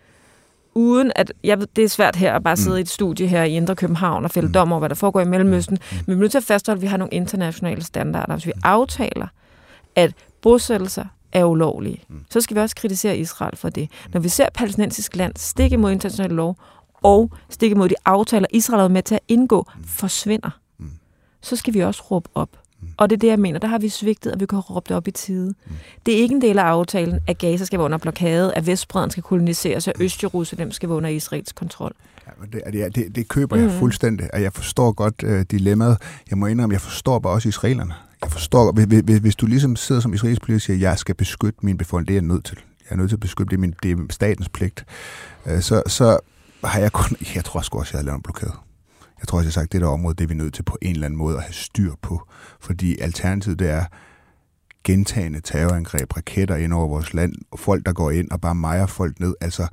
uden 0.74 1.12
at, 1.16 1.32
jeg 1.44 1.58
ved, 1.58 1.66
det 1.76 1.84
er 1.84 1.88
svært 1.88 2.16
her 2.16 2.32
at 2.32 2.42
bare 2.42 2.56
sidde 2.56 2.76
mm. 2.76 2.78
i 2.78 2.80
et 2.80 2.88
studie 2.88 3.26
her 3.26 3.42
i 3.42 3.52
Indre 3.52 3.76
København 3.76 4.24
og 4.24 4.30
fælde 4.30 4.46
mm. 4.46 4.52
dom 4.52 4.72
over, 4.72 4.78
hvad 4.78 4.88
der 4.88 4.94
foregår 4.94 5.20
i 5.20 5.24
Mellemøsten, 5.24 5.78
mm. 5.90 5.96
men 5.96 6.16
vi 6.16 6.18
er 6.18 6.20
nødt 6.20 6.30
til 6.30 6.38
at 6.38 6.44
fastholde, 6.44 6.78
at 6.78 6.82
vi 6.82 6.86
har 6.86 6.96
nogle 6.96 7.12
internationale 7.12 7.84
standarder. 7.84 8.34
Hvis 8.34 8.46
vi 8.46 8.52
aftaler, 8.64 9.26
at 9.96 10.12
bosættelser 10.42 11.04
er 11.32 11.44
ulovlige, 11.44 12.02
mm. 12.08 12.24
så 12.30 12.40
skal 12.40 12.56
vi 12.56 12.60
også 12.60 12.76
kritisere 12.76 13.18
Israel 13.18 13.56
for 13.56 13.68
det. 13.68 13.90
Når 14.12 14.20
vi 14.20 14.28
ser 14.28 14.46
palæstinensisk 14.54 15.16
land 15.16 15.32
stikke 15.36 15.76
mod 15.76 15.92
international 15.92 16.30
lov, 16.30 16.56
og 17.02 17.30
stikke 17.50 17.76
mod 17.76 17.88
de 17.88 17.94
aftaler, 18.04 18.46
Israel 18.50 18.80
er 18.80 18.88
med 18.88 19.02
til 19.02 19.14
at 19.14 19.20
indgå, 19.28 19.66
mm. 19.76 19.84
forsvinder, 19.84 20.50
mm. 20.78 20.90
så 21.40 21.56
skal 21.56 21.74
vi 21.74 21.80
også 21.80 22.02
råbe 22.10 22.28
op. 22.34 22.48
Mm. 22.80 22.88
Og 22.96 23.10
det 23.10 23.16
er 23.16 23.18
det, 23.18 23.28
jeg 23.28 23.38
mener. 23.38 23.58
Der 23.58 23.68
har 23.68 23.78
vi 23.78 23.88
svigtet, 23.88 24.32
og 24.32 24.40
vi 24.40 24.46
kan 24.46 24.58
råbe 24.58 24.88
det 24.88 24.96
op 24.96 25.08
i 25.08 25.10
tide. 25.10 25.54
Mm. 25.66 25.72
Det 26.06 26.14
er 26.14 26.18
ikke 26.18 26.34
en 26.34 26.42
del 26.42 26.58
af 26.58 26.64
aftalen, 26.64 27.20
at 27.26 27.38
Gaza 27.38 27.64
skal 27.64 27.78
være 27.78 27.84
under 27.84 27.98
blokade, 27.98 28.54
at 28.54 28.66
Vestbreden 28.66 29.10
skal 29.10 29.22
koloniseres, 29.22 29.88
og 29.88 29.94
Øst-Jerusalem 30.00 30.72
skal 30.72 30.88
være 30.88 30.96
under 30.96 31.10
Israels 31.10 31.52
kontrol. 31.52 31.92
Ja, 32.52 32.70
det, 32.70 32.94
det, 32.94 33.16
det 33.16 33.28
køber 33.28 33.56
jeg 33.56 33.66
mm. 33.66 33.72
fuldstændig, 33.72 34.34
og 34.34 34.42
jeg 34.42 34.52
forstår 34.52 34.92
godt 34.92 35.22
uh, 35.22 35.40
dilemmaet. 35.40 35.98
Jeg 36.30 36.38
må 36.38 36.46
indrømme, 36.46 36.72
jeg 36.72 36.80
forstår 36.80 37.18
bare 37.18 37.32
også 37.32 37.48
israelerne. 37.48 37.94
Jeg 38.22 38.32
forstår, 38.32 38.72
hvis, 38.72 39.00
hvis, 39.04 39.18
hvis 39.18 39.36
du 39.36 39.46
ligesom 39.46 39.76
sidder 39.76 40.00
som 40.00 40.14
israelsk 40.14 40.42
politiker 40.42 40.56
og 40.56 40.62
siger, 40.62 40.76
at 40.76 40.80
jeg 40.80 40.98
skal 40.98 41.14
beskytte 41.14 41.58
min 41.62 41.78
befolkning, 41.78 42.08
det 42.08 42.12
er 42.12 42.20
jeg 42.20 42.34
nødt 42.34 42.44
til. 42.44 42.56
Jeg 42.56 42.94
er 42.94 42.96
nødt 42.96 43.10
til 43.10 43.16
at 43.16 43.20
beskytte, 43.20 43.50
det 43.50 43.56
er, 43.56 43.60
min, 43.60 43.74
det 43.82 43.90
er 43.90 43.96
statens 44.10 44.48
pligt. 44.48 44.84
Øh, 45.46 45.60
så, 45.60 45.82
så 45.86 46.18
har 46.64 46.80
jeg 46.80 46.92
kun, 46.92 47.16
jeg 47.34 47.44
tror 47.44 47.60
også, 47.60 47.70
at 47.74 47.92
jeg 47.92 47.98
har 47.98 48.04
lavet 48.04 48.16
en 48.16 48.22
blokade. 48.22 48.52
Jeg 49.20 49.28
tror 49.28 49.38
også, 49.38 49.46
jeg 49.46 49.48
har 49.48 49.52
sagt, 49.52 49.64
at 49.64 49.72
det 49.72 49.80
der 49.80 49.86
område, 49.86 50.14
det 50.14 50.24
er 50.24 50.28
vi 50.28 50.34
nødt 50.34 50.54
til 50.54 50.62
på 50.62 50.78
en 50.82 50.90
eller 50.94 51.06
anden 51.06 51.18
måde 51.18 51.36
at 51.36 51.42
have 51.42 51.52
styr 51.52 51.94
på. 52.02 52.28
Fordi 52.60 52.98
alternativet, 52.98 53.58
det 53.58 53.70
er 53.70 53.84
gentagende 54.84 55.40
terrorangreb, 55.40 56.16
raketter 56.16 56.56
ind 56.56 56.72
over 56.72 56.88
vores 56.88 57.14
land, 57.14 57.34
og 57.50 57.58
folk, 57.58 57.86
der 57.86 57.92
går 57.92 58.10
ind 58.10 58.30
og 58.30 58.40
bare 58.40 58.54
mejer 58.54 58.86
folk 58.86 59.20
ned. 59.20 59.34
Altså, 59.40 59.66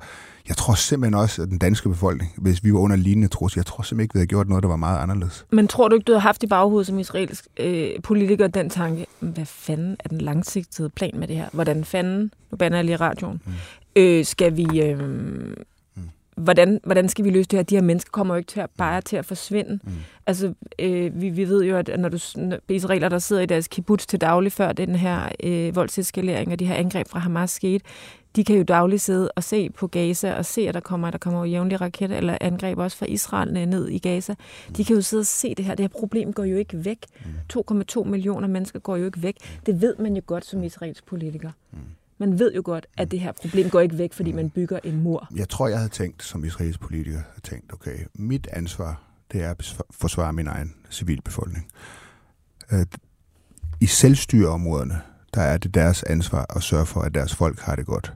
jeg 0.48 0.56
tror 0.56 0.74
simpelthen 0.74 1.14
også, 1.14 1.42
at 1.42 1.48
den 1.48 1.58
danske 1.58 1.88
befolkning, 1.88 2.32
hvis 2.36 2.64
vi 2.64 2.72
var 2.72 2.78
under 2.78 2.96
lignende 2.96 3.28
trus, 3.28 3.56
jeg 3.56 3.66
tror 3.66 3.82
simpelthen 3.82 4.04
ikke, 4.04 4.14
vi 4.14 4.18
havde 4.18 4.26
gjort 4.26 4.48
noget, 4.48 4.62
der 4.62 4.68
var 4.68 4.76
meget 4.76 4.98
anderledes. 4.98 5.46
Men 5.50 5.68
tror 5.68 5.88
du 5.88 5.94
ikke, 5.94 6.04
du 6.04 6.12
har 6.12 6.18
haft 6.18 6.42
i 6.42 6.46
baghovedet 6.46 6.86
som 6.86 6.98
israelsk 6.98 7.46
øh, 7.56 7.90
politiker 8.02 8.46
den 8.46 8.70
tanke, 8.70 9.06
hvad 9.20 9.46
fanden 9.46 9.96
er 10.04 10.08
den 10.08 10.20
langsigtede 10.20 10.88
plan 10.88 11.12
med 11.14 11.28
det 11.28 11.36
her? 11.36 11.48
Hvordan 11.52 11.84
fanden, 11.84 12.32
nu 12.50 12.56
bander 12.56 12.78
jeg 12.78 12.84
lige 12.84 12.96
radioen, 12.96 13.40
mm. 13.46 13.52
øh, 13.96 14.24
skal 14.24 14.56
vi... 14.56 14.82
Øh, 14.82 15.56
hvordan, 16.38 16.80
hvordan 16.84 17.08
skal 17.08 17.24
vi 17.24 17.30
løse 17.30 17.48
det 17.48 17.58
her? 17.58 17.62
De 17.62 17.74
her 17.74 17.82
mennesker 17.82 18.10
kommer 18.10 18.34
jo 18.34 18.38
ikke 18.38 18.48
til 18.48 18.60
at, 18.60 18.70
bare 18.78 19.00
til 19.00 19.16
at 19.16 19.24
forsvinde. 19.24 19.78
Mm. 19.84 19.92
Altså, 20.26 20.54
øh, 20.78 21.20
vi, 21.20 21.28
vi 21.28 21.48
ved 21.48 21.64
jo, 21.64 21.76
at 21.76 21.90
når 21.98 22.08
du 22.08 22.18
israeler, 22.68 23.08
der 23.08 23.18
sidder 23.18 23.42
i 23.42 23.46
deres 23.46 23.68
kibbutz 23.68 24.06
til 24.06 24.20
daglig 24.20 24.52
før 24.52 24.72
den 24.72 24.96
her 24.96 25.28
øh, 25.44 25.76
voldseskalering 25.76 26.52
og 26.52 26.58
de 26.58 26.66
her 26.66 26.74
angreb 26.74 27.08
fra 27.08 27.18
Hamas 27.18 27.50
skete, 27.50 27.84
de 28.36 28.44
kan 28.44 28.56
jo 28.56 28.62
dagligt 28.62 29.02
sidde 29.02 29.30
og 29.36 29.44
se 29.44 29.70
på 29.70 29.86
Gaza 29.86 30.34
og 30.34 30.44
se, 30.44 30.68
at 30.68 30.74
der 30.74 30.80
kommer, 30.80 31.10
der 31.10 31.18
kommer 31.18 31.44
jævnlige 31.44 31.76
raketter 31.76 32.16
eller 32.16 32.38
angreb 32.40 32.78
også 32.78 32.96
fra 32.96 33.06
Israel 33.06 33.68
ned 33.68 33.88
i 33.88 33.98
Gaza. 33.98 34.34
De 34.76 34.84
kan 34.84 34.96
jo 34.96 35.02
sidde 35.02 35.20
og 35.20 35.26
se 35.26 35.54
det 35.54 35.64
her. 35.64 35.74
Det 35.74 35.82
her 35.82 35.88
problem 35.88 36.32
går 36.32 36.44
jo 36.44 36.56
ikke 36.56 36.84
væk. 36.84 37.06
2,2 37.54 38.02
mm. 38.02 38.10
millioner 38.10 38.48
mennesker 38.48 38.78
går 38.78 38.96
jo 38.96 39.04
ikke 39.04 39.22
væk. 39.22 39.36
Det 39.66 39.80
ved 39.80 39.96
man 39.98 40.16
jo 40.16 40.22
godt 40.26 40.44
som 40.44 40.62
israelsk 40.62 41.06
politiker. 41.06 41.50
Mm. 41.72 41.78
Man 42.18 42.38
ved 42.38 42.52
jo 42.54 42.62
godt, 42.64 42.86
at 42.96 43.10
det 43.10 43.20
her 43.20 43.32
problem 43.32 43.70
går 43.70 43.80
ikke 43.80 43.98
væk, 43.98 44.12
fordi 44.12 44.32
man 44.32 44.50
bygger 44.50 44.78
en 44.84 45.02
mur. 45.02 45.28
Jeg 45.36 45.48
tror, 45.48 45.68
jeg 45.68 45.78
havde 45.78 45.90
tænkt 45.90 46.22
som 46.22 46.44
israelsk 46.44 46.80
politiker, 46.80 47.20
tænkt, 47.42 47.72
okay, 47.72 47.98
mit 48.14 48.48
ansvar, 48.52 49.02
det 49.32 49.42
er 49.42 49.50
at 49.50 49.76
forsvare 49.90 50.32
min 50.32 50.46
egen 50.46 50.74
civilbefolkning. 50.90 51.66
Øh, 52.72 52.86
I 53.80 53.86
selvstyreområderne, 53.86 55.00
der 55.34 55.40
er 55.40 55.58
det 55.58 55.74
deres 55.74 56.02
ansvar 56.02 56.56
at 56.56 56.62
sørge 56.62 56.86
for, 56.86 57.00
at 57.00 57.14
deres 57.14 57.34
folk 57.34 57.60
har 57.60 57.76
det 57.76 57.86
godt. 57.86 58.12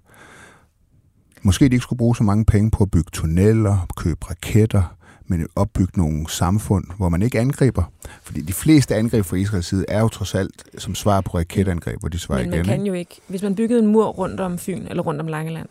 Måske 1.42 1.68
de 1.68 1.74
ikke 1.74 1.82
skulle 1.82 1.98
bruge 1.98 2.16
så 2.16 2.22
mange 2.22 2.44
penge 2.44 2.70
på 2.70 2.84
at 2.84 2.90
bygge 2.90 3.10
tunneller, 3.12 3.86
købe 3.96 4.30
raketter, 4.30 4.96
men 5.26 5.46
opbygge 5.56 5.92
nogle 5.98 6.30
samfund, 6.30 6.84
hvor 6.96 7.08
man 7.08 7.22
ikke 7.22 7.40
angriber. 7.40 7.92
Fordi 8.22 8.40
de 8.40 8.52
fleste 8.52 8.94
angreb 8.94 9.24
fra 9.24 9.36
Israels 9.36 9.66
side 9.66 9.84
er 9.88 10.00
jo 10.00 10.08
trods 10.08 10.34
alt 10.34 10.64
som 10.78 10.94
svar 10.94 11.20
på 11.20 11.38
raketangreb, 11.38 12.00
hvor 12.00 12.08
de 12.08 12.18
svarer 12.18 12.40
igen. 12.40 12.50
Men 12.50 12.58
man 12.58 12.66
kan 12.66 12.86
jo 12.86 12.92
ikke. 12.92 13.20
Hvis 13.26 13.42
man 13.42 13.54
byggede 13.54 13.80
en 13.80 13.86
mur 13.86 14.06
rundt 14.06 14.40
om 14.40 14.58
Fyn 14.58 14.86
eller 14.90 15.02
rundt 15.02 15.20
om 15.20 15.26
Langeland, 15.26 15.68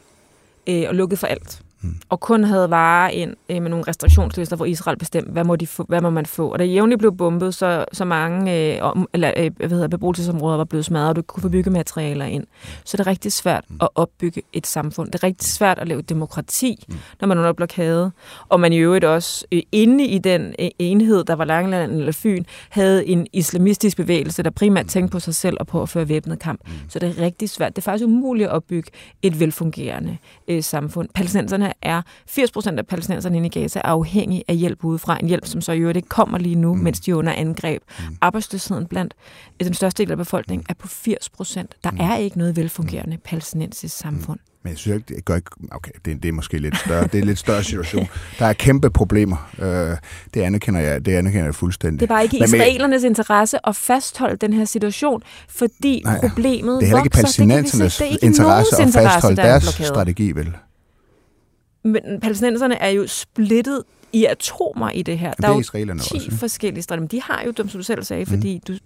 øh, 0.67 0.83
og 0.87 0.95
lukkede 0.95 1.17
for 1.17 1.27
alt, 1.27 1.61
mm. 1.81 1.95
og 2.09 2.19
kun 2.19 2.43
havde 2.43 2.69
varer 2.69 3.09
ind 3.09 3.35
øh, 3.49 3.61
med 3.61 3.69
nogle 3.69 3.85
restriktionslister, 3.87 4.55
hvor 4.55 4.65
Israel 4.65 4.97
bestemte, 4.97 5.31
hvad 5.31 5.43
må, 5.43 5.55
de 5.55 5.67
få, 5.67 5.85
hvad 5.87 6.01
må 6.01 6.09
man 6.09 6.25
få. 6.25 6.49
Og 6.49 6.59
da 6.59 6.63
jævnligt 6.63 6.99
blev 6.99 7.17
bombet, 7.17 7.55
så, 7.55 7.85
så 7.93 8.05
mange 8.05 8.75
øh, 8.75 8.77
om, 8.81 9.09
eller, 9.13 9.33
øh, 9.37 9.51
hvad 9.57 9.69
hedder, 9.69 9.87
beboelsesområder 9.87 10.57
var 10.57 10.63
blevet 10.63 10.85
smadret, 10.85 11.09
og 11.09 11.15
du 11.15 11.21
kunne 11.21 11.41
få 11.41 11.49
byggematerialer 11.49 12.25
ind. 12.25 12.43
Så 12.85 12.97
det 12.97 13.03
er 13.03 13.07
rigtig 13.07 13.33
svært 13.33 13.65
mm. 13.69 13.77
at 13.81 13.89
opbygge 13.95 14.41
et 14.53 14.67
samfund. 14.67 15.11
Det 15.11 15.23
er 15.23 15.23
rigtig 15.23 15.49
svært 15.49 15.79
at 15.79 15.87
lave 15.87 16.01
demokrati, 16.01 16.85
mm. 16.89 16.95
når 17.21 17.27
man 17.27 17.37
er 17.37 17.41
under 17.41 17.53
blokade. 17.53 18.11
Og 18.49 18.59
man 18.59 18.73
i 18.73 18.77
øvrigt 18.77 19.05
også 19.05 19.45
øh, 19.51 19.61
inde 19.71 20.05
i 20.05 20.17
den 20.17 20.55
øh, 20.59 20.69
enhed, 20.79 21.23
der 21.23 21.33
var 21.33 21.45
Langeland 21.45 21.91
eller 21.91 22.11
Fyn, 22.11 22.43
havde 22.69 23.07
en 23.07 23.27
islamistisk 23.33 23.97
bevægelse, 23.97 24.43
der 24.43 24.49
primært 24.49 24.87
tænkte 24.87 25.11
på 25.11 25.19
sig 25.19 25.35
selv 25.35 25.57
og 25.59 25.67
på 25.67 25.81
at 25.81 25.89
føre 25.89 26.09
væbnet 26.09 26.39
kamp. 26.39 26.61
Mm. 26.65 26.71
Så 26.89 26.99
det 26.99 27.09
er 27.09 27.21
rigtig 27.21 27.49
svært. 27.49 27.75
Det 27.75 27.81
er 27.81 27.83
faktisk 27.83 28.05
umuligt 28.05 28.49
at 28.49 28.55
opbygge 28.55 28.91
et 29.21 29.39
velfungerende 29.39 30.17
øh, 30.47 30.63
samfund. 30.63 31.09
Palæstinenserne 31.13 31.70
er 31.81 32.01
80% 32.29 32.77
af 32.77 32.87
palæstinenserne 32.87 33.37
inde 33.37 33.47
i 33.47 33.49
Gaza 33.49 33.79
er 33.79 33.83
afhængige 33.89 34.43
af 34.47 34.55
hjælp 34.55 34.83
udefra. 34.83 35.17
En 35.21 35.27
hjælp, 35.27 35.45
som 35.45 35.61
så 35.61 35.71
i 35.71 35.79
øvrigt 35.79 35.97
ikke 35.97 36.09
kommer 36.09 36.37
lige 36.37 36.55
nu, 36.55 36.75
mm. 36.75 36.81
mens 36.81 36.99
de 36.99 37.11
er 37.11 37.15
under 37.15 37.33
angreb. 37.33 37.81
Mm. 37.99 38.17
Arbejdsløsheden 38.21 38.85
blandt 38.85 39.13
den 39.63 39.73
største 39.73 40.03
del 40.03 40.11
af 40.11 40.17
befolkningen 40.17 40.65
er 40.69 40.73
på 40.73 40.87
80%. 40.87 41.63
Der 41.83 41.91
mm. 41.91 41.97
er 41.99 42.17
ikke 42.17 42.37
noget 42.37 42.55
velfungerende 42.55 43.17
palæstinensisk 43.17 43.97
samfund. 43.97 44.39
Mm. 44.39 44.51
Men 44.63 44.71
jeg 44.71 44.77
synes 44.77 44.95
ikke, 44.95 45.15
det 45.15 45.25
gør 45.25 45.35
ikke... 45.35 45.51
Okay, 45.71 45.91
det, 46.05 46.23
det 46.23 46.29
er 46.29 46.33
måske 46.33 46.57
lidt 46.57 46.77
større. 46.77 47.03
Det 47.03 47.15
er 47.15 47.19
en 47.19 47.27
lidt 47.27 47.39
større 47.39 47.63
situation. 47.63 48.07
Der 48.39 48.45
er 48.45 48.53
kæmpe 48.53 48.89
problemer. 48.89 49.49
Øh, 49.59 49.97
det 50.33 50.41
anerkender 50.41 50.79
jeg, 50.79 51.05
det 51.05 51.13
anerkender 51.13 51.45
jeg 51.45 51.55
fuldstændig. 51.55 51.99
Det 51.99 52.09
var 52.09 52.19
ikke 52.19 52.37
i 52.37 52.43
israelernes 52.43 53.03
interesse 53.03 53.67
at 53.67 53.75
fastholde 53.75 54.37
den 54.37 54.53
her 54.53 54.65
situation, 54.65 55.23
fordi 55.49 56.01
nej, 56.05 56.19
problemet 56.19 56.75
Det 56.75 56.83
er 56.83 56.87
heller 56.87 57.03
ikke 57.03 57.15
palæstinensernes 57.15 58.01
interesse 58.21 58.83
at 58.83 58.93
fastholde 58.93 59.35
deres 59.35 59.63
strategi, 59.63 60.31
vel? 60.31 60.55
Men 61.83 62.19
palæstinenserne 62.21 62.75
er 62.75 62.89
jo 62.89 63.07
splittet 63.07 63.83
i 64.13 64.25
atomer 64.25 64.89
i 64.89 65.01
det 65.01 65.19
her. 65.19 65.33
Der 65.33 65.47
er, 65.47 65.51
er 65.51 65.55
jo 65.55 65.61
10 65.61 66.15
også, 66.15 66.31
forskellige 66.39 66.83
strategier. 66.83 67.07
De 67.07 67.21
har 67.21 67.43
jo, 67.45 67.53
som 67.57 67.67
du 67.67 67.83
selv 67.83 68.03
sagde, 68.03 68.23
mm. 68.23 68.29
fordi 68.29 68.61
du, 68.67 68.77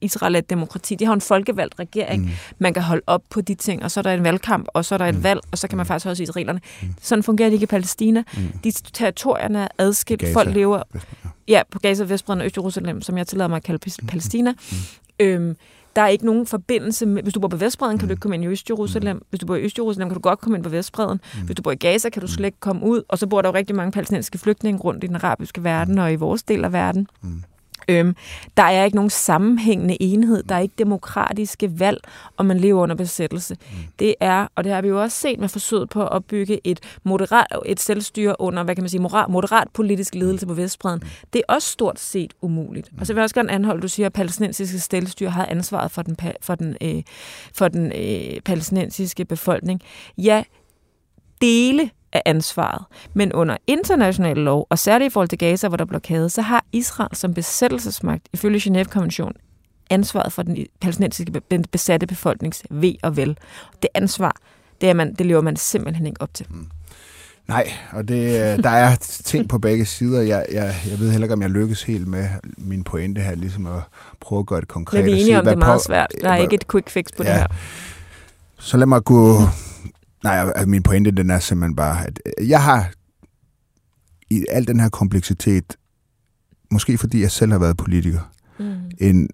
Israel 0.00 0.34
er 0.34 0.38
et 0.38 0.50
demokrati. 0.50 0.94
De 0.94 1.04
har 1.04 1.12
en 1.12 1.20
folkevalgt 1.20 1.74
regering. 1.78 2.22
Mm. 2.22 2.30
Man 2.58 2.74
kan 2.74 2.82
holde 2.82 3.02
op 3.06 3.22
på 3.30 3.40
de 3.40 3.54
ting, 3.54 3.82
og 3.82 3.90
så 3.90 4.00
er 4.00 4.02
der 4.02 4.14
en 4.14 4.24
valgkamp, 4.24 4.68
og 4.74 4.84
så 4.84 4.94
er 4.94 4.98
der 4.98 5.06
et 5.06 5.14
mm. 5.14 5.22
valg, 5.22 5.40
og 5.52 5.58
så 5.58 5.68
kan 5.68 5.76
man 5.76 5.86
faktisk 5.86 6.06
også 6.06 6.22
israelerne. 6.22 6.60
Mm. 6.82 6.88
Sådan 7.00 7.22
fungerer 7.22 7.48
det 7.48 7.54
ikke 7.54 7.64
i 7.64 7.66
Palæstina. 7.66 8.22
Mm. 8.36 8.58
De 8.64 8.72
territorierne 8.92 9.58
er 9.58 9.68
adskilt. 9.78 10.20
Gaza. 10.20 10.32
Folk 10.32 10.54
lever 10.54 10.82
ja, 11.48 11.62
på 11.70 11.78
Gaza, 11.78 12.04
Vestbreden 12.04 12.40
og 12.40 12.46
Øst-Jerusalem, 12.46 13.02
som 13.02 13.18
jeg 13.18 13.26
tillader 13.26 13.48
mig 13.48 13.56
at 13.56 13.62
kalde. 13.62 14.06
Palæstina. 14.08 14.52
Mm. 14.52 14.76
Øhm, 15.20 15.56
der 15.96 16.02
er 16.02 16.08
ikke 16.08 16.26
nogen 16.26 16.46
forbindelse 16.46 17.06
med... 17.06 17.22
Hvis 17.22 17.34
du 17.34 17.40
bor 17.40 17.48
på 17.48 17.56
Vestbreden, 17.56 17.98
kan 17.98 18.08
du 18.08 18.12
ikke 18.12 18.20
komme 18.20 18.34
ind 18.34 18.44
i 18.44 18.46
Øst-Jerusalem. 18.46 19.22
Hvis 19.30 19.40
du 19.40 19.46
bor 19.46 19.56
i 19.56 19.62
Øst-Jerusalem, 19.62 20.08
kan 20.08 20.14
du 20.14 20.20
godt 20.20 20.40
komme 20.40 20.56
ind 20.58 20.64
på 20.64 20.70
Vestbreden. 20.70 21.20
Hvis 21.44 21.56
du 21.56 21.62
bor 21.62 21.70
i 21.70 21.74
Gaza, 21.76 22.08
kan 22.10 22.22
du 22.22 22.28
slet 22.28 22.46
ikke 22.46 22.60
komme 22.60 22.82
ud. 22.82 23.02
Og 23.08 23.18
så 23.18 23.26
bor 23.26 23.42
der 23.42 23.48
jo 23.48 23.54
rigtig 23.54 23.76
mange 23.76 23.92
palæstinensiske 23.92 24.38
flygtninge 24.38 24.80
rundt 24.80 25.04
i 25.04 25.06
den 25.06 25.16
arabiske 25.16 25.64
verden 25.64 25.98
og 25.98 26.12
i 26.12 26.16
vores 26.16 26.42
del 26.42 26.64
af 26.64 26.72
verden. 26.72 27.06
Øhm, 27.88 28.16
der 28.56 28.62
er 28.62 28.84
ikke 28.84 28.96
nogen 28.96 29.10
sammenhængende 29.10 30.02
enhed, 30.02 30.42
der 30.42 30.54
er 30.54 30.58
ikke 30.58 30.74
demokratiske 30.78 31.80
valg, 31.80 32.00
og 32.36 32.46
man 32.46 32.60
lever 32.60 32.82
under 32.82 32.94
besættelse. 32.96 33.54
Mm. 33.60 33.76
Det 33.98 34.14
er, 34.20 34.46
og 34.54 34.64
det 34.64 34.72
har 34.72 34.82
vi 34.82 34.88
jo 34.88 35.02
også 35.02 35.18
set 35.18 35.40
med 35.40 35.48
forsøget 35.48 35.88
på 35.88 36.02
at 36.02 36.08
opbygge 36.08 36.60
et, 36.64 36.98
moderat, 37.04 37.46
et 37.66 37.80
selvstyre 37.80 38.36
under, 38.38 38.62
hvad 38.62 38.74
kan 38.74 38.82
man 38.82 38.88
sige, 38.88 39.00
moderat, 39.00 39.28
moderat 39.28 39.68
politisk 39.74 40.14
ledelse 40.14 40.46
på 40.46 40.54
Vestbreden. 40.54 41.00
Mm. 41.02 41.08
Det 41.32 41.42
er 41.48 41.54
også 41.54 41.68
stort 41.68 42.00
set 42.00 42.34
umuligt. 42.40 42.92
Mm. 42.92 42.98
Og 43.00 43.06
så 43.06 43.12
vil 43.12 43.20
jeg 43.20 43.24
også 43.24 43.34
gerne 43.34 43.52
anholde, 43.52 43.82
du 43.82 43.88
siger, 43.88 44.06
at 44.06 44.12
palæstinensiske 44.12 44.78
selvstyre 44.78 45.30
har 45.30 45.46
ansvaret 45.46 45.90
for 45.90 46.02
den, 46.02 46.16
for 46.40 46.54
den, 46.54 46.76
øh, 46.80 47.02
for 47.54 47.68
den 47.68 47.92
øh, 47.92 48.40
palæstinensiske 48.44 49.24
befolkning. 49.24 49.80
Ja, 50.18 50.42
dele 51.40 51.90
af 52.12 52.22
ansvaret. 52.24 52.84
Men 53.14 53.32
under 53.32 53.56
international 53.66 54.36
lov, 54.36 54.66
og 54.70 54.78
særligt 54.78 55.10
i 55.10 55.12
forhold 55.12 55.28
til 55.28 55.38
Gaza, 55.38 55.68
hvor 55.68 55.76
der 55.76 55.84
er 55.84 55.88
blokade, 55.88 56.30
så 56.30 56.42
har 56.42 56.64
Israel 56.72 57.16
som 57.16 57.34
besættelsesmagt, 57.34 58.28
ifølge 58.32 58.58
Genève-konventionen, 58.58 59.36
ansvaret 59.90 60.32
for 60.32 60.42
den 60.42 60.66
palæstinensiske 60.80 61.42
besatte 61.72 62.06
befolknings 62.06 62.62
ved 62.70 62.94
og 63.02 63.16
vel. 63.16 63.38
Det 63.82 63.90
ansvar, 63.94 64.36
det, 64.80 64.88
er 64.88 64.94
man, 64.94 65.14
det 65.14 65.26
lever 65.26 65.40
man 65.40 65.56
simpelthen 65.56 66.06
ikke 66.06 66.22
op 66.22 66.34
til. 66.34 66.46
Mm. 66.50 66.66
Nej, 67.48 67.72
og 67.92 68.08
det, 68.08 68.24
øh, 68.24 68.62
der 68.62 68.70
er 68.70 68.96
ting 69.24 69.48
på 69.48 69.58
begge 69.58 69.86
sider. 69.86 70.22
Jeg, 70.22 70.46
jeg, 70.52 70.74
jeg 70.90 70.98
ved 70.98 71.10
heller 71.10 71.24
ikke, 71.24 71.34
om 71.34 71.42
jeg 71.42 71.50
lykkes 71.50 71.82
helt 71.82 72.08
med 72.08 72.28
min 72.58 72.84
pointe 72.84 73.20
her, 73.20 73.34
ligesom 73.34 73.66
at 73.66 73.80
prøve 74.20 74.38
at 74.38 74.46
gøre 74.46 74.60
det 74.60 74.68
konkret. 74.68 75.04
Men 75.04 75.06
vi 75.06 75.10
er 75.10 75.16
enige 75.16 75.38
om, 75.38 75.44
det 75.44 75.52
er 75.52 75.56
meget 75.56 75.82
svært. 75.82 76.12
Der 76.22 76.30
er 76.30 76.36
ikke 76.36 76.54
et 76.54 76.68
quick 76.70 76.90
fix 76.90 77.06
på 77.16 77.22
ja. 77.22 77.28
det 77.28 77.38
her. 77.38 77.46
Så 78.58 78.76
lad 78.76 78.86
mig 78.86 79.04
gå 79.04 79.38
Nej, 80.24 80.34
altså, 80.34 80.68
min 80.68 80.82
pointe 80.82 81.10
den 81.10 81.30
er 81.30 81.38
simpelthen 81.38 81.76
bare, 81.76 82.06
at 82.06 82.20
øh, 82.26 82.48
jeg 82.48 82.62
har 82.62 82.92
i 84.30 84.44
al 84.50 84.66
den 84.66 84.80
her 84.80 84.88
kompleksitet, 84.88 85.76
måske 86.70 86.98
fordi 86.98 87.20
jeg 87.20 87.30
selv 87.30 87.52
har 87.52 87.58
været 87.58 87.76
politiker, 87.76 88.32
mm. 88.58 88.90
en, 88.98 89.28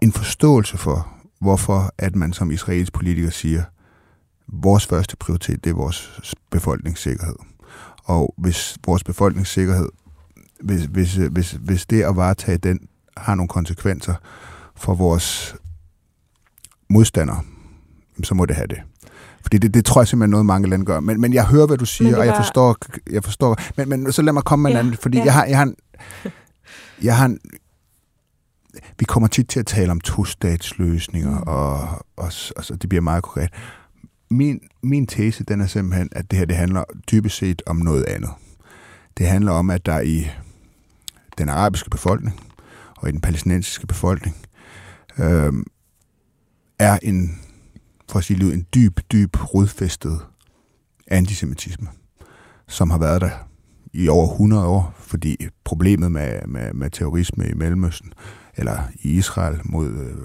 en 0.00 0.12
forståelse 0.12 0.78
for, 0.78 1.08
hvorfor 1.40 1.94
at 1.98 2.16
man 2.16 2.32
som 2.32 2.50
israelsk 2.50 2.92
politiker 2.92 3.30
siger, 3.30 3.62
vores 4.48 4.86
første 4.86 5.16
prioritet, 5.16 5.64
det 5.64 5.70
er 5.70 5.74
vores 5.74 6.22
befolkningssikkerhed. 6.50 7.36
Og 8.04 8.34
hvis 8.38 8.76
vores 8.86 9.04
befolkningssikkerhed, 9.04 9.88
hvis, 10.60 10.84
hvis, 10.84 11.14
hvis, 11.14 11.52
hvis 11.52 11.86
det 11.86 12.02
at 12.02 12.16
varetage 12.16 12.58
den 12.58 12.88
har 13.16 13.34
nogle 13.34 13.48
konsekvenser 13.48 14.14
for 14.76 14.94
vores 14.94 15.56
modstandere, 16.88 17.42
så 18.22 18.34
må 18.34 18.46
det 18.46 18.56
have 18.56 18.66
det. 18.66 18.82
Fordi 19.42 19.58
det, 19.58 19.74
det 19.74 19.84
tror 19.84 20.00
jeg 20.00 20.08
simpelthen 20.08 20.30
noget, 20.30 20.46
mange 20.46 20.68
lande 20.68 20.84
gør. 20.84 21.00
Men, 21.00 21.20
men 21.20 21.34
jeg 21.34 21.46
hører, 21.46 21.66
hvad 21.66 21.78
du 21.78 21.84
siger, 21.84 22.10
var... 22.10 22.18
og 22.18 22.26
jeg 22.26 22.36
forstår, 22.36 22.76
jeg 23.10 23.24
forstår. 23.24 23.56
Men, 23.76 23.88
men 23.88 24.12
så 24.12 24.22
lad 24.22 24.32
mig 24.32 24.44
komme 24.44 24.62
med 24.62 24.70
ja, 24.70 24.76
en 24.76 24.86
anden, 24.86 24.98
fordi 25.02 25.18
ja. 25.18 25.24
jeg 25.24 25.34
har, 25.34 25.44
jeg 25.44 25.56
har 25.56 25.64
en, 25.64 25.76
jeg 27.02 27.16
har 27.16 27.26
en, 27.26 27.38
vi 28.98 29.04
kommer 29.04 29.28
tit 29.28 29.48
til 29.48 29.60
at 29.60 29.66
tale 29.66 29.90
om 29.90 30.00
to-statsløsninger, 30.00 31.30
mm. 31.30 31.46
og, 31.46 31.80
og, 32.16 32.32
og, 32.56 32.64
og 32.70 32.82
det 32.82 32.88
bliver 32.88 33.02
meget 33.02 33.22
konkret. 33.22 33.50
Min, 34.30 34.60
min 34.82 35.06
tese, 35.06 35.44
den 35.44 35.60
er 35.60 35.66
simpelthen, 35.66 36.08
at 36.12 36.30
det 36.30 36.38
her, 36.38 36.46
det 36.46 36.56
handler 36.56 36.84
dybest 37.10 37.36
set 37.36 37.62
om 37.66 37.76
noget 37.76 38.04
andet. 38.04 38.30
Det 39.18 39.26
handler 39.26 39.52
om, 39.52 39.70
at 39.70 39.86
der 39.86 40.00
i 40.00 40.26
den 41.38 41.48
arabiske 41.48 41.90
befolkning 41.90 42.40
og 42.96 43.08
i 43.08 43.12
den 43.12 43.20
palæstinensiske 43.20 43.86
befolkning 43.86 44.36
øh, 45.18 45.52
er 46.78 46.98
en 47.02 47.38
for 48.12 48.18
at 48.18 48.24
sige 48.24 48.40
det 48.40 48.54
en 48.54 48.66
dyb, 48.74 49.00
dyb 49.12 49.36
rodfæstet 49.54 50.20
antisemitisme, 51.08 51.88
som 52.68 52.90
har 52.90 52.98
været 52.98 53.20
der 53.20 53.30
i 53.92 54.08
over 54.08 54.30
100 54.30 54.66
år, 54.66 54.94
fordi 54.98 55.36
problemet 55.64 56.12
med, 56.12 56.46
med, 56.46 56.72
med 56.72 56.90
terrorisme 56.90 57.48
i 57.48 57.54
Mellemøsten, 57.54 58.12
eller 58.56 58.78
i 59.02 59.08
Israel 59.08 59.60
mod 59.64 59.88
øh, 59.88 60.16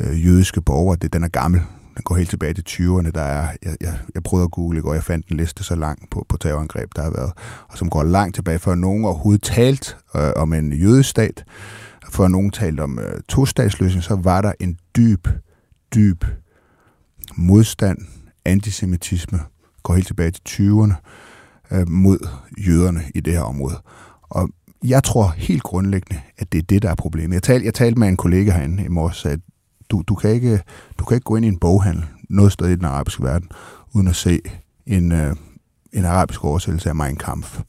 øh, 0.00 0.26
jødiske 0.26 0.60
borgere, 0.60 0.96
det, 0.96 1.12
den 1.12 1.24
er 1.24 1.28
gammel. 1.28 1.60
Den 1.96 2.02
går 2.04 2.14
helt 2.14 2.30
tilbage 2.30 2.54
til 2.54 2.64
20'erne. 2.68 3.10
Der 3.10 3.22
er, 3.22 3.48
jeg, 3.62 3.76
jeg, 3.80 3.98
jeg 4.14 4.22
prøvede 4.22 4.44
at 4.44 4.50
google 4.50 4.84
og 4.84 4.94
jeg 4.94 5.04
fandt 5.04 5.26
en 5.28 5.36
liste 5.36 5.64
så 5.64 5.74
lang 5.74 6.10
på, 6.10 6.26
på 6.28 6.36
terrorangreb, 6.36 6.90
der 6.96 7.02
har 7.02 7.10
været, 7.10 7.32
og 7.68 7.78
som 7.78 7.90
går 7.90 8.02
langt 8.02 8.34
tilbage, 8.34 8.58
før 8.58 8.74
nogen 8.74 9.04
overhovedet 9.04 9.42
talt 9.42 9.96
øh, 10.16 10.30
om 10.36 10.52
en 10.52 10.72
jødisk 10.72 11.08
stat, 11.08 11.44
før 12.10 12.28
nogen 12.28 12.50
talte 12.50 12.80
om 12.80 12.98
øh, 12.98 13.20
to 13.28 13.46
så 13.46 14.20
var 14.22 14.40
der 14.40 14.52
en 14.60 14.78
dyb, 14.96 15.28
dyb 15.94 16.24
modstand, 17.38 17.98
antisemitisme, 18.44 19.40
går 19.82 19.94
helt 19.94 20.06
tilbage 20.06 20.30
til 20.30 20.42
20'erne, 20.48 20.94
øh, 21.70 21.88
mod 21.88 22.28
jøderne 22.66 23.02
i 23.14 23.20
det 23.20 23.32
her 23.32 23.40
område. 23.40 23.82
Og 24.22 24.50
jeg 24.84 25.04
tror 25.04 25.28
helt 25.36 25.62
grundlæggende, 25.62 26.22
at 26.38 26.52
det 26.52 26.58
er 26.58 26.62
det, 26.62 26.82
der 26.82 26.90
er 26.90 26.94
problemet. 26.94 27.34
Jeg 27.34 27.42
talte, 27.42 27.66
jeg 27.66 27.74
talte 27.74 27.98
med 28.00 28.08
en 28.08 28.16
kollega 28.16 28.52
herinde 28.52 28.84
i 28.84 28.88
morges, 28.88 29.26
at 29.26 29.40
du, 29.90 30.02
du, 30.08 30.14
kan 30.14 30.30
ikke, 30.30 30.62
du 30.98 31.04
kan 31.04 31.14
ikke 31.14 31.24
gå 31.24 31.36
ind 31.36 31.44
i 31.44 31.48
en 31.48 31.58
boghandel 31.58 32.04
noget 32.30 32.52
sted 32.52 32.68
i 32.68 32.76
den 32.76 32.84
arabiske 32.84 33.22
verden, 33.22 33.48
uden 33.92 34.08
at 34.08 34.16
se 34.16 34.40
en, 34.86 35.12
øh, 35.12 35.36
en 35.92 36.04
arabisk 36.04 36.44
oversættelse 36.44 36.88
af 36.88 36.94
Mein 36.94 37.16
Kampf. 37.16 37.60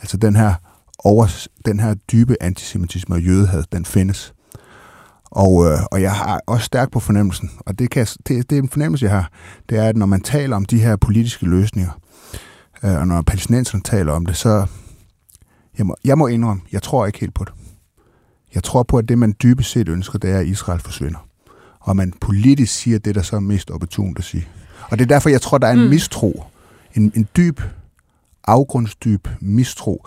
Altså 0.00 0.16
den 0.16 0.36
her, 0.36 0.54
over, 0.98 1.48
den 1.64 1.80
her 1.80 1.94
dybe 1.94 2.42
antisemitisme 2.42 3.14
og 3.14 3.22
jødehad, 3.22 3.64
den 3.72 3.84
findes. 3.84 4.34
Og, 5.30 5.66
øh, 5.66 5.78
og 5.90 6.02
jeg 6.02 6.12
har 6.12 6.40
også 6.46 6.64
stærkt 6.64 6.92
på 6.92 7.00
fornemmelsen, 7.00 7.50
og 7.58 7.78
det, 7.78 7.90
kan, 7.90 8.06
det, 8.28 8.50
det 8.50 8.58
er 8.58 8.62
en 8.62 8.68
fornemmelse, 8.68 9.04
jeg 9.04 9.12
har, 9.12 9.30
det 9.68 9.78
er, 9.78 9.88
at 9.88 9.96
når 9.96 10.06
man 10.06 10.20
taler 10.20 10.56
om 10.56 10.64
de 10.64 10.78
her 10.78 10.96
politiske 10.96 11.46
løsninger, 11.46 12.00
øh, 12.84 12.94
og 12.94 13.08
når 13.08 13.22
palæstinenserne 13.22 13.82
taler 13.82 14.12
om 14.12 14.26
det, 14.26 14.36
så 14.36 14.66
jeg 15.78 15.86
må, 15.86 15.96
jeg 16.04 16.18
må 16.18 16.26
indrømme, 16.26 16.62
jeg 16.72 16.82
tror 16.82 17.06
ikke 17.06 17.20
helt 17.20 17.34
på 17.34 17.44
det. 17.44 17.52
Jeg 18.54 18.64
tror 18.64 18.82
på, 18.82 18.98
at 18.98 19.08
det, 19.08 19.18
man 19.18 19.34
dybest 19.42 19.70
set 19.70 19.88
ønsker, 19.88 20.18
det 20.18 20.30
er, 20.30 20.38
at 20.38 20.46
Israel 20.46 20.80
forsvinder. 20.80 21.26
Og 21.80 21.96
man 21.96 22.12
politisk 22.20 22.74
siger 22.74 22.98
det, 22.98 23.14
der 23.14 23.22
så 23.22 23.36
er 23.36 23.40
mest 23.40 23.70
opportunt 23.70 24.18
at 24.18 24.24
sige. 24.24 24.48
Og 24.90 24.98
det 24.98 25.04
er 25.04 25.08
derfor, 25.08 25.28
jeg 25.28 25.40
tror, 25.40 25.58
der 25.58 25.66
er 25.66 25.72
en 25.72 25.82
mm. 25.82 25.88
mistro. 25.88 26.44
En, 26.94 27.12
en 27.14 27.28
dyb, 27.36 27.60
afgrundsdyb 28.44 29.28
mistro 29.40 30.06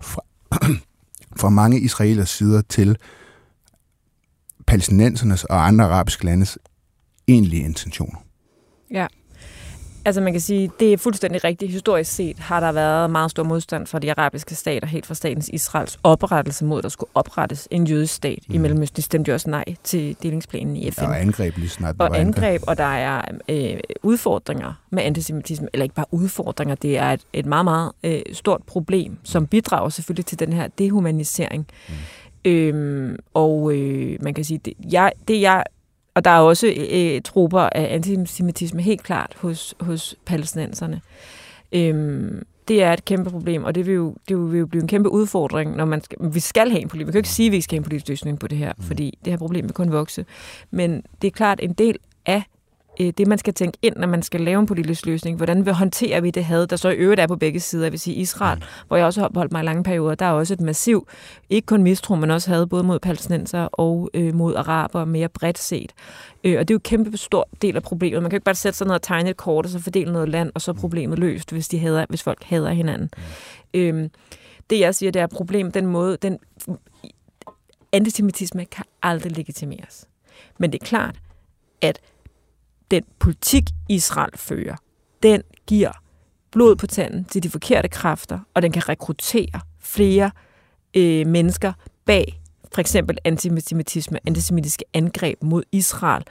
fra, 0.00 0.22
fra 1.40 1.48
mange 1.48 1.80
israelers 1.80 2.30
sider 2.30 2.62
til 2.68 2.96
palæstinensernes 4.72 5.44
og 5.44 5.66
andre 5.66 5.84
arabiske 5.84 6.24
landes 6.24 6.58
egentlige 7.28 7.64
intentioner. 7.64 8.18
Ja. 8.90 9.06
Altså 10.04 10.20
man 10.20 10.32
kan 10.32 10.40
sige, 10.40 10.70
det 10.80 10.92
er 10.92 10.96
fuldstændig 10.96 11.44
rigtigt. 11.44 11.72
Historisk 11.72 12.12
set 12.12 12.38
har 12.38 12.60
der 12.60 12.72
været 12.72 13.10
meget 13.10 13.30
stor 13.30 13.42
modstand 13.42 13.86
fra 13.86 13.98
de 13.98 14.10
arabiske 14.10 14.54
stater, 14.54 14.86
helt 14.86 15.06
fra 15.06 15.14
statens 15.14 15.48
Israels 15.48 15.98
oprettelse 16.02 16.64
mod, 16.64 16.78
at 16.78 16.82
der 16.82 16.88
skulle 16.88 17.10
oprettes 17.14 17.68
en 17.70 17.86
jødisk 17.86 18.14
stat 18.14 18.38
mm. 18.48 18.54
i 18.54 18.58
Mellemøsten. 18.58 18.96
De 18.96 19.02
stemte 19.02 19.28
jo 19.28 19.34
også 19.34 19.50
nej 19.50 19.64
til 19.84 20.16
delingsplanen 20.22 20.76
i 20.76 20.90
FN. 20.90 21.00
Der 21.00 21.08
er 21.08 21.14
angreb 21.14 21.56
lige 21.56 21.68
snart. 21.68 21.96
Og 21.98 22.18
angreb, 22.18 22.62
og 22.66 22.78
der 22.78 22.84
er 22.84 23.22
øh, 23.48 23.80
udfordringer 24.02 24.72
med 24.90 25.02
antisemitisme, 25.02 25.68
eller 25.72 25.82
ikke 25.82 25.94
bare 25.94 26.06
udfordringer, 26.10 26.74
det 26.74 26.98
er 26.98 27.12
et, 27.12 27.20
et 27.32 27.46
meget, 27.46 27.64
meget 27.64 27.92
øh, 28.04 28.20
stort 28.32 28.62
problem, 28.66 29.18
som 29.22 29.46
bidrager 29.46 29.88
selvfølgelig 29.88 30.26
til 30.26 30.38
den 30.38 30.52
her 30.52 30.68
dehumanisering. 30.78 31.66
Mm 31.88 31.94
Øhm, 32.44 33.16
og 33.34 33.76
øh, 33.76 34.18
man 34.20 34.34
kan 34.34 34.44
sige, 34.44 34.58
det 34.58 34.74
jeg, 34.92 35.12
det 35.28 35.40
jeg 35.40 35.64
og 36.14 36.24
der 36.24 36.30
er 36.30 36.40
også 36.40 36.74
øh, 36.92 37.22
trupper 37.22 37.60
af 37.60 37.94
antisemitisme 37.94 38.82
helt 38.82 39.02
klart 39.02 39.34
hos, 39.36 39.74
hos 39.80 40.16
palæstinenserne. 40.24 41.00
Øhm, 41.72 42.42
det 42.68 42.82
er 42.82 42.92
et 42.92 43.04
kæmpe 43.04 43.30
problem, 43.30 43.64
og 43.64 43.74
det 43.74 43.86
vil 43.86 43.94
jo, 43.94 44.14
det 44.28 44.52
vil 44.52 44.58
jo 44.58 44.66
blive 44.66 44.82
en 44.82 44.88
kæmpe 44.88 45.08
udfordring, 45.08 45.76
når 45.76 45.84
man 45.84 46.04
skal, 46.04 46.18
vi 46.34 46.40
skal 46.40 46.70
have 46.70 46.82
en 46.82 46.88
politik. 46.88 47.06
Vi 47.06 47.12
kan 47.12 47.18
jo 47.18 47.18
ikke 47.18 47.28
sige, 47.28 47.46
at 47.46 47.52
vi 47.52 47.60
skal 47.60 47.76
have 47.76 47.78
en 47.78 47.84
politisk 47.84 48.08
løsning 48.08 48.38
på 48.38 48.48
det 48.48 48.58
her, 48.58 48.72
mm. 48.78 48.84
fordi 48.84 49.18
det 49.24 49.32
her 49.32 49.38
problem 49.38 49.64
vil 49.64 49.72
kun 49.72 49.92
vokse. 49.92 50.24
Men 50.70 51.02
det 51.22 51.28
er 51.28 51.32
klart, 51.32 51.60
en 51.62 51.72
del 51.72 51.96
af 52.26 52.42
øh, 53.02 53.12
det, 53.18 53.26
man 53.26 53.38
skal 53.38 53.54
tænke 53.54 53.78
ind, 53.82 53.96
når 53.96 54.06
man 54.06 54.22
skal 54.22 54.40
lave 54.40 54.60
en 54.60 54.66
politisk 54.66 55.06
løsning. 55.06 55.36
Hvordan 55.36 55.66
vil 55.66 55.72
håndterer 55.72 56.20
vi 56.20 56.30
det 56.30 56.44
had, 56.44 56.66
der 56.66 56.76
så 56.76 56.88
i 56.88 56.94
øvrigt 56.94 57.20
er 57.20 57.26
på 57.26 57.36
begge 57.36 57.60
sider? 57.60 57.84
Jeg 57.84 57.92
vil 57.92 58.00
sige 58.00 58.16
Israel, 58.16 58.58
mm. 58.58 58.64
hvor 58.88 58.96
jeg 58.96 59.06
også 59.06 59.20
har 59.20 59.30
holdt 59.34 59.52
mig 59.52 59.62
i 59.62 59.64
lange 59.64 59.84
perioder, 59.84 60.14
der 60.14 60.26
er 60.26 60.30
også 60.30 60.54
et 60.54 60.60
massiv, 60.60 61.08
ikke 61.50 61.66
kun 61.66 61.82
mistro, 61.82 62.14
men 62.14 62.30
også 62.30 62.50
had 62.50 62.66
både 62.66 62.82
mod 62.82 62.98
palæstinenser 62.98 63.68
og 63.72 64.10
øh, 64.14 64.34
mod 64.34 64.54
araber, 64.54 65.04
mere 65.04 65.28
bredt 65.28 65.58
set. 65.58 65.92
Øh, 66.44 66.58
og 66.58 66.68
det 66.68 66.74
er 66.74 66.74
jo 66.74 66.78
en 66.78 66.80
kæmpe 67.04 67.16
stor 67.16 67.48
del 67.62 67.76
af 67.76 67.82
problemet. 67.82 68.22
Man 68.22 68.30
kan 68.30 68.36
jo 68.36 68.36
ikke 68.36 68.44
bare 68.44 68.54
sætte 68.54 68.78
sig 68.78 68.86
ned 68.86 68.94
og 68.94 69.02
tegne 69.02 69.30
et 69.30 69.36
kort, 69.36 69.64
og 69.64 69.70
så 69.70 69.78
fordele 69.78 70.12
noget 70.12 70.28
land, 70.28 70.52
og 70.54 70.60
så 70.60 70.70
er 70.70 70.74
problemet 70.74 71.18
løst, 71.18 71.52
hvis, 71.52 71.68
de 71.68 71.78
hader, 71.78 72.06
hvis 72.08 72.22
folk 72.22 72.44
hader 72.44 72.70
hinanden. 72.70 73.10
Mm. 73.74 73.80
Øh, 73.80 74.08
Det, 74.70 74.80
jeg 74.80 74.94
siger, 74.94 75.12
det 75.12 75.20
er 75.20 75.24
et 75.24 75.30
problem, 75.30 75.72
den 75.72 75.86
måde, 75.86 76.16
den 76.22 76.38
antisemitisme 77.92 78.64
kan 78.64 78.84
aldrig 79.02 79.36
legitimeres. 79.36 80.08
Men 80.58 80.72
det 80.72 80.82
er 80.82 80.86
klart, 80.86 81.16
at 81.80 82.00
den 82.92 83.02
politik, 83.18 83.64
Israel 83.88 84.38
fører, 84.38 84.76
den 85.22 85.42
giver 85.66 85.92
blod 86.50 86.76
på 86.76 86.86
tanden 86.86 87.24
til 87.24 87.42
de 87.42 87.50
forkerte 87.50 87.88
kræfter, 87.88 88.38
og 88.54 88.62
den 88.62 88.72
kan 88.72 88.88
rekruttere 88.88 89.60
flere 89.80 90.30
øh, 90.96 91.26
mennesker 91.26 91.72
bag 92.04 92.42
for 92.74 92.80
eksempel 92.80 93.18
antisemitisme, 93.24 94.18
antisemitiske 94.26 94.84
angreb 94.94 95.42
mod 95.42 95.62
Israel, 95.72 96.24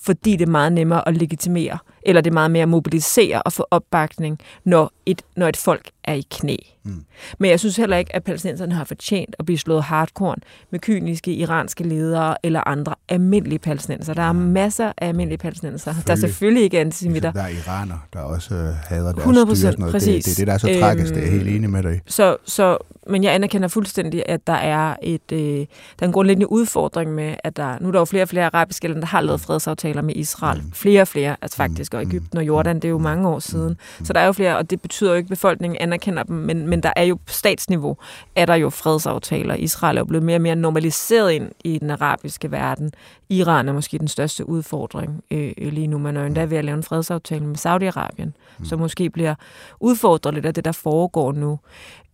fordi 0.00 0.36
det 0.36 0.46
er 0.46 0.50
meget 0.50 0.72
nemmere 0.72 1.08
at 1.08 1.16
legitimere, 1.16 1.78
eller 2.06 2.20
det 2.20 2.30
er 2.30 2.34
meget 2.34 2.50
mere 2.50 2.62
at 2.62 2.68
mobilisere 2.68 3.42
og 3.42 3.52
få 3.52 3.66
opbakning, 3.70 4.38
når 4.64 4.92
et, 5.06 5.22
når 5.36 5.48
et 5.48 5.56
folk 5.56 5.90
er 6.04 6.14
i 6.14 6.24
knæ. 6.30 6.56
Mm. 6.82 7.04
Men 7.38 7.50
jeg 7.50 7.60
synes 7.60 7.76
heller 7.76 7.96
ikke, 7.96 8.16
at 8.16 8.24
palæstinenserne 8.24 8.74
har 8.74 8.84
fortjent 8.84 9.36
at 9.38 9.44
blive 9.44 9.58
slået 9.58 9.82
hardcore 9.82 10.36
med 10.70 10.80
kyniske 10.80 11.32
iranske 11.34 11.84
ledere 11.84 12.36
eller 12.42 12.68
andre 12.68 12.94
almindelige 13.08 13.58
palæstinenser. 13.58 14.14
Der 14.14 14.22
er 14.22 14.32
mm. 14.32 14.38
masser 14.38 14.92
af 14.98 15.08
almindelige 15.08 15.38
palæstinenser. 15.38 15.94
Der 16.06 16.12
er 16.12 16.16
selvfølgelig 16.16 16.62
ikke 16.62 16.80
antisemitter. 16.80 17.32
Der 17.32 17.42
er 17.42 17.48
iraner, 17.48 18.06
der 18.12 18.20
også 18.20 18.54
øh, 18.54 18.74
hader 18.84 19.12
deres 19.12 19.18
100 19.18 19.56
styre. 19.56 19.74
Noget. 19.78 19.92
Præcis. 19.92 20.24
Det, 20.24 20.36
det 20.36 20.42
er 20.42 20.44
det, 20.44 20.46
der 20.46 20.52
er 20.72 20.76
så 20.76 20.80
tragisk. 20.80 21.14
det 21.14 21.18
er 21.18 21.22
jeg 21.22 21.32
helt 21.32 21.48
enig 21.48 21.70
med 21.70 21.82
dig 21.82 22.00
Så, 22.06 22.36
så, 22.44 22.78
men 23.06 23.24
jeg 23.24 23.34
anerkender 23.34 23.68
fuldstændig, 23.68 24.22
at 24.26 24.46
der 24.46 24.52
er, 24.52 24.96
et, 25.02 25.32
øh, 25.32 25.38
der 25.38 25.66
er 25.98 26.06
en 26.06 26.12
grundlæggende 26.12 26.52
udfordring 26.52 27.14
med, 27.14 27.34
at 27.44 27.56
der, 27.56 27.78
nu 27.80 27.88
er 27.88 27.92
der 27.92 27.98
jo 27.98 28.04
flere 28.04 28.22
og 28.22 28.28
flere 28.28 28.46
arabiske 28.46 28.88
lande, 28.88 29.00
der 29.00 29.06
har 29.06 29.20
lavet 29.20 29.40
fredsaftaler 29.40 30.02
med 30.02 30.16
Israel. 30.16 30.62
Mm. 30.62 30.72
Flere 30.72 31.00
og 31.00 31.08
flere, 31.08 31.36
altså 31.42 31.56
faktisk, 31.56 31.94
og 31.96 32.02
Ægypten 32.02 32.38
og 32.38 32.46
Jordan, 32.46 32.76
det 32.76 32.84
er 32.84 32.88
jo 32.88 32.98
mange 32.98 33.28
år 33.28 33.38
siden. 33.38 33.76
Så 34.04 34.12
der 34.12 34.20
er 34.20 34.26
jo 34.26 34.32
flere, 34.32 34.56
og 34.56 34.70
det 34.70 34.80
betyder 34.80 35.10
jo 35.10 35.16
ikke, 35.16 35.26
at 35.26 35.30
befolkningen 35.30 35.76
anerkender 35.80 36.22
dem, 36.22 36.36
men, 36.36 36.68
men 36.68 36.82
der 36.82 36.92
er 36.96 37.02
jo 37.02 37.14
på 37.14 37.32
statsniveau, 37.32 37.96
er 38.36 38.46
der 38.46 38.54
jo 38.54 38.70
fredsaftaler. 38.70 39.54
Israel 39.54 39.96
er 39.96 40.00
jo 40.00 40.04
blevet 40.04 40.24
mere 40.24 40.36
og 40.36 40.40
mere 40.40 40.56
normaliseret 40.56 41.32
ind 41.32 41.50
i 41.64 41.78
den 41.78 41.90
arabiske 41.90 42.50
verden. 42.50 42.92
Iran 43.28 43.68
er 43.68 43.72
måske 43.72 43.98
den 43.98 44.08
største 44.08 44.48
udfordring 44.48 45.24
øh, 45.30 45.52
lige 45.58 45.86
nu. 45.86 45.98
Man 45.98 46.16
er 46.16 46.26
endda 46.26 46.44
ved 46.44 46.58
at 46.58 46.64
lave 46.64 46.76
en 46.76 46.82
fredsaftale 46.82 47.46
med 47.46 47.56
Saudi-Arabien, 47.58 48.30
mm. 48.58 48.64
som 48.64 48.78
måske 48.78 49.10
bliver 49.10 49.34
udfordret 49.80 50.34
lidt 50.34 50.46
af 50.46 50.54
det, 50.54 50.64
der 50.64 50.72
foregår 50.72 51.32
nu. 51.32 51.58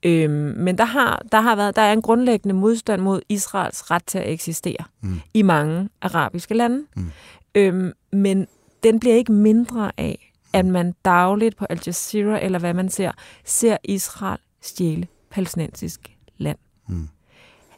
Øhm, 0.02 0.54
men 0.56 0.78
der 0.78 0.84
har, 0.84 1.22
der 1.32 1.40
har 1.40 1.56
været 1.56 1.76
der 1.76 1.82
er 1.82 1.92
en 1.92 2.02
grundlæggende 2.02 2.54
modstand 2.54 3.02
mod 3.02 3.20
Israels 3.28 3.90
ret 3.90 4.04
til 4.06 4.18
at 4.18 4.28
eksistere 4.28 4.84
mm. 5.00 5.20
i 5.34 5.42
mange 5.42 5.88
arabiske 6.02 6.54
lande. 6.54 6.84
Mm. 6.96 7.10
Øhm, 7.54 7.92
men 8.12 8.46
den 8.82 9.00
bliver 9.00 9.16
ikke 9.16 9.32
mindre 9.32 9.92
af, 9.98 10.32
at 10.52 10.66
man 10.66 10.94
dagligt 11.04 11.56
på 11.56 11.66
Al 11.70 11.80
Jazeera, 11.86 12.44
eller 12.44 12.58
hvad 12.58 12.74
man 12.74 12.88
ser, 12.88 13.10
ser 13.44 13.76
Israel 13.84 14.38
stjæle 14.60 15.06
palæstinensisk 15.30 16.00
land. 16.38 16.58
Mm. 16.88 17.08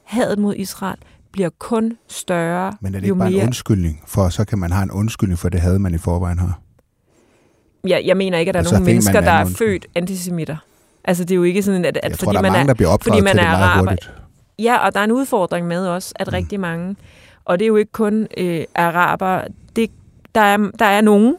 Hadet 0.05 0.39
mod 0.39 0.55
Israel 0.55 0.99
bliver 1.33 1.51
kun 1.59 1.99
større, 2.09 2.73
Men 2.81 2.95
er 2.95 3.01
det 3.01 3.07
ikke 3.07 3.17
bare 3.17 3.31
mere... 3.31 3.41
en 3.41 3.47
undskyldning, 3.47 4.03
for 4.07 4.29
så 4.29 4.45
kan 4.45 4.59
man 4.59 4.73
have 4.73 4.83
en 4.83 4.91
undskyldning 4.91 5.39
for 5.39 5.49
det 5.49 5.61
havde 5.61 5.79
man 5.79 5.95
i 5.95 5.99
forvejen 5.99 6.39
her? 6.39 6.61
Ja, 7.89 8.01
jeg 8.05 8.17
mener 8.17 8.39
ikke, 8.39 8.51
at 8.51 8.55
der 8.55 8.61
er 8.61 8.73
nogle 8.73 8.85
mennesker, 8.85 9.21
der 9.21 9.31
er 9.31 9.45
født 9.45 9.87
antisemitter. 9.95 10.57
Altså 11.05 11.25
det 11.25 11.31
er 11.31 11.37
jo 11.37 11.43
ikke 11.43 11.63
sådan, 11.63 11.85
at, 11.85 11.97
at 11.97 12.11
jeg 12.11 12.19
fordi 12.19 12.25
tror, 12.25 12.43
man 12.43 12.53
mange, 12.53 12.71
er, 12.71 12.75
der 12.75 12.97
fordi 13.03 13.21
man 13.21 13.39
er 13.39 13.47
araber. 13.47 13.97
Ja, 14.59 14.77
og 14.87 14.95
der 14.95 15.01
er 15.01 15.05
en 15.05 15.13
udfordring 15.13 15.67
med 15.67 15.87
også, 15.87 16.13
at 16.17 16.27
mm. 16.27 16.33
rigtig 16.33 16.61
mange, 16.61 16.97
og 17.45 17.59
det 17.59 17.65
er 17.65 17.69
jo 17.69 17.77
ikke 17.77 17.93
kun 17.93 18.27
øh, 18.37 18.65
araber, 18.75 19.43
det, 19.77 19.91
der, 20.35 20.41
er, 20.41 20.57
der 20.79 20.85
er 20.85 21.01
nogen, 21.01 21.37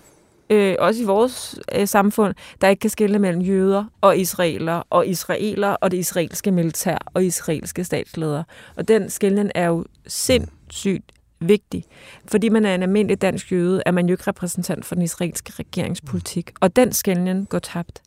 øh, 0.49 0.75
også 0.79 1.01
i 1.01 1.05
vores 1.05 1.59
øh, 1.75 1.87
samfund, 1.87 2.33
der 2.61 2.67
ikke 2.67 2.79
kan 2.79 2.89
skille 2.89 3.19
mellem 3.19 3.41
jøder 3.41 3.85
og 4.01 4.17
israeler, 4.17 4.83
og 4.89 5.07
israeler 5.07 5.69
og 5.69 5.91
det 5.91 5.97
israelske 5.97 6.51
militær 6.51 6.97
og 7.13 7.25
israelske 7.25 7.83
statsledere. 7.83 8.43
Og 8.75 8.87
den 8.87 9.09
skillen 9.09 9.51
er 9.55 9.67
jo 9.67 9.85
sindssygt 10.07 11.11
vigtig. 11.39 11.85
Fordi 12.27 12.49
man 12.49 12.65
er 12.65 12.75
en 12.75 12.83
almindelig 12.83 13.21
dansk 13.21 13.51
jøde, 13.51 13.83
er 13.85 13.91
man 13.91 14.07
jo 14.07 14.13
ikke 14.13 14.23
repræsentant 14.27 14.85
for 14.85 14.95
den 14.95 15.03
israelske 15.03 15.53
regeringspolitik. 15.59 16.51
Og 16.59 16.75
den 16.75 16.91
skillen 16.91 17.45
går 17.45 17.59
tabt. 17.59 18.01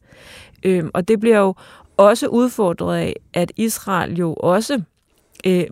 Øhm, 0.62 0.90
og 0.94 1.08
det 1.08 1.20
bliver 1.20 1.38
jo 1.38 1.54
også 1.96 2.26
udfordret 2.26 2.98
af, 2.98 3.16
at 3.34 3.52
Israel 3.56 4.16
jo 4.16 4.34
også 4.34 4.82
øh, 5.46 5.64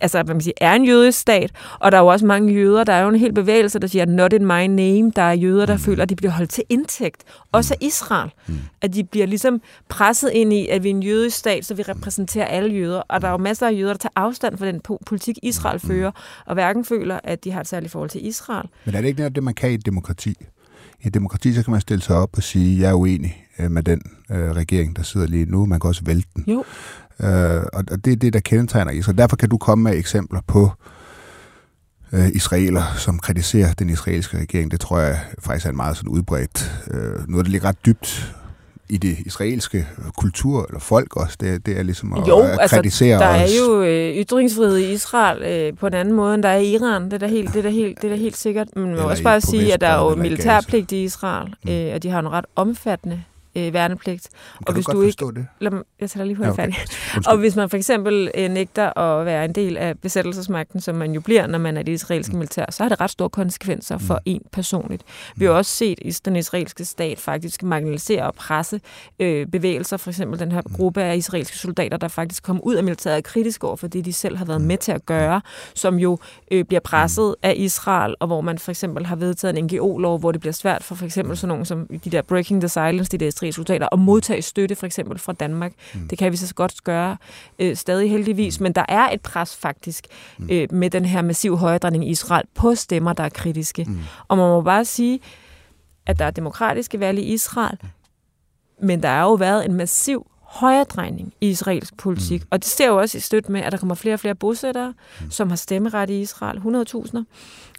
altså, 0.00 0.22
hvad 0.22 0.34
man 0.34 0.40
siger, 0.40 0.54
er 0.60 0.72
en 0.72 0.84
jødisk 0.84 1.18
stat, 1.18 1.52
og 1.80 1.92
der 1.92 1.98
er 1.98 2.02
jo 2.02 2.06
også 2.06 2.26
mange 2.26 2.54
jøder, 2.54 2.84
der 2.84 2.92
er 2.92 3.02
jo 3.02 3.08
en 3.08 3.16
hel 3.16 3.32
bevægelse, 3.32 3.78
der 3.78 3.86
siger, 3.86 4.04
not 4.04 4.32
in 4.32 4.46
my 4.46 4.66
name, 4.66 5.12
der 5.16 5.22
er 5.22 5.32
jøder, 5.32 5.66
der 5.66 5.74
mm. 5.74 5.80
føler, 5.80 6.02
at 6.02 6.08
de 6.08 6.16
bliver 6.16 6.32
holdt 6.32 6.50
til 6.50 6.64
indtægt, 6.68 7.24
også 7.52 7.74
af 7.74 7.86
Israel, 7.86 8.30
mm. 8.46 8.54
at 8.80 8.94
de 8.94 9.04
bliver 9.04 9.26
ligesom 9.26 9.62
presset 9.88 10.30
ind 10.32 10.52
i, 10.52 10.68
at 10.68 10.82
vi 10.82 10.90
er 10.90 10.94
en 10.94 11.02
jødisk 11.02 11.36
stat, 11.36 11.64
så 11.64 11.74
vi 11.74 11.82
repræsenterer 11.82 12.46
alle 12.46 12.74
jøder, 12.74 13.02
og 13.08 13.20
der 13.20 13.28
er 13.28 13.32
jo 13.32 13.38
masser 13.38 13.66
af 13.66 13.72
jøder, 13.72 13.92
der 13.92 13.98
tager 13.98 14.12
afstand 14.16 14.58
fra 14.58 14.66
den 14.66 14.80
politik, 15.06 15.38
Israel 15.42 15.80
mm. 15.82 15.88
fører, 15.88 16.10
og 16.46 16.54
hverken 16.54 16.84
føler, 16.84 17.20
at 17.24 17.44
de 17.44 17.50
har 17.50 17.60
et 17.60 17.68
særligt 17.68 17.92
forhold 17.92 18.10
til 18.10 18.26
Israel. 18.26 18.68
Men 18.84 18.94
er 18.94 19.00
det 19.00 19.08
ikke 19.08 19.28
det, 19.28 19.42
man 19.42 19.54
kan 19.54 19.70
i 19.70 19.74
et 19.74 19.86
demokrati? 19.86 20.34
I 21.02 21.06
et 21.06 21.14
demokrati, 21.14 21.54
så 21.54 21.62
kan 21.62 21.70
man 21.70 21.80
stille 21.80 22.02
sig 22.02 22.16
op 22.16 22.36
og 22.36 22.42
sige, 22.42 22.80
jeg 22.80 22.90
er 22.90 22.94
uenig 22.94 23.44
øh, 23.58 23.70
med 23.70 23.82
den 23.82 24.02
øh, 24.30 24.50
regering, 24.50 24.96
der 24.96 25.02
sidder 25.02 25.26
lige 25.26 25.44
nu. 25.44 25.66
Man 25.66 25.80
kan 25.80 25.88
også 25.88 26.02
vælte 26.04 26.28
den. 26.36 26.44
Jo. 26.46 26.64
Øh, 27.22 27.62
og 27.72 28.04
det 28.04 28.12
er 28.12 28.16
det, 28.16 28.32
der 28.32 28.40
kendetegner 28.40 28.92
Israel. 28.92 29.18
Derfor 29.18 29.36
kan 29.36 29.48
du 29.48 29.58
komme 29.58 29.84
med 29.84 29.98
eksempler 29.98 30.40
på 30.46 30.70
øh, 32.12 32.28
israeler, 32.28 32.82
som 32.96 33.18
kritiserer 33.18 33.72
den 33.72 33.90
israelske 33.90 34.38
regering. 34.38 34.70
Det 34.70 34.80
tror 34.80 34.98
jeg 34.98 35.18
faktisk 35.38 35.66
er 35.66 35.70
en 35.70 35.76
meget 35.76 35.96
sådan 35.96 36.08
udbredt. 36.08 36.82
Øh, 36.90 37.28
noget, 37.28 37.46
der 37.46 37.52
ligger 37.52 37.68
ret 37.68 37.86
dybt 37.86 38.34
i 38.88 38.96
det 38.96 39.18
israelske 39.18 39.86
kultur 40.16 40.66
eller 40.68 40.80
folk 40.80 41.16
også. 41.16 41.36
Det, 41.40 41.66
det 41.66 41.78
er 41.78 41.82
ligesom 41.82 42.12
at, 42.12 42.28
jo, 42.28 42.38
at 42.38 42.58
altså, 42.60 42.76
kritisere 42.76 43.18
der 43.18 43.28
os. 43.28 43.52
er 43.52 43.56
jo 43.66 43.82
øh, 43.82 44.16
ytringsfrihed 44.16 44.76
i 44.76 44.92
Israel 44.92 45.42
øh, 45.42 45.78
på 45.78 45.86
en 45.86 45.94
anden 45.94 46.14
måde, 46.14 46.34
end 46.34 46.42
der 46.42 46.48
er 46.48 46.58
i 46.58 46.74
Iran. 46.74 47.04
Det 47.04 47.12
er 47.12 47.18
da 47.18 47.26
helt, 47.26 47.52
det 47.52 47.58
er 47.58 47.62
da 47.62 47.68
helt, 47.68 48.02
det 48.02 48.04
er 48.04 48.14
da 48.14 48.20
helt 48.20 48.36
sikkert. 48.36 48.68
Men 48.76 48.86
man 48.86 48.96
må 48.96 49.02
også 49.02 49.22
bare 49.22 49.40
sige, 49.40 49.74
at 49.74 49.80
der 49.80 49.86
er 49.86 50.10
jo 50.10 50.14
militærpligt 50.14 50.92
i 50.92 51.04
Israel, 51.04 51.54
mm. 51.64 51.70
øh, 51.70 51.94
og 51.94 52.02
de 52.02 52.08
har 52.08 52.18
en 52.18 52.32
ret 52.32 52.46
omfattende 52.56 53.22
øh, 53.54 53.72
værnepligt. 53.72 54.28
Kan 54.56 54.68
og 54.68 54.74
hvis 54.74 54.84
du, 54.84 54.92
du 54.92 55.02
ikke, 55.02 55.26
det? 55.26 55.46
Lad 55.60 55.70
mig, 55.70 55.82
jeg 56.00 56.10
tager 56.10 56.24
lige 56.24 56.36
hurtigt 56.36 56.58
ja, 56.58 56.64
okay. 56.64 56.72
færdig. 56.72 57.26
Og 57.30 57.38
hvis 57.38 57.56
man 57.56 57.70
for 57.70 57.76
eksempel 57.76 58.30
øh, 58.34 58.50
nægter 58.50 58.98
at 58.98 59.26
være 59.26 59.44
en 59.44 59.52
del 59.52 59.76
af 59.76 59.98
besættelsesmagten, 59.98 60.80
som 60.80 60.94
man 60.94 61.12
jo 61.12 61.20
bliver, 61.20 61.46
når 61.46 61.58
man 61.58 61.76
er 61.76 61.82
det 61.82 61.92
israelske 61.92 62.32
mm. 62.32 62.38
militær, 62.38 62.66
så 62.70 62.82
har 62.82 62.88
det 62.88 63.00
ret 63.00 63.10
store 63.10 63.28
konsekvenser 63.28 63.98
for 63.98 64.14
mm. 64.14 64.20
en 64.24 64.42
personligt. 64.52 65.02
Vi 65.36 65.44
har 65.44 65.52
mm. 65.52 65.58
også 65.58 65.72
set 65.72 65.98
at 66.06 66.20
den 66.24 66.36
israelske 66.36 66.84
stat 66.84 67.18
faktisk 67.18 67.62
marginalisere 67.62 68.26
og 68.26 68.34
presse 68.34 68.80
øh, 69.20 69.46
bevægelser, 69.46 69.96
for 69.96 70.10
eksempel 70.10 70.38
den 70.38 70.52
her 70.52 70.62
mm. 70.66 70.74
gruppe 70.74 71.02
af 71.02 71.16
israelske 71.16 71.58
soldater, 71.58 71.96
der 71.96 72.08
faktisk 72.08 72.42
kom 72.42 72.60
ud 72.62 72.74
af 72.74 72.84
militæret 72.84 73.24
kritisk 73.24 73.64
over 73.64 73.76
for 73.76 73.86
det, 73.86 74.04
de 74.04 74.12
selv 74.12 74.36
har 74.36 74.44
været 74.44 74.60
med 74.60 74.78
til 74.78 74.92
at 74.92 75.06
gøre, 75.06 75.40
som 75.74 75.98
jo 75.98 76.18
øh, 76.50 76.64
bliver 76.64 76.80
presset 76.80 77.34
af 77.42 77.54
Israel, 77.56 78.14
og 78.20 78.26
hvor 78.26 78.40
man 78.40 78.58
for 78.58 78.70
eksempel 78.70 79.06
har 79.06 79.16
vedtaget 79.16 79.58
en 79.58 79.64
NGO-lov, 79.64 80.18
hvor 80.18 80.32
det 80.32 80.40
bliver 80.40 80.52
svært 80.52 80.84
for 80.84 80.94
for 80.94 81.04
eksempel 81.04 81.36
sådan 81.36 81.48
nogen 81.48 81.64
som 81.64 81.86
de 82.04 82.10
der 82.10 82.22
Breaking 82.22 82.60
the 82.60 82.68
Silence, 82.68 83.10
de 83.10 83.18
der 83.18 83.30
resultater 83.42 83.86
og 83.86 83.98
modtage 83.98 84.42
støtte 84.42 84.76
for 84.76 84.86
eksempel 84.86 85.18
fra 85.18 85.32
Danmark. 85.32 85.72
Mm. 85.94 86.08
Det 86.08 86.18
kan 86.18 86.32
vi 86.32 86.36
så 86.36 86.54
godt 86.54 86.84
gøre 86.84 87.16
øh, 87.58 87.76
stadig 87.76 88.10
heldigvis, 88.10 88.60
mm. 88.60 88.62
men 88.62 88.72
der 88.72 88.84
er 88.88 89.10
et 89.10 89.20
pres 89.20 89.56
faktisk 89.56 90.06
mm. 90.38 90.48
øh, 90.50 90.68
med 90.70 90.90
den 90.90 91.04
her 91.04 91.22
massiv 91.22 91.56
højredrejning 91.56 92.08
i 92.08 92.10
Israel 92.10 92.44
på 92.54 92.74
stemmer, 92.74 93.12
der 93.12 93.24
er 93.24 93.28
kritiske. 93.28 93.84
Mm. 93.88 93.98
Og 94.28 94.36
man 94.36 94.48
må 94.48 94.60
bare 94.60 94.84
sige, 94.84 95.20
at 96.06 96.18
der 96.18 96.24
er 96.24 96.30
demokratiske 96.30 97.00
valg 97.00 97.18
i 97.18 97.22
Israel, 97.22 97.78
mm. 97.82 98.86
men 98.86 99.02
der 99.02 99.08
har 99.08 99.22
jo 99.22 99.34
været 99.34 99.64
en 99.64 99.74
massiv 99.74 100.29
højredrejning 100.50 101.34
i 101.40 101.48
israelsk 101.48 101.96
politik. 101.96 102.42
Mm. 102.42 102.48
Og 102.50 102.62
det 102.62 102.70
ser 102.70 102.88
jo 102.88 102.96
også 102.96 103.18
i 103.18 103.20
støt 103.20 103.48
med, 103.48 103.60
at 103.60 103.72
der 103.72 103.78
kommer 103.78 103.94
flere 103.94 104.14
og 104.14 104.20
flere 104.20 104.34
bosættere, 104.34 104.94
mm. 105.20 105.30
som 105.30 105.48
har 105.48 105.56
stemmeret 105.56 106.10
i 106.10 106.20
Israel, 106.20 106.58
100.000, 106.58 107.24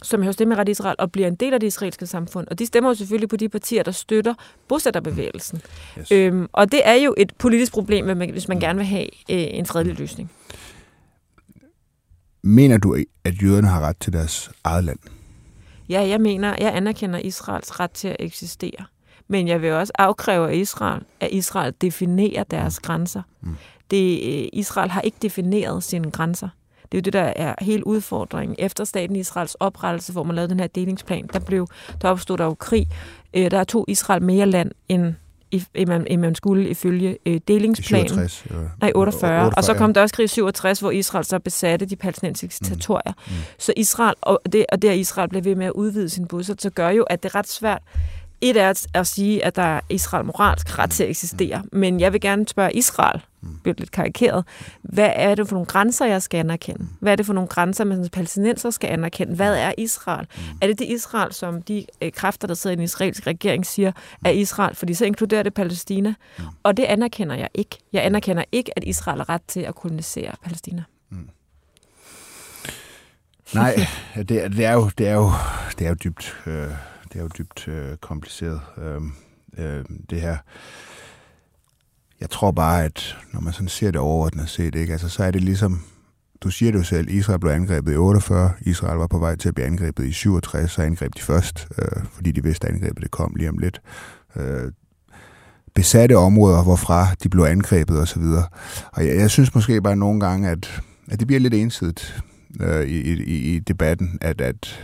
som 0.02 0.22
har 0.22 0.32
stemmeret 0.32 0.68
i 0.68 0.70
Israel 0.70 0.96
og 0.98 1.12
bliver 1.12 1.28
en 1.28 1.34
del 1.34 1.54
af 1.54 1.60
det 1.60 1.66
israelske 1.66 2.06
samfund. 2.06 2.46
Og 2.50 2.58
de 2.58 2.66
stemmer 2.66 2.90
jo 2.90 2.94
selvfølgelig 2.94 3.28
på 3.28 3.36
de 3.36 3.48
partier, 3.48 3.82
der 3.82 3.90
støtter 3.90 4.34
bosætterbevægelsen. 4.68 5.60
Mm. 5.96 6.00
Yes. 6.00 6.12
Øhm, 6.12 6.48
og 6.52 6.72
det 6.72 6.80
er 6.84 6.94
jo 6.94 7.14
et 7.16 7.32
politisk 7.38 7.72
problem, 7.72 8.18
hvis 8.30 8.48
man 8.48 8.60
gerne 8.60 8.76
vil 8.76 8.86
have 8.86 9.06
øh, 9.30 9.46
en 9.50 9.66
fredelig 9.66 9.98
løsning. 9.98 10.30
Mener 12.42 12.78
du, 12.78 12.96
at 13.24 13.42
jøderne 13.42 13.68
har 13.68 13.80
ret 13.80 13.96
til 13.96 14.12
deres 14.12 14.50
eget 14.64 14.84
land? 14.84 14.98
Ja, 15.88 16.00
jeg 16.08 16.20
mener, 16.20 16.56
jeg 16.60 16.76
anerkender 16.76 17.18
Israels 17.18 17.80
ret 17.80 17.90
til 17.90 18.08
at 18.08 18.16
eksistere. 18.20 18.84
Men 19.28 19.48
jeg 19.48 19.62
vil 19.62 19.72
også 19.72 19.92
afkræve 19.98 20.50
af 20.50 20.54
Israel, 20.54 21.02
at 21.20 21.28
Israel 21.30 21.74
definerer 21.80 22.44
deres 22.44 22.78
mm. 22.78 22.86
grænser. 22.86 23.22
Mm. 23.40 23.56
Det, 23.90 24.12
øh, 24.12 24.48
Israel 24.52 24.90
har 24.90 25.00
ikke 25.00 25.18
defineret 25.22 25.82
sine 25.82 26.10
grænser. 26.10 26.48
Det 26.92 26.98
er 26.98 27.00
jo 27.00 27.02
det, 27.02 27.12
der 27.12 27.32
er 27.36 27.54
helt 27.60 27.82
udfordringen. 27.82 28.56
Efter 28.58 28.84
staten 28.84 29.16
Israels 29.16 29.54
oprettelse, 29.54 30.12
hvor 30.12 30.22
man 30.22 30.36
lavede 30.36 30.50
den 30.50 30.60
her 30.60 30.66
delingsplan, 30.66 31.28
der, 31.32 31.38
blev, 31.38 31.66
der 32.02 32.08
opstod 32.08 32.38
der 32.38 32.44
jo 32.44 32.54
krig. 32.54 32.86
Øh, 33.34 33.50
der 33.50 33.64
tog 33.64 33.84
Israel 33.88 34.22
mere 34.22 34.46
land, 34.46 34.70
end 34.88 35.14
end 35.74 35.88
man, 35.88 36.06
end 36.06 36.20
man 36.20 36.34
skulle 36.34 36.68
ifølge 36.68 37.18
øh, 37.26 37.40
delingsplanen. 37.48 38.08
67, 38.08 38.46
ja. 38.50 38.54
Nej, 38.80 38.92
48. 38.94 39.44
48. 39.44 39.52
Og 39.56 39.64
så 39.64 39.74
kom 39.74 39.94
der 39.94 40.00
også 40.00 40.14
krig 40.14 40.24
i 40.24 40.28
67, 40.28 40.80
hvor 40.80 40.90
Israel 40.90 41.24
så 41.24 41.38
besatte 41.38 41.86
de 41.86 41.96
palæstinensiske 41.96 42.62
mm. 42.62 42.68
territorier. 42.68 43.12
Mm. 43.26 43.32
Så 43.58 43.72
Israel, 43.76 44.14
og 44.20 44.40
det, 44.52 44.66
og 44.72 44.82
det 44.82 44.88
at 44.88 44.98
Israel 44.98 45.28
blev 45.28 45.44
ved 45.44 45.54
med 45.54 45.66
at 45.66 45.72
udvide 45.72 46.08
sin 46.08 46.26
bosæt, 46.26 46.62
så 46.62 46.70
gør 46.70 46.88
jo, 46.88 47.02
at 47.02 47.22
det 47.22 47.28
er 47.28 47.34
ret 47.34 47.48
svært 47.48 47.82
et 48.42 48.56
er 48.56 48.70
at, 48.70 48.86
at 48.94 49.06
sige, 49.06 49.44
at 49.44 49.56
der 49.56 49.62
er 49.62 49.80
Israel 49.88 50.24
moralsk 50.24 50.78
ret 50.78 50.90
til 50.90 51.04
at 51.04 51.10
eksistere, 51.10 51.62
men 51.72 52.00
jeg 52.00 52.12
vil 52.12 52.20
gerne 52.20 52.48
spørge 52.48 52.72
Israel, 52.72 53.20
bliver 53.62 53.74
lidt 53.78 53.90
karikeret, 53.90 54.44
hvad 54.82 55.10
er 55.14 55.34
det 55.34 55.48
for 55.48 55.54
nogle 55.54 55.66
grænser, 55.66 56.06
jeg 56.06 56.22
skal 56.22 56.38
anerkende? 56.38 56.86
Hvad 57.00 57.12
er 57.12 57.16
det 57.16 57.26
for 57.26 57.32
nogle 57.32 57.48
grænser, 57.48 57.84
man 57.84 58.08
palæstinenser 58.08 58.70
skal 58.70 58.90
anerkende? 58.90 59.34
Hvad 59.34 59.56
er 59.56 59.72
Israel? 59.78 60.26
Er 60.60 60.66
det 60.66 60.78
det 60.78 60.84
Israel, 60.84 61.32
som 61.32 61.62
de 61.62 61.86
øh, 62.02 62.12
kræfter, 62.12 62.48
der 62.48 62.54
sidder 62.54 62.74
i 62.74 62.76
den 62.76 62.84
israelske 62.84 63.30
regering, 63.30 63.66
siger, 63.66 63.92
er 64.24 64.30
Israel? 64.30 64.74
Fordi 64.74 64.94
så 64.94 65.04
inkluderer 65.04 65.42
det 65.42 65.54
Palæstina. 65.54 66.14
Og 66.62 66.76
det 66.76 66.84
anerkender 66.84 67.34
jeg 67.34 67.48
ikke. 67.54 67.78
Jeg 67.92 68.04
anerkender 68.04 68.44
ikke, 68.52 68.78
at 68.78 68.84
Israel 68.84 69.18
har 69.18 69.28
ret 69.28 69.42
til 69.48 69.60
at 69.60 69.74
kolonisere 69.74 70.32
Palæstina. 70.44 70.82
Mm. 71.10 71.28
Nej, 73.54 73.86
det, 74.16 74.28
det, 74.28 74.64
er 74.64 74.72
jo, 74.72 74.90
det, 74.98 75.08
er 75.08 75.14
jo, 75.14 75.30
det 75.78 75.84
er 75.84 75.88
jo 75.88 75.96
dybt, 76.04 76.36
øh, 76.46 76.70
det 77.12 77.18
er 77.18 77.22
jo 77.22 77.28
dybt 77.38 77.68
øh, 77.68 77.96
kompliceret, 77.96 78.60
øh, 78.78 79.00
øh, 79.58 79.84
det 80.10 80.20
her. 80.20 80.36
Jeg 82.20 82.30
tror 82.30 82.50
bare, 82.50 82.84
at 82.84 83.16
når 83.32 83.40
man 83.40 83.52
sådan 83.52 83.68
ser 83.68 83.90
det 83.90 84.00
overordnet 84.00 84.48
set, 84.48 84.74
ikke, 84.74 84.92
altså, 84.92 85.08
så 85.08 85.24
er 85.24 85.30
det 85.30 85.40
ligesom, 85.40 85.80
du 86.40 86.50
siger 86.50 86.72
det 86.72 86.78
jo 86.78 86.84
selv, 86.84 87.10
Israel 87.10 87.40
blev 87.40 87.52
angrebet 87.52 87.92
i 87.92 87.96
48, 87.96 88.52
Israel 88.60 88.98
var 88.98 89.06
på 89.06 89.18
vej 89.18 89.36
til 89.36 89.48
at 89.48 89.54
blive 89.54 89.66
angrebet 89.66 90.04
i 90.04 90.12
67, 90.12 90.72
så 90.72 90.82
angreb 90.82 91.14
de 91.16 91.22
først, 91.22 91.68
øh, 91.78 92.04
fordi 92.12 92.32
de 92.32 92.42
vidste, 92.42 92.68
at 92.68 92.74
angrebet 92.74 93.02
det 93.02 93.10
kom 93.10 93.34
lige 93.36 93.48
om 93.48 93.58
lidt. 93.58 93.80
Øh, 94.36 94.72
besatte 95.74 96.16
områder, 96.16 96.62
hvorfra 96.62 97.06
de 97.22 97.28
blev 97.28 97.44
angrebet 97.44 98.00
osv. 98.00 98.22
Og, 98.22 98.44
og 98.92 99.06
jeg, 99.06 99.16
jeg 99.16 99.30
synes 99.30 99.54
måske 99.54 99.82
bare 99.82 99.96
nogle 99.96 100.20
gange, 100.20 100.48
at, 100.48 100.82
at 101.10 101.18
det 101.20 101.26
bliver 101.26 101.40
lidt 101.40 101.54
ensidigt 101.54 102.22
øh, 102.60 102.84
i, 102.84 103.00
i, 103.22 103.54
i 103.54 103.58
debatten, 103.58 104.18
at, 104.20 104.40
at, 104.40 104.80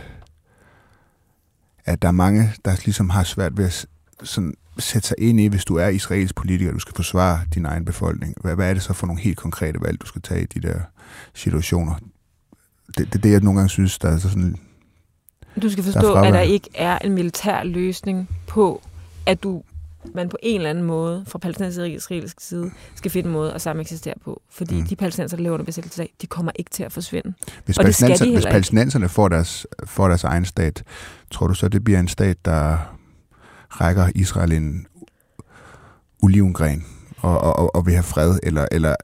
at 1.89 2.01
der 2.01 2.07
er 2.07 2.11
mange, 2.11 2.51
der 2.65 2.75
ligesom 2.85 3.09
har 3.09 3.23
svært 3.23 3.57
ved 3.57 3.65
at 3.65 3.85
sådan, 4.23 4.53
sætte 4.79 5.07
sig 5.07 5.17
ind 5.19 5.39
i, 5.39 5.47
hvis 5.47 5.65
du 5.65 5.75
er 5.75 5.87
israelsk 5.87 6.35
politiker, 6.35 6.71
du 6.71 6.79
skal 6.79 6.95
forsvare 6.95 7.39
din 7.53 7.65
egen 7.65 7.85
befolkning. 7.85 8.33
Hvad, 8.41 8.55
hvad 8.55 8.69
er 8.69 8.73
det 8.73 8.83
så 8.83 8.93
for 8.93 9.07
nogle 9.07 9.21
helt 9.21 9.37
konkrete 9.37 9.81
valg, 9.81 10.01
du 10.01 10.05
skal 10.05 10.21
tage 10.21 10.41
i 10.41 10.45
de 10.45 10.67
der 10.67 10.79
situationer? 11.33 11.95
Det 12.97 13.05
er 13.05 13.09
det, 13.09 13.23
det, 13.23 13.31
jeg 13.31 13.39
nogle 13.39 13.59
gange 13.59 13.69
synes, 13.69 13.99
der 13.99 14.09
er 14.09 14.17
sådan... 14.17 14.55
Du 15.61 15.69
skal 15.69 15.83
forstå, 15.83 16.13
at 16.13 16.33
der 16.33 16.39
ikke 16.39 16.69
er 16.75 16.97
en 16.97 17.13
militær 17.13 17.63
løsning 17.63 18.29
på, 18.47 18.81
at 19.25 19.43
du 19.43 19.63
man 20.15 20.29
på 20.29 20.37
en 20.43 20.55
eller 20.55 20.69
anden 20.69 20.83
måde 20.83 21.23
fra 21.27 21.39
palæstinensisk 21.39 21.81
og 21.81 21.89
israelsk 21.89 22.41
side 22.41 22.71
skal 22.95 23.11
finde 23.11 23.27
en 23.27 23.33
måde 23.33 23.53
at 23.53 23.61
sammen 23.61 23.81
eksistere 23.81 24.13
på. 24.25 24.41
Fordi 24.49 24.75
mm. 24.75 24.87
de 24.87 24.95
palæstinenser, 24.95 25.37
der 25.37 25.43
lever 25.43 25.53
under 25.53 25.65
besættelse 25.65 26.07
de 26.21 26.27
kommer 26.27 26.51
ikke 26.55 26.71
til 26.71 26.83
at 26.83 26.91
forsvinde. 26.91 27.33
Hvis, 27.65 27.77
og 27.77 27.85
det 27.85 27.95
skal 27.95 28.19
de 28.19 28.33
hvis 28.33 28.45
palæstinenserne 28.45 29.09
får 29.09 29.27
deres, 29.27 29.67
får 29.85 30.07
deres 30.07 30.23
egen 30.23 30.45
stat, 30.45 30.83
tror 31.31 31.47
du 31.47 31.53
så, 31.53 31.67
det 31.67 31.83
bliver 31.83 31.99
en 31.99 32.07
stat, 32.07 32.45
der 32.45 32.77
rækker 33.69 34.09
Israel 34.15 34.51
en 34.51 34.85
olivengren 36.23 36.85
og, 37.17 37.41
og, 37.41 37.55
og, 37.59 37.75
og 37.75 37.85
vil 37.85 37.93
have 37.93 38.03
fred? 38.03 38.39
Eller, 38.43 38.65
eller 38.71 38.95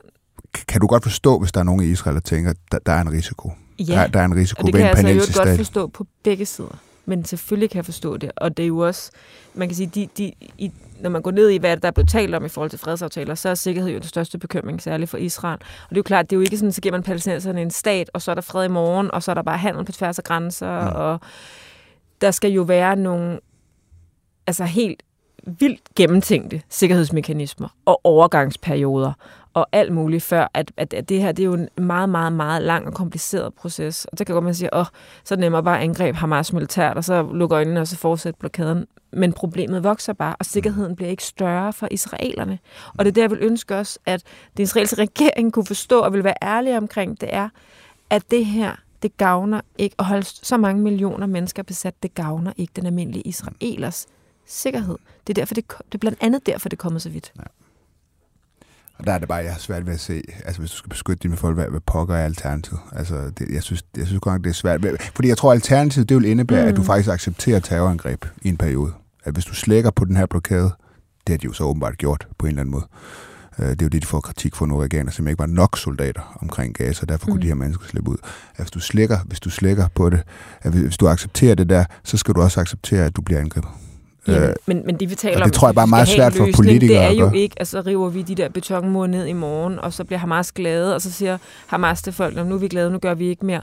kan 0.68 0.82
du 0.82 0.88
godt 0.88 1.04
forstå, 1.04 1.39
hvis 1.39 1.52
der 1.52 1.60
er 1.60 1.64
nogen 1.64 1.82
i 1.82 1.86
Israel, 1.86 2.16
der 2.16 2.22
tænker, 2.22 2.54
der, 2.72 2.80
der 2.86 2.91
er 2.91 3.02
en 3.02 3.12
risiko? 3.12 3.52
Ja, 3.80 3.84
der, 3.93 4.08
der 4.08 4.20
er 4.20 4.26
en 4.26 4.36
risiko 4.36 4.60
og 4.60 4.66
det 4.66 4.74
kan 4.74 4.82
jeg 4.82 4.98
altså 4.98 5.43
godt 5.43 5.58
forstå 5.58 5.88
på 5.88 6.08
begge 6.24 6.46
sider. 6.46 6.78
Men 7.06 7.26
selvfølgelig 7.26 7.70
kan 7.70 7.78
jeg 7.78 7.86
forstå 7.86 8.18
det. 8.18 8.32
Og 8.36 8.58
det 8.58 8.64
er 8.64 8.68
jo 8.68 8.78
også, 8.78 9.12
man 9.53 9.68
kan 9.68 9.76
sige, 9.76 9.88
de, 9.95 10.08
de, 10.18 10.34
i, 10.58 10.72
når 10.99 11.10
man 11.10 11.22
går 11.22 11.32
ned 11.32 11.49
i, 11.49 11.58
hvad 11.58 11.78
der 11.78 11.88
er 11.88 11.91
blevet 11.91 12.10
talt 12.10 12.36
om 12.36 12.45
i 12.45 12.49
forhold 12.49 12.70
til 12.70 12.80
fredsaftaler, 12.80 13.36
så 13.36 13.49
er 13.49 13.56
sikkerhed 13.56 13.91
jo 13.91 13.99
den 13.99 14.08
største 14.08 14.38
bekymring, 14.38 14.82
særligt 14.82 15.10
for 15.10 15.18
Israel. 15.18 15.60
Og 15.62 15.89
det 15.89 15.95
er 15.95 15.99
jo 15.99 16.03
klart, 16.03 16.30
det 16.30 16.36
er 16.36 16.38
jo 16.38 16.41
ikke 16.41 16.58
sådan, 16.58 16.72
så 16.72 16.82
giver 16.82 16.93
man 16.93 17.03
palæstinenserne 17.03 17.62
en 17.62 17.72
stat, 17.72 18.10
og 18.14 18.22
så 18.22 18.32
er 18.32 18.36
der 18.36 18.41
fred 18.41 18.66
i 18.66 18.72
morgen, 18.72 19.12
og 19.12 19.24
så 19.24 19.32
er 19.32 19.36
der 19.36 19.41
bare 19.41 19.58
handel 19.58 19.86
på 19.86 19.91
tværs 19.91 20.18
af 20.18 20.24
grænser, 20.24 20.68
ja. 20.68 20.88
og 20.88 21.20
der 22.22 22.32
skal 22.32 22.51
jo 22.51 22.62
være 22.62 22.95
nogle 22.95 23.39
altså 24.47 24.64
helt 24.64 25.03
vildt 25.60 25.82
gennemtænkte 25.95 26.62
sikkerhedsmekanismer 26.70 27.68
og 27.86 28.01
overgangsperioder 28.03 29.14
og 29.56 29.68
alt 29.72 29.93
muligt, 29.93 30.24
før 30.24 30.47
at, 30.53 30.72
at, 30.78 30.93
at 30.93 31.10
det 31.10 31.22
her 31.22 31.32
det 31.32 31.43
er 31.43 31.45
jo 31.45 31.53
en 31.53 31.70
meget, 31.78 32.10
meget, 32.10 32.34
meget 32.34 32.62
lang 32.62 32.88
og 32.88 32.93
kompliceret 32.93 33.53
proces. 33.53 34.06
Og 34.06 34.18
så 34.18 34.26
kan 34.26 34.34
godt 34.34 34.45
man 34.45 34.53
sige, 34.53 34.74
åh, 34.74 34.86
så 35.24 35.34
er 35.34 35.36
det 35.36 35.39
nemmere 35.39 35.64
bare 35.64 35.82
angreb 35.82 36.16
Hamas 36.16 36.53
militært, 36.53 36.97
og 36.97 37.03
så 37.03 37.30
lukker 37.34 37.58
øjnene, 37.58 37.82
og 37.82 37.88
så 37.88 37.97
fortsætter 37.97 38.38
blokaden. 38.39 38.86
Men 39.12 39.34
problemet 39.34 39.84
vokser 39.84 40.14
bare, 40.14 40.36
og 40.39 40.45
sikkerheden 40.45 40.95
bliver 40.95 41.10
ikke 41.10 41.24
større 41.24 41.74
for 41.74 41.88
israelerne. 41.91 42.60
Og 42.97 43.06
det 43.06 43.12
er 43.12 43.14
der, 43.14 43.22
jeg 43.22 43.32
vil 43.32 43.39
ønske 43.41 43.76
os, 43.76 43.99
at 44.06 44.24
den 44.58 44.64
israelske 44.64 45.01
regering 45.01 45.53
kunne 45.53 45.66
forstå 45.66 45.99
og 45.99 46.14
vil 46.14 46.24
være 46.24 46.43
ærlig 46.43 46.78
omkring, 46.78 47.22
det 47.22 47.30
er, 47.32 47.49
at 48.10 48.32
det 48.32 48.45
her, 48.45 48.76
det 49.03 49.18
gavner 49.18 49.62
ikke, 49.78 49.95
at 49.99 50.06
holde 50.06 50.26
så 50.26 50.58
mange 50.58 50.82
millioner 50.82 51.28
mennesker 51.28 51.64
besat, 51.64 52.03
det 52.03 52.14
gavner 52.14 52.53
ikke 52.58 52.72
den 52.76 52.86
almindelige 52.86 53.24
israelers 53.24 54.08
sikkerhed. 54.45 54.97
Det 55.28 55.38
er, 55.38 55.41
derfor, 55.41 55.53
det, 55.53 55.68
det 55.68 55.93
er 55.93 55.97
blandt 55.97 56.18
andet 56.22 56.45
derfor, 56.45 56.70
det 56.70 56.80
kommer 56.80 56.99
så 56.99 57.10
vidt. 57.10 57.34
Ja. 57.38 57.64
Og 58.98 59.06
der 59.06 59.14
er 59.14 59.18
det 59.18 59.28
bare, 59.28 59.43
jeg 59.43 59.52
har 59.52 59.60
svært 59.60 59.86
ved 59.86 59.93
at 59.93 60.00
se, 60.00 60.22
altså 60.46 60.62
hvis 60.62 60.72
du 60.72 60.78
skal 60.78 60.89
beskytte 60.89 61.24
dine 61.24 61.38
folk, 61.38 61.56
hvad, 61.56 61.68
hvad 61.68 61.80
pokker 61.80 62.16
er 62.16 62.26
alternativet? 62.26 62.80
Altså, 62.91 63.30
det, 63.39 63.50
jeg 63.50 63.64
synes, 63.64 63.84
jeg 63.98 64.08
synes 64.08 64.20
godt, 64.20 64.43
det 64.43 64.50
er 64.50 64.54
svært. 64.54 64.82
Fordi 65.16 65.28
jeg 65.28 65.38
tror, 65.38 65.52
alternativet, 65.52 66.10
det 66.10 66.18
vil 66.18 66.26
indebære, 66.26 66.62
mm. 66.62 66.68
at 66.70 66.76
du 66.76 66.82
mm. 66.82 66.86
faktisk 66.86 67.10
accepterer 67.10 67.60
terrorangreb 67.60 68.26
i 68.41 68.50
en 68.50 68.58
periode. 68.58 68.93
At 69.24 69.34
hvis 69.34 69.46
du 69.46 69.54
slækker 69.54 69.91
på 69.91 70.06
den 70.06 70.16
her 70.18 70.26
blokade, 70.26 70.72
det 71.28 71.34
har 71.34 71.38
de 71.38 71.46
jo 71.46 71.54
så 71.54 71.64
åbenbart 71.64 71.98
gjort 71.98 72.28
på 72.38 72.46
en 72.46 72.50
eller 72.50 72.62
anden 72.62 72.72
måde. 72.72 72.86
Øh, 73.60 73.70
det 73.70 73.82
er 73.82 73.86
jo 73.86 73.89
det, 73.89 74.02
de 74.02 74.08
får 74.08 74.20
kritik 74.20 74.56
for 74.56 74.66
nogle 74.66 74.84
regerer, 74.84 75.12
som 75.12 75.28
ikke 75.28 75.39
var 75.39 75.46
nok 75.46 75.78
soldater 75.78 76.38
omkring 76.41 76.74
Gaza, 76.74 77.06
derfor 77.06 77.26
kunne 77.26 77.36
mm. 77.36 77.41
de 77.41 77.48
her 77.48 77.56
mennesker 77.56 77.86
slippe 77.88 78.12
ud. 78.12 78.18
At 78.56 78.58
hvis 78.58 78.72
du 78.72 78.80
slækker, 78.80 79.18
hvis 79.26 79.39
du 79.39 79.50
slækker 79.50 79.88
på 79.96 80.10
det, 80.10 80.24
at 80.62 80.74
hvis 80.74 80.98
du 80.98 81.08
accepterer 81.08 81.56
det 81.56 81.70
der, 81.70 81.86
så 82.04 82.18
skal 82.18 82.34
du 82.34 82.41
også 82.41 82.62
acceptere, 82.62 83.06
at 83.06 83.16
du 83.16 83.22
bliver 83.22 83.39
angrebet. 83.39 83.70
Ja, 84.28 84.49
øh, 84.49 84.55
men, 84.65 84.86
men 84.86 84.99
det 84.99 85.09
vi 85.09 85.15
taler 85.15 85.43
om, 85.43 85.43
det 85.43 85.53
tror 85.53 85.67
jeg 85.67 85.76
bare 85.76 85.84
er 85.84 85.88
meget 85.88 86.07
svært 86.07 86.34
for 86.34 86.47
politikere 86.55 86.97
Det 86.97 87.05
er 87.05 87.11
jo 87.11 87.32
ikke, 87.32 87.55
altså 87.59 87.82
river 87.82 88.09
vi 88.09 88.21
de 88.21 88.36
der 88.36 88.49
betonmure 88.49 89.07
ned 89.07 89.26
i 89.26 89.34
morgen, 89.34 89.80
og 89.80 89.93
så 89.93 90.03
bliver 90.03 90.19
Hamas 90.19 90.51
glade, 90.51 90.95
og 90.95 91.01
så 91.01 91.11
siger 91.11 91.38
Hamas 91.67 92.01
til 92.01 92.13
folk, 92.13 92.36
nu 92.36 92.55
er 92.55 92.59
vi 92.59 92.67
glade, 92.67 92.91
nu 92.91 92.97
gør 92.97 93.13
vi 93.13 93.28
ikke 93.28 93.45
mere. 93.45 93.61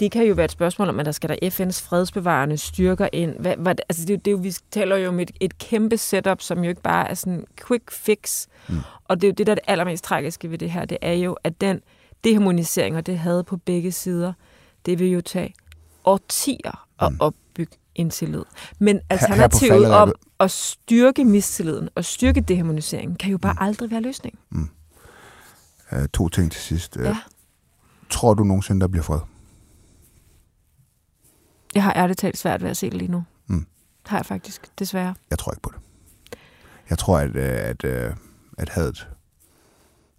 Det 0.00 0.12
kan 0.12 0.24
jo 0.24 0.34
være 0.34 0.44
et 0.44 0.50
spørgsmål 0.50 0.88
om, 0.88 1.00
at 1.00 1.06
der 1.06 1.12
skal 1.12 1.28
der 1.28 1.36
FN's 1.42 1.88
fredsbevarende 1.88 2.56
styrker 2.56 3.08
ind. 3.12 3.34
Hvad, 3.38 3.56
hvad, 3.56 3.74
altså 3.88 4.04
det, 4.04 4.24
det, 4.24 4.44
vi 4.44 4.54
taler 4.70 4.96
jo 4.96 5.08
om 5.08 5.20
et, 5.20 5.30
et 5.40 5.58
kæmpe 5.58 5.96
setup, 5.96 6.42
som 6.42 6.64
jo 6.64 6.68
ikke 6.68 6.82
bare 6.82 7.10
er 7.10 7.14
sådan 7.14 7.44
quick 7.66 7.90
fix. 7.90 8.46
Mm. 8.68 8.76
Og 9.04 9.16
det 9.16 9.24
er 9.24 9.28
jo 9.28 9.34
det, 9.38 9.46
der 9.46 9.52
er 9.52 9.54
det 9.54 9.64
allermest 9.66 10.04
tragiske 10.04 10.50
ved 10.50 10.58
det 10.58 10.70
her, 10.70 10.84
det 10.84 10.98
er 11.02 11.12
jo, 11.12 11.36
at 11.44 11.60
den 11.60 11.80
deharmonisering, 12.24 12.96
og 12.96 13.06
det 13.06 13.18
havde 13.18 13.44
på 13.44 13.56
begge 13.56 13.92
sider, 13.92 14.32
det 14.86 14.98
vil 14.98 15.08
jo 15.08 15.20
tage 15.20 15.54
årtier 16.04 16.86
at 17.00 17.12
mm. 17.12 17.18
opbygge 17.20 17.45
en 17.96 18.10
tillid. 18.10 18.42
Men 18.78 19.00
alternativet 19.10 19.90
om 19.94 20.14
at 20.40 20.50
styrke 20.50 21.24
mistilliden 21.24 21.88
og 21.94 22.04
styrke 22.04 22.40
deharmoniseringen, 22.40 23.16
kan 23.16 23.30
jo 23.30 23.38
bare 23.38 23.52
mm. 23.52 23.58
aldrig 23.60 23.90
være 23.90 24.00
løsningen. 24.00 24.38
Mm. 24.50 24.68
Uh, 25.92 26.06
to 26.12 26.28
ting 26.28 26.52
til 26.52 26.60
sidst. 26.60 26.96
Ja. 26.96 27.16
Tror 28.10 28.34
du 28.34 28.44
nogensinde, 28.44 28.80
der 28.80 28.88
bliver 28.88 29.02
fred? 29.02 29.20
Jeg 31.74 31.82
har 31.82 31.92
ærligt 31.96 32.18
talt 32.18 32.38
svært 32.38 32.62
ved 32.62 32.70
at 32.70 32.76
se 32.76 32.90
det 32.90 32.98
lige 32.98 33.10
nu. 33.10 33.24
Mm. 33.46 33.66
Har 34.06 34.18
jeg 34.18 34.26
faktisk, 34.26 34.78
desværre. 34.78 35.14
Jeg 35.30 35.38
tror 35.38 35.52
ikke 35.52 35.62
på 35.62 35.72
det. 35.74 35.80
Jeg 36.90 36.98
tror, 36.98 37.18
at, 37.18 37.36
at, 37.36 37.84
at, 37.84 38.14
at 38.58 38.68
hadet 38.68 39.08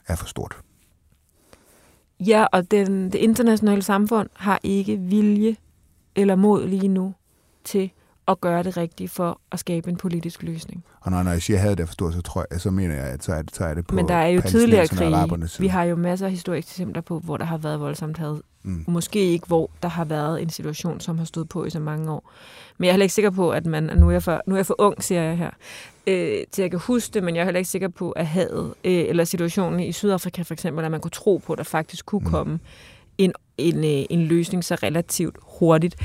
er 0.07 0.15
for 0.15 0.25
stort. 0.25 0.57
Ja, 2.19 2.45
og 2.51 2.71
den, 2.71 3.11
det 3.11 3.15
internationale 3.15 3.81
samfund 3.81 4.29
har 4.33 4.59
ikke 4.63 4.97
vilje 4.97 5.55
eller 6.15 6.35
mod 6.35 6.67
lige 6.67 6.87
nu 6.87 7.15
til 7.67 7.91
at 8.27 8.41
gøre 8.41 8.63
det 8.63 8.77
rigtige 8.77 9.09
for 9.09 9.39
at 9.51 9.59
skabe 9.59 9.89
en 9.89 9.95
politisk 9.95 10.43
løsning. 10.43 10.83
Og 11.01 11.11
når, 11.11 11.23
når 11.23 11.31
jeg 11.31 11.41
siger 11.41 11.59
havde 11.59 11.75
det 11.75 11.87
forstået, 11.87 12.13
så, 12.13 12.21
tror 12.21 12.45
jeg, 12.51 12.61
så 12.61 12.71
mener 12.71 12.95
jeg, 12.95 13.05
at 13.05 13.23
så 13.23 13.33
er 13.33 13.41
det, 13.41 13.55
så 13.55 13.65
er 13.65 13.73
det 13.73 13.87
på 13.87 13.95
Men 13.95 14.07
der 14.07 14.15
er 14.15 14.27
jo 14.27 14.41
tidligere 14.41 14.87
krige. 14.87 15.49
Vi 15.59 15.67
har 15.67 15.83
jo 15.83 15.95
masser 15.95 16.25
af 16.25 16.31
historiske 16.31 16.71
eksempler 16.71 17.01
på, 17.01 17.19
hvor 17.19 17.37
der 17.37 17.45
har 17.45 17.57
været 17.57 17.79
voldsomt 17.79 18.17
had. 18.17 18.41
Mm. 18.63 18.83
Måske 18.87 19.19
ikke, 19.19 19.47
hvor 19.47 19.71
der 19.83 19.89
har 19.89 20.05
været 20.05 20.41
en 20.41 20.49
situation, 20.49 20.99
som 20.99 21.17
har 21.17 21.25
stået 21.25 21.49
på 21.49 21.65
i 21.65 21.69
så 21.69 21.79
mange 21.79 22.11
år. 22.11 22.31
Men 22.77 22.85
jeg 22.85 22.89
er 22.89 22.93
heller 22.93 23.03
ikke 23.03 23.13
sikker 23.13 23.29
på, 23.29 23.51
at 23.51 23.65
man... 23.65 23.83
Nu 23.83 24.07
er 24.07 24.11
jeg 24.11 24.23
for, 24.23 24.41
nu 24.47 24.55
er 24.55 24.57
jeg 24.57 24.65
for 24.65 24.75
ung, 24.77 25.03
siger 25.03 25.21
jeg 25.21 25.37
her, 25.37 25.49
øh, 26.07 26.43
til 26.51 26.61
jeg 26.61 26.71
kan 26.71 26.79
huske 26.79 27.13
det, 27.13 27.23
men 27.23 27.35
jeg 27.35 27.41
er 27.41 27.45
heller 27.45 27.59
ikke 27.59 27.69
sikker 27.69 27.87
på, 27.87 28.11
at 28.11 28.27
hadet, 28.27 28.73
øh, 28.83 29.05
eller 29.07 29.23
situationen 29.23 29.79
i 29.79 29.91
Sydafrika 29.91 30.41
for 30.41 30.53
eksempel, 30.53 30.85
at 30.85 30.91
man 30.91 31.01
kunne 31.01 31.11
tro 31.11 31.37
på, 31.37 31.53
at 31.53 31.57
der 31.57 31.63
faktisk 31.63 32.05
kunne 32.05 32.25
mm. 32.25 32.31
komme 32.31 32.59
en, 33.17 33.33
en, 33.57 33.77
øh, 33.77 34.05
en 34.09 34.21
løsning 34.21 34.63
så 34.63 34.75
relativt 34.75 35.37
hurtigt 35.41 35.95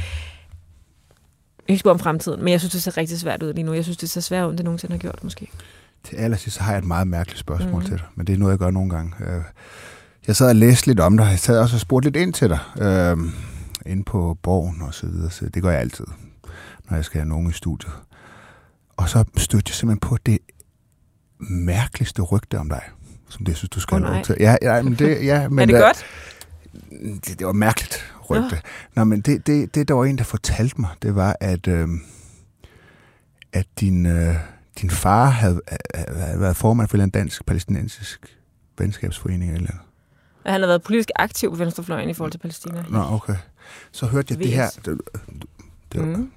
ikke 1.69 1.81
spørge 1.81 1.95
om 1.95 1.99
fremtiden, 1.99 2.43
men 2.45 2.53
jeg 2.53 2.61
synes, 2.61 2.73
det 2.73 2.83
ser 2.83 2.97
rigtig 2.97 3.19
svært 3.21 3.43
ud 3.43 3.53
lige 3.53 3.65
nu. 3.65 3.73
Jeg 3.73 3.85
synes, 3.85 3.97
det 3.97 4.11
ser 4.11 4.21
svært 4.21 4.45
ud, 4.45 4.51
end 4.51 4.59
det 4.59 4.65
nogensinde 4.65 4.93
har 4.93 4.99
gjort, 4.99 5.25
måske. 5.25 5.51
Til 6.05 6.17
allersidst 6.17 6.59
har 6.59 6.73
jeg 6.73 6.79
et 6.79 6.85
meget 6.85 7.07
mærkeligt 7.07 7.41
spørgsmål 7.41 7.83
mm. 7.83 7.89
til 7.89 7.97
dig, 7.97 8.07
men 8.15 8.27
det 8.27 8.33
er 8.33 8.39
noget, 8.39 8.53
jeg 8.53 8.59
gør 8.59 8.71
nogle 8.71 8.91
gange. 8.91 9.13
Øh, 9.21 9.43
jeg 10.27 10.37
sad 10.37 10.49
og 10.49 10.57
læste 10.57 10.87
lidt 10.87 11.01
om 11.01 11.17
dig, 11.17 11.25
jeg 11.25 11.39
sad 11.39 11.59
også 11.59 11.77
og 11.77 11.81
spurgte 11.81 12.07
lidt 12.07 12.17
ind 12.17 12.35
til 12.35 12.49
dig, 12.49 12.59
øh, 12.81 13.19
inde 13.87 14.05
på 14.05 14.39
borgen 14.43 14.83
og 14.83 14.95
så 14.95 15.07
videre, 15.07 15.31
så 15.31 15.49
det 15.49 15.63
gør 15.63 15.71
jeg 15.71 15.81
altid, 15.81 16.05
når 16.91 16.97
jeg 16.97 17.05
skal 17.05 17.21
have 17.21 17.29
nogen 17.29 17.51
i 17.51 17.53
studiet. 17.53 17.93
Og 18.97 19.09
så 19.09 19.25
stødte 19.37 19.71
jeg 19.71 19.75
simpelthen 19.75 20.01
på 20.01 20.17
det 20.27 20.39
mærkeligste 21.51 22.23
rygte 22.23 22.59
om 22.59 22.69
dig, 22.69 22.83
som 23.29 23.45
det, 23.45 23.53
jeg 23.53 23.57
synes, 23.57 23.71
du 23.71 23.81
skal 23.81 24.05
oh, 24.05 24.13
have 24.13 24.25
til. 24.25 24.37
Ja, 24.41 24.57
ja, 24.63 24.83
men 24.83 24.95
det, 24.95 25.27
ja, 25.27 25.49
men, 25.49 25.59
er 25.59 25.67
det 25.67 25.83
godt? 25.83 26.05
Det, 27.27 27.39
det 27.39 27.47
var 27.47 27.53
mærkeligt 27.53 28.12
rygte. 28.33 28.57
Ja. 28.57 28.61
Nå, 28.95 29.05
men 29.05 29.21
det, 29.21 29.47
det, 29.47 29.75
det, 29.75 29.89
der 29.89 29.95
var 29.95 30.05
en, 30.05 30.19
der 30.19 30.25
fortalte 30.25 30.81
mig, 30.81 30.91
det 31.03 31.15
var, 31.15 31.37
at, 31.41 31.69
øh, 31.69 31.89
at 33.53 33.67
din, 33.81 34.07
øh, 34.07 34.35
din 34.81 34.91
far 34.91 35.31
havde, 35.31 35.61
havde 35.95 36.41
været 36.41 36.57
formand 36.57 36.89
for 36.89 36.99
en 36.99 37.11
dansk-palæstinensisk 37.11 38.39
venskabsforening 38.79 39.55
eller 39.55 39.71
andet. 39.71 39.83
Han 40.47 40.61
har 40.61 40.67
været 40.67 40.83
politisk 40.83 41.11
aktiv 41.17 41.51
på 41.51 41.57
venstrefløjen 41.57 42.11
i 42.11 42.15
forhold 42.15 42.33
til 42.33 42.39
Palæstina. 42.39 42.85
Nå, 42.91 43.03
okay. 43.11 43.37
Så 43.93 44.07
hørte 44.07 44.35
jeg 44.35 44.39
VS. 44.39 44.43
det 44.43 44.53
her... 44.53 44.71
Det, 44.85 45.01
det, 45.93 46.19
mm. 46.19 46.33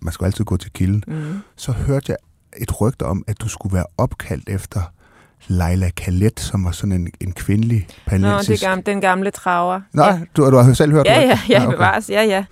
Man 0.00 0.12
skal 0.12 0.24
altid 0.24 0.44
gå 0.44 0.56
til 0.56 0.72
kilden. 0.72 1.04
Mm. 1.06 1.38
Så 1.56 1.72
hørte 1.72 2.06
jeg 2.08 2.16
et 2.62 2.80
rygte 2.80 3.06
om, 3.06 3.24
at 3.26 3.40
du 3.40 3.48
skulle 3.48 3.74
være 3.74 3.86
opkaldt 3.98 4.48
efter 4.48 4.92
Leila 5.48 5.90
Khaled, 5.96 6.30
som 6.36 6.64
var 6.64 6.70
sådan 6.70 6.92
en, 6.92 7.08
en 7.20 7.32
kvindelig 7.32 7.86
palæstinensisk... 8.06 8.48
Nå, 8.48 8.52
det 8.52 8.60
gamle, 8.60 8.82
den 8.86 9.00
gamle 9.00 9.30
traver. 9.30 9.80
Nå, 9.92 10.02
ja. 10.02 10.20
du, 10.36 10.50
du 10.50 10.56
har 10.56 10.72
selv 10.72 10.92
hørt 10.92 11.06
ja, 11.06 11.20
det? 11.20 11.28
Ja, 11.28 11.38
ja, 11.48 11.66
okay. 11.66 11.76
bevares, 11.76 12.10
ja, 12.10 12.22
ja. 12.22 12.44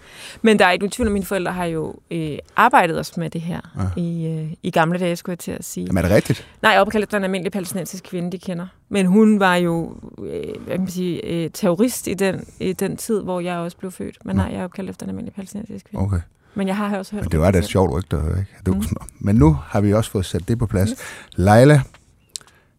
Men 0.42 0.58
der 0.58 0.64
er 0.64 0.70
ikke 0.70 0.88
tvivl, 0.88 1.08
at 1.08 1.12
mine 1.12 1.24
forældre 1.24 1.52
har 1.52 1.64
jo 1.64 1.94
øh, 2.10 2.38
arbejdet 2.56 2.98
os 2.98 3.16
med 3.16 3.30
det 3.30 3.40
her 3.40 3.60
ja. 3.96 4.00
i, 4.00 4.26
øh, 4.26 4.52
i 4.62 4.70
gamle 4.70 4.98
dage, 4.98 5.16
skulle 5.16 5.34
jeg 5.34 5.38
til 5.38 5.52
at 5.52 5.64
sige. 5.64 5.86
Jamen, 5.86 5.98
er 5.98 6.08
det 6.08 6.16
rigtigt? 6.16 6.46
Nej, 6.62 6.78
opkaldt 6.78 7.04
efter 7.04 7.16
en 7.16 7.24
almindelig 7.24 7.52
palæstinensisk 7.52 8.04
kvinde, 8.04 8.32
de 8.32 8.38
kender. 8.38 8.66
Men 8.88 9.06
hun 9.06 9.40
var 9.40 9.56
jo 9.56 9.96
øh, 10.18 10.42
hvad 10.64 10.74
kan 10.74 10.80
man 10.80 10.88
sige, 10.88 11.24
øh, 11.24 11.50
terrorist 11.50 12.06
i 12.06 12.14
den, 12.14 12.44
i 12.60 12.72
den 12.72 12.96
tid, 12.96 13.22
hvor 13.22 13.40
jeg 13.40 13.56
også 13.56 13.76
blev 13.76 13.92
født. 13.92 14.16
Men 14.24 14.36
nej, 14.36 14.48
jeg 14.52 14.60
er 14.60 14.64
opkaldt 14.64 14.90
efter 14.90 15.06
en 15.06 15.10
almindelig 15.10 15.34
palæstinensisk 15.34 15.86
kvinde. 15.90 16.04
Okay. 16.04 16.20
Men 16.54 16.68
jeg 16.68 16.76
har 16.76 16.98
også 16.98 17.12
hørt 17.12 17.24
Men 17.24 17.30
det 17.30 17.40
var 17.40 17.50
da 17.50 17.58
et 17.58 17.64
sjovt 17.64 17.92
rygte 17.92 18.16
ikke? 18.16 18.46
Det 18.66 18.76
mm. 18.76 18.96
Men 19.20 19.36
nu 19.36 19.58
har 19.66 19.80
vi 19.80 19.92
også 19.92 20.10
fået 20.10 20.26
sat 20.26 20.48
det 20.48 20.58
på 20.58 20.66
plads. 20.66 20.90
Yes. 20.90 20.98
Leila, 21.36 21.80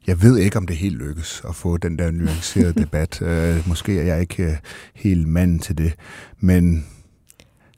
jeg 0.09 0.21
ved 0.21 0.37
ikke, 0.37 0.57
om 0.57 0.67
det 0.67 0.75
helt 0.75 0.97
lykkes 0.97 1.41
at 1.49 1.55
få 1.55 1.77
den 1.77 1.99
der 1.99 2.11
nuancerede 2.11 2.73
debat. 2.83 3.21
Uh, 3.21 3.67
måske 3.67 3.99
er 3.99 4.03
jeg 4.03 4.21
ikke 4.21 4.47
uh, 4.47 4.53
helt 4.93 5.27
mand 5.27 5.59
til 5.59 5.77
det. 5.77 5.93
Men 6.39 6.85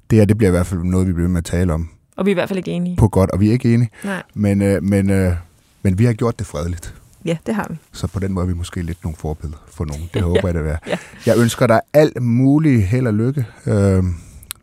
det 0.09 0.17
her, 0.17 0.25
det 0.25 0.37
bliver 0.37 0.49
i 0.49 0.51
hvert 0.51 0.67
fald 0.67 0.83
noget, 0.83 1.07
vi 1.07 1.13
bliver 1.13 1.29
med 1.29 1.37
at 1.37 1.45
tale 1.45 1.73
om. 1.73 1.89
Og 2.15 2.25
vi 2.25 2.31
er 2.31 2.33
i 2.33 2.39
hvert 2.39 2.49
fald 2.49 2.57
ikke 2.57 2.71
enige. 2.71 2.95
På 2.97 3.07
godt, 3.07 3.31
og 3.31 3.39
vi 3.39 3.47
er 3.47 3.51
ikke 3.51 3.73
enige. 3.73 3.89
Nej. 4.03 4.23
Men, 4.33 4.61
uh, 4.61 4.83
men, 4.83 5.27
uh, 5.27 5.33
men 5.81 5.99
vi 5.99 6.05
har 6.05 6.13
gjort 6.13 6.39
det 6.39 6.47
fredeligt. 6.47 6.95
Ja, 7.25 7.37
det 7.45 7.55
har 7.55 7.67
vi. 7.69 7.77
Så 7.91 8.07
på 8.07 8.19
den 8.19 8.33
måde 8.33 8.43
er 8.43 8.47
vi 8.47 8.53
måske 8.53 8.81
lidt 8.81 9.03
nogle 9.03 9.15
forbilleder 9.15 9.63
for 9.67 9.85
nogen. 9.85 10.09
Det 10.13 10.21
håber 10.21 10.39
ja. 10.43 10.47
jeg, 10.53 10.63
det 10.63 10.71
er. 10.71 10.77
Ja. 10.87 10.97
Jeg 11.25 11.37
ønsker 11.37 11.67
dig 11.67 11.81
alt 11.93 12.21
muligt 12.21 12.83
held 12.83 13.07
og 13.07 13.13
lykke. 13.13 13.45
Uh, 13.65 14.05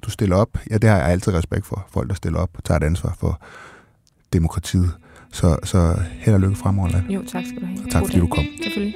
du 0.02 0.10
stiller 0.10 0.36
op. 0.36 0.58
Ja, 0.70 0.78
det 0.78 0.90
har 0.90 0.96
jeg 0.96 1.06
altid 1.06 1.34
respekt 1.34 1.66
for. 1.66 1.86
Folk, 1.90 2.08
der 2.08 2.14
stiller 2.14 2.38
op 2.38 2.50
og 2.54 2.64
tager 2.64 2.78
et 2.78 2.84
ansvar 2.84 3.16
for 3.20 3.40
demokratiet. 4.32 4.92
Så, 5.32 5.56
så 5.64 5.94
held 6.18 6.34
og 6.34 6.40
lykke 6.40 6.56
fremover, 6.56 6.88
Jo, 7.10 7.22
tak 7.26 7.44
skal 7.46 7.60
du 7.60 7.66
have. 7.66 7.78
Og 7.84 7.90
tak, 7.90 8.02
fordi 8.04 8.18
du 8.18 8.26
kom. 8.26 8.44
Selvfølgelig. 8.62 8.94